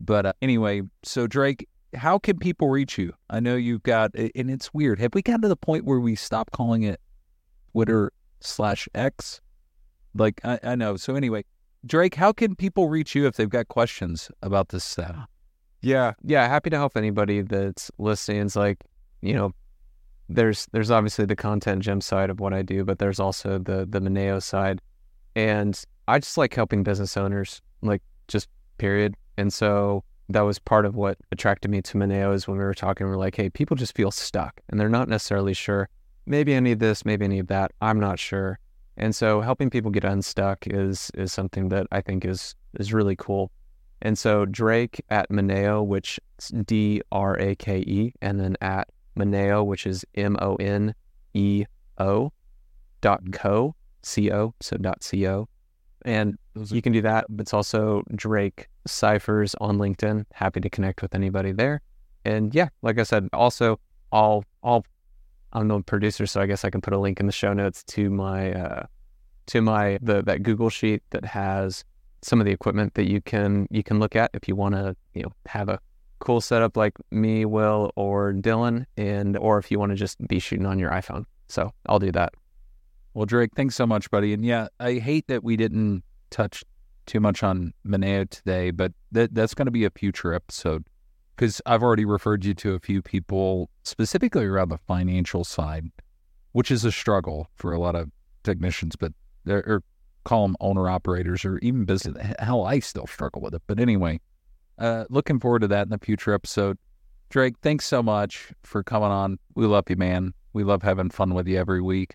but 0.00 0.24
uh, 0.24 0.32
anyway, 0.40 0.82
so 1.02 1.26
Drake, 1.26 1.68
how 1.94 2.18
can 2.18 2.38
people 2.38 2.68
reach 2.68 2.98
you? 2.98 3.12
I 3.28 3.40
know 3.40 3.56
you've 3.56 3.82
got, 3.82 4.14
and 4.14 4.50
it's 4.50 4.72
weird. 4.72 4.98
Have 5.00 5.14
we 5.14 5.22
gotten 5.22 5.42
to 5.42 5.48
the 5.48 5.56
point 5.56 5.84
where 5.84 6.00
we 6.00 6.14
stop 6.14 6.50
calling 6.52 6.82
it 6.82 7.00
Twitter 7.72 8.12
slash 8.40 8.88
X? 8.94 9.40
Like, 10.14 10.40
I, 10.44 10.58
I 10.62 10.74
know. 10.76 10.96
So, 10.96 11.14
anyway, 11.14 11.44
Drake, 11.86 12.14
how 12.14 12.32
can 12.32 12.54
people 12.54 12.88
reach 12.88 13.14
you 13.14 13.26
if 13.26 13.36
they've 13.36 13.48
got 13.48 13.68
questions 13.68 14.30
about 14.42 14.68
this 14.68 14.84
stuff? 14.84 15.26
Yeah, 15.82 16.12
yeah, 16.22 16.46
happy 16.46 16.70
to 16.70 16.76
help 16.76 16.96
anybody 16.96 17.42
that's 17.42 17.90
listening. 17.98 18.42
It's 18.42 18.56
like, 18.56 18.78
you 19.22 19.34
know, 19.34 19.52
there's 20.28 20.66
there's 20.72 20.90
obviously 20.90 21.24
the 21.24 21.36
Content 21.36 21.82
Gym 21.82 22.00
side 22.00 22.30
of 22.30 22.38
what 22.38 22.52
I 22.52 22.62
do, 22.62 22.84
but 22.84 22.98
there's 22.98 23.18
also 23.18 23.58
the 23.58 23.86
the 23.88 24.00
Moneo 24.00 24.38
side. 24.38 24.80
And 25.34 25.82
I 26.06 26.18
just 26.18 26.36
like 26.36 26.54
helping 26.54 26.82
business 26.82 27.16
owners, 27.16 27.62
like 27.82 28.02
just 28.28 28.48
period. 28.78 29.16
And 29.38 29.52
so 29.52 30.04
that 30.30 30.42
was 30.42 30.58
part 30.58 30.86
of 30.86 30.94
what 30.94 31.18
attracted 31.32 31.70
me 31.70 31.82
to 31.82 31.96
Moneo 31.96 32.32
is 32.32 32.46
when 32.46 32.56
we 32.56 32.64
were 32.64 32.74
talking, 32.74 33.06
we 33.06 33.12
are 33.12 33.16
like, 33.16 33.36
hey, 33.36 33.50
people 33.50 33.76
just 33.76 33.96
feel 33.96 34.10
stuck 34.10 34.60
and 34.68 34.78
they're 34.78 34.88
not 34.88 35.08
necessarily 35.08 35.54
sure. 35.54 35.88
Maybe 36.26 36.56
I 36.56 36.60
need 36.60 36.78
this, 36.78 37.04
maybe 37.04 37.24
I 37.24 37.28
need 37.28 37.48
that. 37.48 37.72
I'm 37.80 37.98
not 37.98 38.18
sure. 38.18 38.58
And 38.96 39.14
so 39.14 39.40
helping 39.40 39.70
people 39.70 39.90
get 39.90 40.04
unstuck 40.04 40.66
is 40.66 41.10
is 41.14 41.32
something 41.32 41.70
that 41.70 41.86
I 41.90 42.00
think 42.00 42.24
is 42.24 42.54
is 42.78 42.92
really 42.92 43.16
cool. 43.16 43.50
And 44.02 44.16
so 44.16 44.46
Drake 44.46 45.02
at 45.10 45.30
Moneo, 45.30 45.82
which 45.82 46.20
is 46.38 46.52
D 46.64 47.02
R 47.10 47.38
A 47.38 47.54
K 47.54 47.78
E, 47.80 48.12
and 48.22 48.38
then 48.38 48.56
at 48.60 48.88
Moneo, 49.14 49.62
which 49.64 49.86
is 49.86 50.04
M 50.14 50.36
O 50.40 50.56
N 50.56 50.94
E 51.34 51.64
O 51.98 52.32
dot 53.00 53.20
co, 53.32 53.74
C 54.02 54.30
O, 54.30 54.54
so 54.60 54.76
dot 54.76 55.02
C 55.02 55.26
O. 55.26 55.48
And 56.04 56.38
you 56.54 56.82
can 56.82 56.92
do 56.92 57.02
that. 57.02 57.26
But 57.28 57.42
it's 57.42 57.54
also 57.54 58.02
Drake 58.14 58.68
Scifers 58.88 59.54
on 59.60 59.78
LinkedIn. 59.78 60.24
Happy 60.32 60.60
to 60.60 60.70
connect 60.70 61.02
with 61.02 61.14
anybody 61.14 61.52
there. 61.52 61.82
And 62.24 62.54
yeah, 62.54 62.68
like 62.82 62.98
I 62.98 63.02
said, 63.02 63.28
also 63.32 63.80
all 64.12 64.44
all 64.62 64.84
I'm 65.52 65.68
the 65.68 65.80
producer, 65.80 66.26
so 66.26 66.40
I 66.40 66.46
guess 66.46 66.64
I 66.64 66.70
can 66.70 66.80
put 66.80 66.92
a 66.92 66.98
link 66.98 67.18
in 67.20 67.26
the 67.26 67.32
show 67.32 67.52
notes 67.52 67.82
to 67.84 68.10
my 68.10 68.52
uh, 68.52 68.86
to 69.46 69.60
my 69.60 69.98
the 70.02 70.22
that 70.22 70.42
Google 70.42 70.70
sheet 70.70 71.02
that 71.10 71.24
has 71.24 71.84
some 72.22 72.40
of 72.40 72.46
the 72.46 72.52
equipment 72.52 72.94
that 72.94 73.08
you 73.08 73.20
can 73.20 73.66
you 73.70 73.82
can 73.82 73.98
look 73.98 74.14
at 74.14 74.30
if 74.34 74.46
you 74.46 74.54
want 74.54 74.74
to 74.74 74.94
you 75.14 75.22
know 75.22 75.32
have 75.46 75.68
a 75.68 75.80
cool 76.20 76.40
setup 76.40 76.76
like 76.76 76.94
me, 77.10 77.44
Will, 77.44 77.92
or 77.96 78.32
Dylan, 78.32 78.84
and 78.96 79.36
or 79.38 79.58
if 79.58 79.70
you 79.70 79.78
want 79.78 79.90
to 79.90 79.96
just 79.96 80.24
be 80.28 80.38
shooting 80.38 80.66
on 80.66 80.78
your 80.78 80.90
iPhone. 80.90 81.24
So 81.48 81.72
I'll 81.86 81.98
do 81.98 82.12
that. 82.12 82.34
Well, 83.14 83.26
Drake, 83.26 83.50
thanks 83.56 83.74
so 83.74 83.86
much, 83.86 84.10
buddy. 84.10 84.32
And 84.32 84.44
yeah, 84.44 84.68
I 84.78 84.94
hate 84.94 85.26
that 85.26 85.42
we 85.42 85.56
didn't 85.56 86.04
touch 86.30 86.62
too 87.10 87.20
much 87.20 87.42
on 87.42 87.72
Moneo 87.82 88.24
today, 88.24 88.70
but 88.70 88.92
that 89.10 89.34
that's 89.34 89.52
going 89.52 89.66
to 89.66 89.72
be 89.72 89.84
a 89.84 89.90
future 89.90 90.32
episode 90.32 90.84
because 91.34 91.60
I've 91.66 91.82
already 91.82 92.04
referred 92.04 92.44
you 92.44 92.54
to 92.54 92.74
a 92.74 92.78
few 92.78 93.02
people 93.02 93.68
specifically 93.82 94.44
around 94.44 94.68
the 94.68 94.78
financial 94.78 95.42
side, 95.42 95.90
which 96.52 96.70
is 96.70 96.84
a 96.84 96.92
struggle 96.92 97.48
for 97.56 97.72
a 97.72 97.80
lot 97.80 97.96
of 97.96 98.10
technicians, 98.44 98.94
but 98.94 99.12
or 99.48 99.82
call 100.24 100.46
them 100.46 100.56
owner 100.60 100.88
operators 100.88 101.44
or 101.44 101.58
even 101.58 101.84
business. 101.84 102.34
Hell, 102.38 102.64
I 102.64 102.78
still 102.78 103.08
struggle 103.08 103.42
with 103.42 103.54
it. 103.54 103.62
But 103.66 103.80
anyway, 103.80 104.20
uh, 104.78 105.06
looking 105.10 105.40
forward 105.40 105.62
to 105.62 105.68
that 105.68 105.82
in 105.82 105.90
the 105.90 105.98
future 105.98 106.32
episode. 106.32 106.78
Drake, 107.30 107.54
thanks 107.62 107.86
so 107.86 108.02
much 108.02 108.52
for 108.62 108.84
coming 108.84 109.10
on. 109.10 109.38
We 109.56 109.66
love 109.66 109.84
you, 109.88 109.96
man. 109.96 110.32
We 110.52 110.62
love 110.62 110.82
having 110.82 111.10
fun 111.10 111.34
with 111.34 111.48
you 111.48 111.58
every 111.58 111.80
week. 111.80 112.14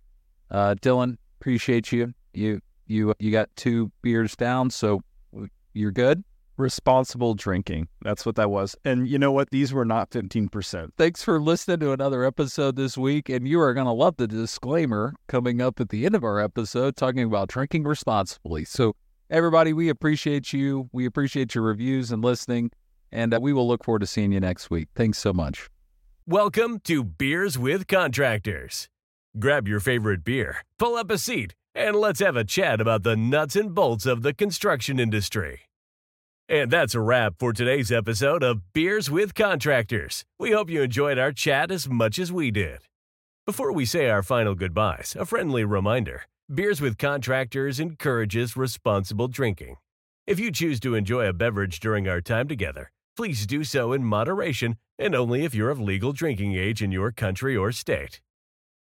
Uh, 0.51 0.75
Dylan, 0.75 1.17
appreciate 1.41 1.91
you. 1.91 2.13
You 2.33 2.61
you 2.87 3.13
you 3.19 3.31
got 3.31 3.49
two 3.55 3.91
beers 4.01 4.35
down, 4.35 4.69
so 4.69 5.01
you're 5.73 5.91
good 5.91 6.23
responsible 6.57 7.33
drinking. 7.33 7.87
That's 8.01 8.25
what 8.25 8.35
that 8.35 8.49
was. 8.49 8.75
And 8.85 9.07
you 9.07 9.19
know 9.19 9.31
what? 9.31 9.49
These 9.49 9.73
were 9.73 9.85
not 9.85 10.09
15%. 10.09 10.91
Thanks 10.97 11.23
for 11.23 11.39
listening 11.39 11.79
to 11.79 11.91
another 11.91 12.23
episode 12.23 12.75
this 12.75 12.97
week. 12.97 13.29
And 13.29 13.47
you 13.47 13.59
are 13.59 13.73
going 13.73 13.85
to 13.85 13.91
love 13.91 14.17
the 14.17 14.27
disclaimer 14.27 15.13
coming 15.27 15.61
up 15.61 15.79
at 15.79 15.89
the 15.89 16.05
end 16.05 16.15
of 16.15 16.23
our 16.23 16.39
episode 16.39 16.95
talking 16.95 17.23
about 17.23 17.49
drinking 17.49 17.83
responsibly. 17.83 18.65
So, 18.65 18.95
everybody, 19.29 19.73
we 19.73 19.89
appreciate 19.89 20.53
you. 20.53 20.89
We 20.91 21.05
appreciate 21.05 21.55
your 21.55 21.63
reviews 21.63 22.11
and 22.11 22.23
listening. 22.23 22.71
And 23.11 23.33
uh, 23.33 23.39
we 23.41 23.53
will 23.53 23.67
look 23.67 23.83
forward 23.83 23.99
to 23.99 24.07
seeing 24.07 24.31
you 24.31 24.39
next 24.39 24.69
week. 24.69 24.89
Thanks 24.95 25.17
so 25.17 25.33
much. 25.33 25.69
Welcome 26.27 26.79
to 26.85 27.03
Beers 27.03 27.57
with 27.57 27.87
Contractors. 27.87 28.89
Grab 29.37 29.67
your 29.67 29.81
favorite 29.81 30.23
beer, 30.23 30.57
pull 30.79 30.95
up 30.95 31.11
a 31.11 31.17
seat, 31.17 31.53
and 31.75 31.95
let's 31.95 32.21
have 32.21 32.37
a 32.37 32.45
chat 32.45 32.79
about 32.79 33.03
the 33.03 33.17
nuts 33.17 33.55
and 33.57 33.75
bolts 33.75 34.05
of 34.05 34.21
the 34.21 34.33
construction 34.33 34.97
industry. 34.97 35.61
And 36.47 36.71
that's 36.71 36.95
a 36.95 37.01
wrap 37.01 37.33
for 37.37 37.51
today's 37.51 37.91
episode 37.91 38.43
of 38.43 38.71
Beers 38.71 39.11
with 39.11 39.35
Contractors. 39.35 40.23
We 40.39 40.51
hope 40.51 40.69
you 40.69 40.83
enjoyed 40.83 41.17
our 41.17 41.33
chat 41.33 41.71
as 41.71 41.89
much 41.89 42.17
as 42.17 42.31
we 42.31 42.49
did. 42.49 42.79
Before 43.45 43.73
we 43.73 43.85
say 43.85 44.09
our 44.09 44.23
final 44.23 44.55
goodbyes, 44.55 45.17
a 45.19 45.25
friendly 45.25 45.65
reminder 45.65 46.23
Beers 46.53 46.79
with 46.79 46.97
Contractors 46.97 47.79
encourages 47.79 48.55
responsible 48.55 49.27
drinking. 49.27 49.75
If 50.25 50.39
you 50.39 50.51
choose 50.51 50.79
to 50.79 50.95
enjoy 50.95 51.27
a 51.27 51.33
beverage 51.33 51.79
during 51.79 52.07
our 52.07 52.21
time 52.21 52.47
together, 52.47 52.91
please 53.17 53.45
do 53.45 53.63
so 53.63 53.91
in 53.91 54.03
moderation 54.03 54.77
and 54.97 55.13
only 55.13 55.43
if 55.43 55.53
you're 55.53 55.71
of 55.71 55.79
legal 55.81 56.13
drinking 56.13 56.55
age 56.55 56.81
in 56.81 56.91
your 56.91 57.11
country 57.11 57.57
or 57.57 57.71
state. 57.71 58.21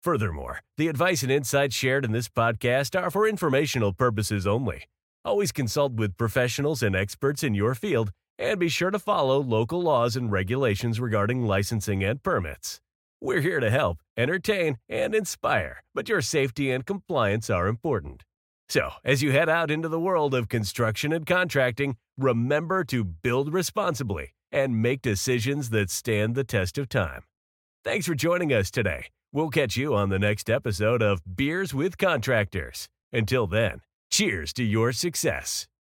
Furthermore, 0.03 0.61
the 0.77 0.89
advice 0.89 1.23
and 1.23 1.33
insights 1.33 1.75
shared 1.75 2.05
in 2.05 2.13
this 2.13 2.29
podcast 2.29 3.01
are 3.01 3.11
for 3.11 3.29
informational 3.29 3.93
purposes 3.93 4.47
only 4.47 4.85
Always 5.29 5.53
consult 5.53 5.93
with 5.93 6.17
professionals 6.17 6.83
and 6.83 6.97
experts 6.97 7.43
in 7.43 7.55
your 7.55 7.75
field, 7.75 8.13
and 8.39 8.59
be 8.59 8.71
sure 8.71 8.91
to 8.91 8.99
follow 8.99 9.43
local 9.43 9.83
laws 9.83 10.17
and 10.17 10.33
regulations 10.33 11.01
regarding 11.01 11.45
licensing 11.45 12.03
and 12.03 12.23
permits. 12.23 12.81
We're 13.21 13.43
here 13.43 13.61
to 13.61 13.71
help, 13.71 13.99
entertain, 14.17 14.79
and 14.89 15.15
inspire, 15.15 15.83
but 15.95 16.09
your 16.09 16.23
safety 16.23 16.71
and 16.71 16.87
compliance 16.87 17.51
are 17.51 17.67
important. 17.67 18.23
So, 18.71 18.93
as 19.05 19.23
you 19.23 19.33
head 19.33 19.51
out 19.51 19.71
into 19.71 19.89
the 19.91 20.01
world 20.01 20.35
of 20.35 20.49
construction 20.49 21.13
and 21.13 21.27
contracting, 21.27 21.97
remember 22.17 22.83
to 22.85 23.05
build 23.05 23.53
responsibly 23.53 24.35
and 24.51 24.81
make 24.81 25.03
decisions 25.03 25.69
that 25.71 25.91
stand 25.91 26.37
the 26.37 26.45
test 26.45 26.79
of 26.79 26.89
time. 26.89 27.25
Thanks 27.85 28.07
for 28.07 28.15
joining 28.15 28.53
us 28.53 28.71
today. 28.71 29.09
We'll 29.33 29.51
catch 29.51 29.77
you 29.77 29.95
on 29.95 30.09
the 30.09 30.19
next 30.19 30.49
episode 30.49 31.03
of 31.03 31.21
Beers 31.37 31.75
with 31.75 31.99
Contractors. 31.99 32.89
Until 33.13 33.47
then, 33.47 33.83
Cheers 34.11 34.53
to 34.55 34.65
your 34.65 34.93
success. 34.93 35.67